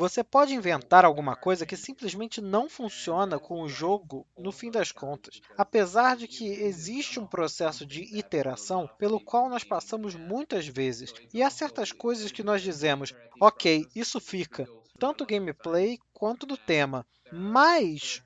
Você 0.00 0.24
pode 0.24 0.54
inventar 0.54 1.04
alguma 1.04 1.36
coisa 1.36 1.66
que 1.66 1.76
simplesmente 1.76 2.40
não 2.40 2.70
funciona 2.70 3.38
com 3.38 3.60
o 3.60 3.68
jogo 3.68 4.26
no 4.34 4.50
fim 4.50 4.70
das 4.70 4.90
contas, 4.90 5.42
apesar 5.58 6.16
de 6.16 6.26
que 6.26 6.46
existe 6.48 7.20
um 7.20 7.26
processo 7.26 7.84
de 7.84 8.04
iteração 8.16 8.88
pelo 8.98 9.20
qual 9.20 9.50
nós 9.50 9.62
passamos 9.62 10.14
muitas 10.14 10.66
vezes, 10.66 11.12
e 11.34 11.42
há 11.42 11.50
certas 11.50 11.92
coisas 11.92 12.32
que 12.32 12.42
nós 12.42 12.62
dizemos, 12.62 13.12
ok, 13.38 13.84
isso 13.94 14.18
fica, 14.18 14.66
tanto 14.98 15.26
gameplay 15.26 15.98
quanto 16.14 16.46
do 16.46 16.56
tema, 16.56 17.06
mas 17.30 18.22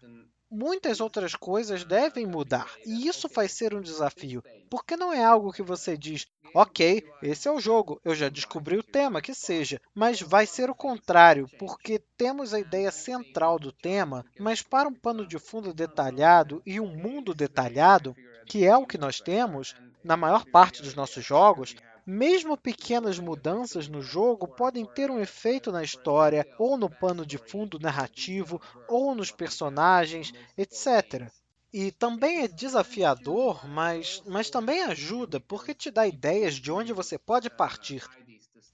muitas 0.55 1.01
outras 1.01 1.35
coisas 1.35 1.85
devem 1.85 2.27
mudar, 2.27 2.71
e 2.87 3.09
isso 3.09 3.29
vai 3.29 3.49
ser 3.49 3.75
um 3.75 3.81
desafio, 3.81 4.43
porque 4.71 4.97
não 4.97 5.13
é 5.13 5.25
algo 5.25 5.53
que 5.53 5.63
você 5.63 5.97
diz, 5.97 6.29
ok, 6.55 7.05
esse 7.21 7.49
é 7.49 7.51
o 7.51 7.59
jogo, 7.59 8.01
eu 8.05 8.15
já 8.15 8.29
descobri 8.29 8.79
o 8.79 8.83
tema, 8.83 9.21
que 9.21 9.35
seja, 9.35 9.81
mas 9.93 10.21
vai 10.21 10.47
ser 10.47 10.71
o 10.71 10.75
contrário, 10.75 11.49
porque 11.59 12.01
temos 12.17 12.55
a 12.55 12.61
ideia 12.61 12.93
central 12.93 13.59
do 13.59 13.73
tema, 13.73 14.25
mas 14.39 14.63
para 14.63 14.89
um 14.89 14.95
pano 14.95 15.27
de 15.27 15.39
fundo 15.39 15.75
detalhado 15.75 16.63
e 16.65 16.79
um 16.79 16.87
mundo 16.87 17.35
detalhado, 17.35 18.15
que 18.47 18.65
é 18.65 18.77
o 18.77 18.87
que 18.87 18.97
nós 18.97 19.21
temos 19.21 19.75
na 20.05 20.17
maior 20.17 20.45
parte 20.45 20.83
dos 20.83 20.95
nossos 20.95 21.25
jogos, 21.25 21.75
mesmo 22.07 22.57
pequenas 22.57 23.19
mudanças 23.19 23.89
no 23.89 24.03
jogo 24.03 24.47
podem 24.47 24.85
ter 24.85 25.11
um 25.11 25.21
efeito 25.21 25.73
na 25.73 25.83
história, 25.83 26.47
ou 26.59 26.77
no 26.77 26.91
pano 26.91 27.25
de 27.25 27.39
fundo 27.39 27.79
narrativo, 27.79 28.61
ou 28.89 29.15
nos 29.15 29.31
personagens, 29.31 30.33
etc. 30.57 31.31
E 31.73 31.91
também 31.91 32.43
é 32.43 32.49
desafiador, 32.49 33.67
mas, 33.67 34.23
mas 34.27 34.51
também 34.51 34.83
ajuda, 34.83 35.41
porque 35.41 35.75
te 35.75 35.91
dá 35.91 36.07
ideias 36.07 36.55
de 36.55 36.71
onde 36.71 36.93
você 36.93 37.19
pode 37.19 37.51
partir. 37.51 38.05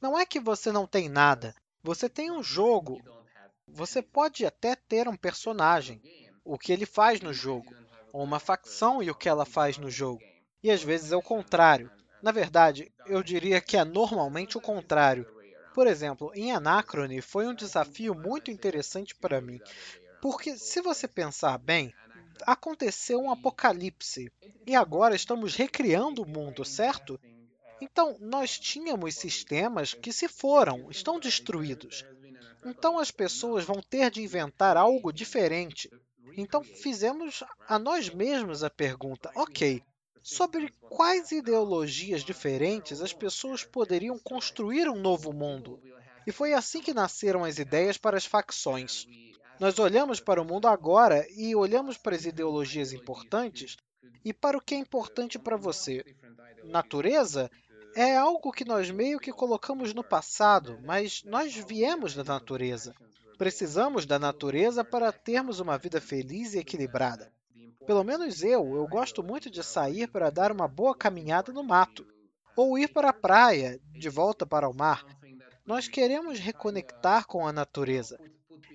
Não 0.01 0.19
é 0.19 0.27
que 0.27 0.41
você 0.41 0.73
não 0.73 0.87
tem 0.87 1.09
nada, 1.09 1.55
você 1.83 2.09
tem 2.09 2.31
um 2.31 2.43
jogo. 2.43 3.01
Você 3.67 4.03
pode 4.03 4.45
até 4.45 4.75
ter 4.75 5.09
um 5.09 5.17
personagem, 5.17 6.03
o 6.45 6.59
que 6.59 6.73
ele 6.73 6.85
faz 6.85 7.21
no 7.21 7.33
jogo, 7.33 7.73
ou 8.13 8.25
uma 8.25 8.41
facção 8.41 9.03
e 9.03 9.11
o 9.11 9.15
que 9.15 9.29
ela 9.29 9.47
faz 9.47 9.79
no 9.79 9.91
jogo. 9.91 10.21
E 10.63 10.71
às 10.71 10.83
vezes 10.83 11.13
é 11.13 11.17
o 11.17 11.23
contrário. 11.23 11.91
Na 12.23 12.33
verdade, 12.33 12.93
eu 13.07 13.23
diria 13.23 13.61
que 13.61 13.77
é 13.77 13.85
normalmente 13.85 14.59
o 14.59 14.61
contrário. 14.61 15.27
Por 15.75 15.87
exemplo, 15.87 16.31
em 16.35 16.53
Anacrone 16.53 17.21
foi 17.21 17.47
um 17.47 17.55
desafio 17.55 18.15
muito 18.15 18.51
interessante 18.51 19.15
para 19.15 19.41
mim, 19.41 19.61
porque 20.21 20.57
se 20.59 20.83
você 20.83 21.09
pensar 21.09 21.57
bem, 21.59 21.95
aconteceu 22.47 23.21
um 23.21 23.31
apocalipse 23.31 24.31
e 24.67 24.75
agora 24.75 25.15
estamos 25.15 25.55
recriando 25.55 26.23
o 26.23 26.29
mundo, 26.29 26.65
certo? 26.65 27.19
Então, 27.81 28.17
nós 28.21 28.59
tínhamos 28.59 29.15
sistemas 29.15 29.95
que 29.95 30.13
se 30.13 30.29
foram, 30.29 30.91
estão 30.91 31.19
destruídos. 31.19 32.05
Então, 32.65 32.99
as 32.99 33.11
pessoas 33.11 33.65
vão 33.65 33.81
ter 33.81 34.11
de 34.11 34.23
inventar 34.23 34.77
algo 34.77 35.13
diferente. 35.13 35.91
Então, 36.37 36.63
fizemos 36.63 37.43
a 37.67 37.79
nós 37.79 38.11
mesmos 38.11 38.63
a 38.63 38.69
pergunta: 38.69 39.31
ok, 39.35 39.83
sobre 40.23 40.73
quais 40.81 41.33
ideologias 41.33 42.23
diferentes 42.23 43.01
as 43.01 43.13
pessoas 43.13 43.65
poderiam 43.65 44.19
construir 44.19 44.89
um 44.89 45.01
novo 45.01 45.33
mundo? 45.33 45.81
E 46.27 46.33
foi 46.33 46.53
assim 46.53 46.81
que 46.81 46.95
nasceram 46.95 47.45
as 47.45 47.59
ideias 47.59 47.97
para 47.97 48.17
as 48.17 48.27
facções. 48.27 49.07
Nós 49.59 49.79
olhamos 49.79 50.21
para 50.21 50.41
o 50.41 50.45
mundo 50.45 50.69
agora 50.69 51.27
e 51.31 51.55
olhamos 51.55 51.97
para 51.97 52.15
as 52.15 52.25
ideologias 52.25 52.93
importantes 52.93 53.77
e 54.25 54.33
para 54.33 54.57
o 54.57 54.61
que 54.61 54.75
é 54.75 54.79
importante 54.79 55.39
para 55.39 55.57
você. 55.57 56.05
Natureza 56.65 57.51
é 57.95 58.17
algo 58.17 58.53
que 58.53 58.65
nós 58.65 58.91
meio 58.91 59.19
que 59.19 59.33
colocamos 59.33 59.93
no 59.93 60.05
passado, 60.05 60.79
mas 60.85 61.23
nós 61.25 61.55
viemos 61.55 62.15
da 62.15 62.25
natureza. 62.25 62.95
Precisamos 63.37 64.07
da 64.07 64.19
natureza 64.19 64.85
para 64.85 65.11
termos 65.11 65.61
uma 65.61 65.79
vida 65.79 66.01
feliz 66.01 66.55
e 66.55 66.59
equilibrada. 66.59 67.33
Pelo 67.91 68.05
menos 68.05 68.45
eu, 68.45 68.77
eu 68.77 68.87
gosto 68.87 69.21
muito 69.21 69.51
de 69.51 69.65
sair 69.65 70.07
para 70.07 70.31
dar 70.31 70.53
uma 70.53 70.69
boa 70.69 70.95
caminhada 70.95 71.53
no 71.53 71.65
mato, 71.65 72.07
ou 72.55 72.79
ir 72.79 72.87
para 72.87 73.09
a 73.09 73.13
praia, 73.13 73.81
de 73.93 74.09
volta 74.09 74.47
para 74.47 74.69
o 74.69 74.73
mar. 74.73 75.05
Nós 75.67 75.89
queremos 75.89 76.39
reconectar 76.39 77.27
com 77.27 77.45
a 77.45 77.53
natureza. 77.53 78.17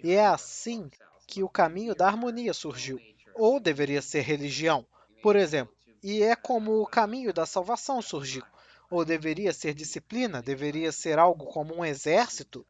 E 0.04 0.12
é 0.12 0.26
assim 0.26 0.92
que 1.26 1.42
o 1.42 1.48
caminho 1.48 1.96
da 1.96 2.08
harmonia 2.08 2.54
surgiu. 2.54 3.00
Ou 3.36 3.58
deveria 3.58 4.02
ser 4.02 4.20
religião, 4.20 4.86
por 5.24 5.38
exemplo. 5.38 5.74
E 6.04 6.22
é 6.22 6.36
como 6.36 6.82
o 6.82 6.86
caminho 6.86 7.32
da 7.32 7.46
salvação 7.46 8.02
surgiu. 8.02 8.44
Ou 8.92 9.06
deveria 9.06 9.54
ser 9.54 9.74
disciplina, 9.74 10.42
deveria 10.42 10.92
ser 10.92 11.20
algo 11.20 11.46
como 11.46 11.74
um 11.74 11.86
exército, 11.86 12.68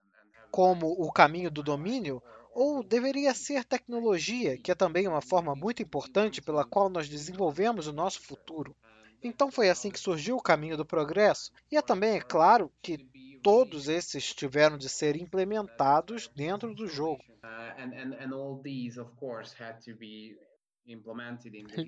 como 0.52 0.92
o 0.92 1.12
caminho 1.12 1.50
do 1.50 1.64
domínio, 1.64 2.22
ou 2.56 2.82
deveria 2.82 3.34
ser 3.34 3.66
tecnologia, 3.66 4.58
que 4.58 4.72
é 4.72 4.76
também 4.76 5.10
uma 5.10 5.22
forma 5.22 5.54
muito 5.54 5.84
importante 5.84 6.42
pela 6.42 6.64
qual 6.64 6.90
nós 6.90 7.10
desenvolvemos 7.10 7.86
o 7.86 7.92
nosso 7.92 8.22
futuro. 8.22 8.74
Então 9.22 9.52
foi 9.52 9.70
assim 9.70 9.92
que 9.92 10.00
surgiu 10.00 10.38
o 10.38 10.42
caminho 10.42 10.78
do 10.78 10.86
progresso. 10.86 11.52
E 11.70 11.76
é 11.76 11.82
também, 11.82 12.16
é 12.16 12.22
claro, 12.22 12.72
que 12.82 12.98
todos 13.44 13.90
esses 13.90 14.34
tiveram 14.34 14.78
de 14.78 14.88
ser 14.88 15.18
implementados 15.18 16.30
dentro 16.34 16.74
do 16.74 16.88
jogo. 16.88 17.22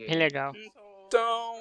É 0.06 0.16
legal. 0.16 0.54
Então, 1.08 1.54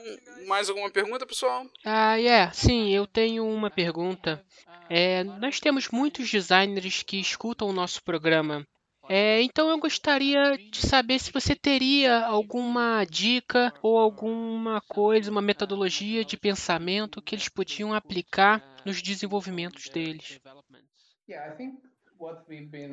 mais 0.48 0.68
alguma 0.68 0.90
pergunta, 0.90 1.24
pessoal? 1.24 1.64
Ah, 1.84 2.18
é. 2.18 2.22
Yeah. 2.22 2.52
Sim, 2.52 2.90
eu 2.90 3.06
tenho 3.06 3.46
uma 3.46 3.70
pergunta. 3.70 4.44
É, 4.90 5.22
nós 5.22 5.60
temos 5.60 5.88
muitos 5.90 6.28
designers 6.28 7.04
que 7.04 7.20
escutam 7.20 7.68
o 7.68 7.72
nosso 7.72 8.02
programa. 8.02 8.66
É, 9.08 9.40
então 9.42 9.70
eu 9.70 9.78
gostaria 9.78 10.58
de 10.70 10.80
saber 10.86 11.18
se 11.20 11.30
você 11.32 11.54
teria 11.54 12.24
alguma 12.26 13.04
dica 13.04 13.72
ou 13.82 13.98
alguma 13.98 14.80
coisa, 14.88 15.30
uma 15.30 15.42
metodologia 15.42 16.24
de 16.24 16.36
pensamento 16.36 17.22
que 17.22 17.34
eles 17.34 17.48
podiam 17.48 17.92
aplicar 17.94 18.62
nos 18.84 19.00
desenvolvimentos 19.02 19.88
deles. 19.92 20.38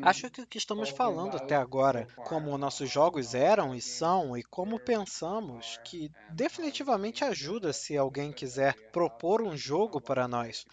Acho 0.02 0.30
que 0.30 0.42
o 0.42 0.48
que 0.48 0.58
estamos 0.60 0.90
falando 0.90 1.36
até 1.38 1.56
agora, 1.56 2.08
como 2.22 2.56
nossos 2.60 2.90
jogos 2.92 3.34
eram 3.34 3.74
e 3.74 3.82
são, 3.82 4.38
e 4.38 4.44
como 4.44 4.80
pensamos, 4.80 5.80
que 5.84 6.12
definitivamente 6.28 7.24
ajuda 7.24 7.74
se 7.74 7.98
alguém 7.98 8.32
quiser 8.32 8.76
propor 8.92 9.42
um 9.42 9.58
jogo 9.58 10.00
para 10.00 10.28
nós. 10.28 10.64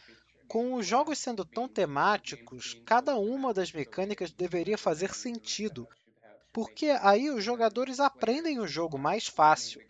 Com 0.51 0.75
os 0.75 0.85
jogos 0.85 1.17
sendo 1.21 1.45
tão 1.45 1.69
temáticos, 1.69 2.77
cada 2.85 3.15
uma 3.15 3.55
das 3.55 3.71
mecânicas 3.71 4.33
deveria 4.33 4.77
fazer 4.77 5.15
sentido, 5.15 5.87
porque 6.53 6.87
aí 7.03 7.31
os 7.31 7.45
jogadores 7.45 8.01
aprendem 8.01 8.59
o 8.59 8.67
jogo 8.67 8.99
mais 8.99 9.29
fácil. 9.29 9.81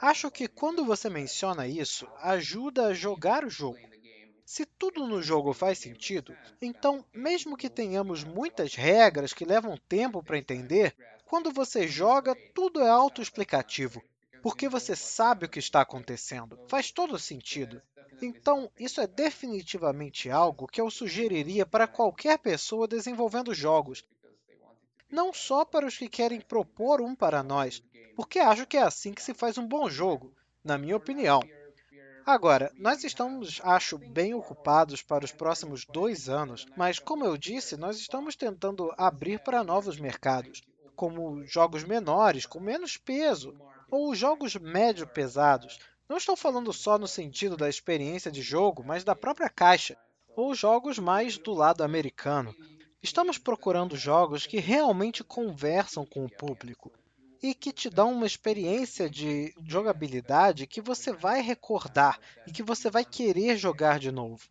Acho 0.00 0.30
que 0.30 0.48
quando 0.48 0.86
você 0.86 1.10
menciona 1.10 1.68
isso, 1.68 2.08
ajuda 2.22 2.86
a 2.86 2.94
jogar 2.94 3.44
o 3.44 3.50
jogo. 3.50 3.78
Se 4.42 4.64
tudo 4.64 5.06
no 5.06 5.22
jogo 5.22 5.52
faz 5.52 5.80
sentido, 5.80 6.34
então, 6.62 7.04
mesmo 7.12 7.58
que 7.58 7.68
tenhamos 7.68 8.24
muitas 8.24 8.74
regras 8.74 9.34
que 9.34 9.44
levam 9.44 9.76
tempo 9.86 10.22
para 10.22 10.38
entender, 10.38 10.96
quando 11.26 11.52
você 11.52 11.86
joga, 11.86 12.34
tudo 12.54 12.80
é 12.80 12.88
autoexplicativo, 12.88 14.02
porque 14.42 14.66
você 14.66 14.96
sabe 14.96 15.44
o 15.44 15.48
que 15.50 15.58
está 15.58 15.82
acontecendo. 15.82 16.58
Faz 16.68 16.90
todo 16.90 17.18
sentido. 17.18 17.82
Então, 18.22 18.70
isso 18.78 19.00
é 19.00 19.06
definitivamente 19.06 20.30
algo 20.30 20.66
que 20.66 20.80
eu 20.80 20.90
sugeriria 20.90 21.66
para 21.66 21.86
qualquer 21.86 22.38
pessoa 22.38 22.88
desenvolvendo 22.88 23.52
jogos, 23.52 24.04
não 25.10 25.32
só 25.32 25.64
para 25.64 25.86
os 25.86 25.96
que 25.96 26.08
querem 26.08 26.40
propor 26.40 27.00
um 27.00 27.14
para 27.14 27.42
nós, 27.42 27.82
porque 28.16 28.38
acho 28.38 28.66
que 28.66 28.76
é 28.76 28.82
assim 28.82 29.12
que 29.12 29.22
se 29.22 29.34
faz 29.34 29.58
um 29.58 29.66
bom 29.66 29.88
jogo, 29.88 30.34
na 30.64 30.78
minha 30.78 30.96
opinião. 30.96 31.40
Agora, 32.24 32.72
nós 32.76 33.04
estamos, 33.04 33.60
acho, 33.62 33.98
bem 33.98 34.34
ocupados 34.34 35.00
para 35.00 35.24
os 35.24 35.30
próximos 35.30 35.84
dois 35.84 36.28
anos, 36.28 36.66
mas, 36.76 36.98
como 36.98 37.24
eu 37.24 37.36
disse, 37.36 37.76
nós 37.76 37.98
estamos 37.98 38.34
tentando 38.34 38.92
abrir 38.98 39.38
para 39.38 39.62
novos 39.62 39.96
mercados, 39.96 40.60
como 40.96 41.44
jogos 41.44 41.84
menores, 41.84 42.44
com 42.44 42.58
menos 42.58 42.96
peso, 42.96 43.54
ou 43.88 44.12
jogos 44.12 44.56
médio 44.56 45.06
pesados. 45.06 45.78
Não 46.08 46.16
estou 46.16 46.36
falando 46.36 46.72
só 46.72 46.98
no 46.98 47.08
sentido 47.08 47.56
da 47.56 47.68
experiência 47.68 48.30
de 48.30 48.40
jogo, 48.40 48.84
mas 48.84 49.02
da 49.02 49.16
própria 49.16 49.48
caixa, 49.48 49.96
ou 50.36 50.54
jogos 50.54 50.98
mais 50.98 51.36
do 51.36 51.52
lado 51.52 51.82
americano. 51.82 52.54
Estamos 53.02 53.38
procurando 53.38 53.96
jogos 53.96 54.46
que 54.46 54.58
realmente 54.58 55.24
conversam 55.24 56.06
com 56.06 56.24
o 56.24 56.30
público, 56.30 56.92
e 57.42 57.54
que 57.54 57.72
te 57.72 57.90
dão 57.90 58.12
uma 58.12 58.26
experiência 58.26 59.08
de 59.08 59.54
jogabilidade 59.66 60.66
que 60.66 60.80
você 60.80 61.12
vai 61.12 61.40
recordar 61.40 62.18
e 62.46 62.52
que 62.52 62.62
você 62.62 62.90
vai 62.90 63.04
querer 63.04 63.56
jogar 63.56 63.98
de 63.98 64.10
novo. 64.10 64.48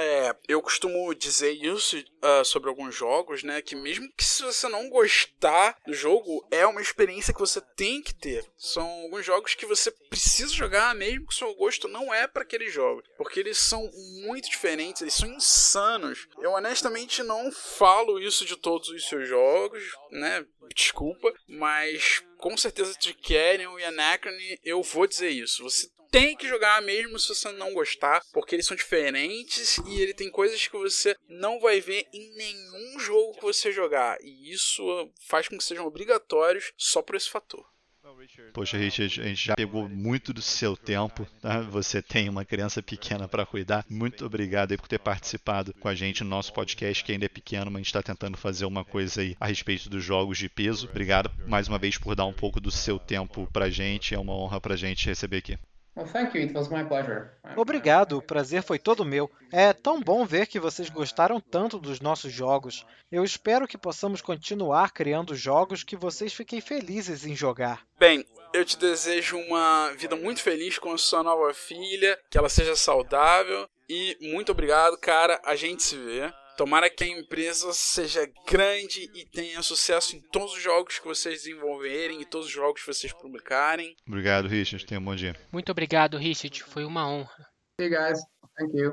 É, 0.00 0.32
eu 0.46 0.62
costumo 0.62 1.12
dizer 1.12 1.50
isso 1.50 1.98
uh, 1.98 2.44
sobre 2.44 2.68
alguns 2.68 2.94
jogos, 2.94 3.42
né? 3.42 3.60
Que 3.60 3.74
mesmo 3.74 4.08
que 4.16 4.24
se 4.24 4.44
você 4.44 4.68
não 4.68 4.88
gostar 4.88 5.76
do 5.84 5.92
jogo, 5.92 6.46
é 6.52 6.64
uma 6.64 6.80
experiência 6.80 7.34
que 7.34 7.40
você 7.40 7.60
tem 7.60 8.00
que 8.00 8.14
ter. 8.14 8.48
São 8.56 8.86
alguns 8.86 9.26
jogos 9.26 9.56
que 9.56 9.66
você 9.66 9.90
precisa 10.08 10.54
jogar, 10.54 10.94
mesmo 10.94 11.26
que 11.26 11.34
o 11.34 11.36
seu 11.36 11.52
gosto 11.56 11.88
não 11.88 12.14
é 12.14 12.28
para 12.28 12.42
aquele 12.42 12.70
jogo. 12.70 13.02
Porque 13.16 13.40
eles 13.40 13.58
são 13.58 13.90
muito 14.22 14.48
diferentes, 14.48 15.02
eles 15.02 15.14
são 15.14 15.28
insanos. 15.28 16.28
Eu 16.40 16.52
honestamente 16.52 17.24
não 17.24 17.50
falo 17.50 18.20
isso 18.20 18.44
de 18.44 18.54
todos 18.56 18.90
os 18.90 19.08
seus 19.08 19.28
jogos, 19.28 19.82
né? 20.12 20.46
Desculpa, 20.76 21.32
mas 21.48 22.22
com 22.36 22.56
certeza 22.56 22.96
de 23.00 23.14
Carrion 23.14 23.78
e 23.78 23.84
Anachrony 23.84 24.60
eu 24.62 24.80
vou 24.80 25.08
dizer 25.08 25.30
isso. 25.30 25.64
Você 25.64 25.90
tem 26.10 26.36
que 26.36 26.48
jogar 26.48 26.82
mesmo 26.82 27.18
se 27.18 27.28
você 27.28 27.50
não 27.52 27.72
gostar, 27.72 28.22
porque 28.32 28.54
eles 28.54 28.66
são 28.66 28.76
diferentes 28.76 29.78
e 29.86 30.00
ele 30.00 30.14
tem 30.14 30.30
coisas 30.30 30.66
que 30.66 30.76
você 30.76 31.16
não 31.28 31.60
vai 31.60 31.80
ver 31.80 32.06
em 32.12 32.34
nenhum 32.36 32.98
jogo 32.98 33.34
que 33.34 33.42
você 33.42 33.72
jogar. 33.72 34.18
E 34.22 34.52
isso 34.52 34.82
faz 35.26 35.48
com 35.48 35.56
que 35.56 35.64
sejam 35.64 35.86
obrigatórios 35.86 36.72
só 36.76 37.02
por 37.02 37.16
esse 37.16 37.30
fator. 37.30 37.64
Poxa, 38.54 38.78
Richard, 38.78 39.20
a 39.20 39.24
gente 39.24 39.46
já 39.46 39.54
pegou 39.54 39.88
muito 39.88 40.32
do 40.32 40.40
seu 40.40 40.76
tempo. 40.76 41.26
Tá? 41.42 41.60
Você 41.60 42.00
tem 42.00 42.28
uma 42.28 42.44
criança 42.44 42.82
pequena 42.82 43.28
para 43.28 43.44
cuidar. 43.44 43.84
Muito 43.88 44.24
obrigado 44.24 44.76
por 44.78 44.88
ter 44.88 44.98
participado 44.98 45.74
com 45.74 45.88
a 45.88 45.94
gente 45.94 46.24
no 46.24 46.30
nosso 46.30 46.52
podcast, 46.52 47.04
que 47.04 47.12
ainda 47.12 47.26
é 47.26 47.28
pequeno, 47.28 47.66
mas 47.66 47.74
a 47.74 47.78
gente 47.80 47.86
está 47.86 48.02
tentando 48.02 48.38
fazer 48.38 48.64
uma 48.64 48.84
coisa 48.84 49.20
aí 49.20 49.36
a 49.38 49.46
respeito 49.46 49.90
dos 49.90 50.02
jogos 50.02 50.38
de 50.38 50.48
peso. 50.48 50.88
Obrigado 50.88 51.30
mais 51.46 51.68
uma 51.68 51.78
vez 51.78 51.98
por 51.98 52.14
dar 52.14 52.24
um 52.24 52.32
pouco 52.32 52.60
do 52.60 52.70
seu 52.70 52.98
tempo 52.98 53.46
para 53.52 53.66
a 53.66 53.70
gente. 53.70 54.14
É 54.14 54.18
uma 54.18 54.34
honra 54.34 54.60
para 54.60 54.74
a 54.74 54.78
gente 54.78 55.06
receber 55.06 55.38
aqui. 55.38 55.58
Obrigado, 57.56 58.18
o 58.18 58.22
prazer 58.22 58.62
foi 58.62 58.78
todo 58.78 59.04
meu. 59.04 59.30
É 59.52 59.72
tão 59.72 60.00
bom 60.00 60.24
ver 60.24 60.46
que 60.46 60.60
vocês 60.60 60.88
gostaram 60.88 61.40
tanto 61.40 61.78
dos 61.78 62.00
nossos 62.00 62.32
jogos. 62.32 62.86
Eu 63.10 63.24
espero 63.24 63.66
que 63.66 63.78
possamos 63.78 64.20
continuar 64.20 64.92
criando 64.92 65.34
jogos 65.34 65.82
que 65.82 65.96
vocês 65.96 66.32
fiquem 66.32 66.60
felizes 66.60 67.26
em 67.26 67.34
jogar. 67.34 67.82
Bem, 67.98 68.24
eu 68.52 68.64
te 68.64 68.78
desejo 68.78 69.36
uma 69.38 69.90
vida 69.96 70.16
muito 70.16 70.42
feliz 70.42 70.78
com 70.78 70.92
a 70.92 70.98
sua 70.98 71.22
nova 71.22 71.52
filha, 71.52 72.18
que 72.30 72.38
ela 72.38 72.48
seja 72.48 72.76
saudável 72.76 73.68
e 73.88 74.16
muito 74.20 74.52
obrigado, 74.52 74.96
cara. 74.98 75.40
A 75.44 75.56
gente 75.56 75.82
se 75.82 75.96
vê. 75.96 76.32
Tomara 76.58 76.90
que 76.90 77.04
a 77.04 77.06
empresa 77.06 77.72
seja 77.72 78.28
grande 78.44 79.08
e 79.14 79.24
tenha 79.24 79.62
sucesso 79.62 80.16
em 80.16 80.20
todos 80.32 80.54
os 80.54 80.60
jogos 80.60 80.98
que 80.98 81.06
vocês 81.06 81.44
desenvolverem 81.44 82.20
e 82.20 82.24
todos 82.24 82.48
os 82.48 82.52
jogos 82.52 82.80
que 82.80 82.92
vocês 82.92 83.12
publicarem. 83.12 83.94
Obrigado, 84.04 84.48
Richard. 84.48 84.84
Tenha 84.84 84.98
um 84.98 85.04
bom 85.04 85.14
dia. 85.14 85.36
Muito 85.52 85.70
obrigado, 85.70 86.18
Richard. 86.18 86.64
Foi 86.64 86.84
uma 86.84 87.08
honra. 87.08 87.46
Hey, 87.80 87.88
guys. 87.88 88.18
Thank 88.58 88.76
you. 88.76 88.92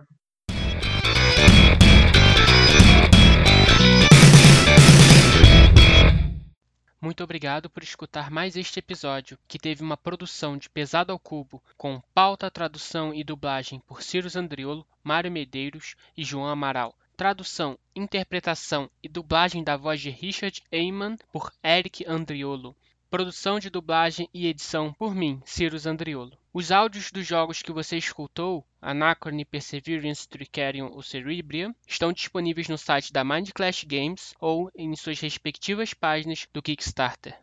Muito 7.02 7.24
obrigado 7.24 7.68
por 7.68 7.82
escutar 7.82 8.30
mais 8.30 8.56
este 8.56 8.78
episódio, 8.78 9.40
que 9.48 9.58
teve 9.58 9.82
uma 9.82 9.98
produção 9.98 10.56
de 10.56 10.70
Pesado 10.70 11.12
ao 11.12 11.18
Cubo, 11.18 11.64
com 11.76 12.00
pauta, 12.14 12.52
tradução 12.52 13.12
e 13.12 13.24
dublagem 13.24 13.80
por 13.88 14.04
Ciro 14.04 14.28
Andriolo, 14.36 14.86
Mário 15.04 15.32
Medeiros 15.32 15.96
e 16.16 16.24
João 16.24 16.48
Amaral. 16.48 16.96
Tradução, 17.18 17.80
interpretação 17.96 18.92
e 19.02 19.08
dublagem 19.08 19.64
da 19.64 19.78
voz 19.78 20.02
de 20.02 20.10
Richard 20.10 20.62
Eyman 20.70 21.16
por 21.32 21.50
Eric 21.64 22.04
Andriolo. 22.06 22.76
Produção 23.10 23.58
de 23.58 23.70
dublagem 23.70 24.28
e 24.34 24.48
edição 24.48 24.92
por 24.92 25.16
mim, 25.16 25.42
Ciro 25.46 25.78
Andriolo. 25.88 26.38
Os 26.54 26.74
áudios 26.74 27.14
dos 27.14 27.26
jogos 27.26 27.62
que 27.62 27.72
você 27.72 27.96
escutou, 27.96 28.66
Anachrony, 28.82 29.46
Perseverance, 29.46 30.28
Tricerion 30.28 30.90
ou 30.92 31.02
Cerebria, 31.02 31.74
estão 31.88 32.12
disponíveis 32.12 32.68
no 32.68 32.78
site 32.78 33.14
da 33.14 33.24
Mind 33.24 33.52
Clash 33.56 33.86
Games 33.86 34.34
ou 34.38 34.70
em 34.76 34.94
suas 34.98 35.18
respectivas 35.22 35.94
páginas 35.94 36.46
do 36.52 36.62
Kickstarter. 36.62 37.40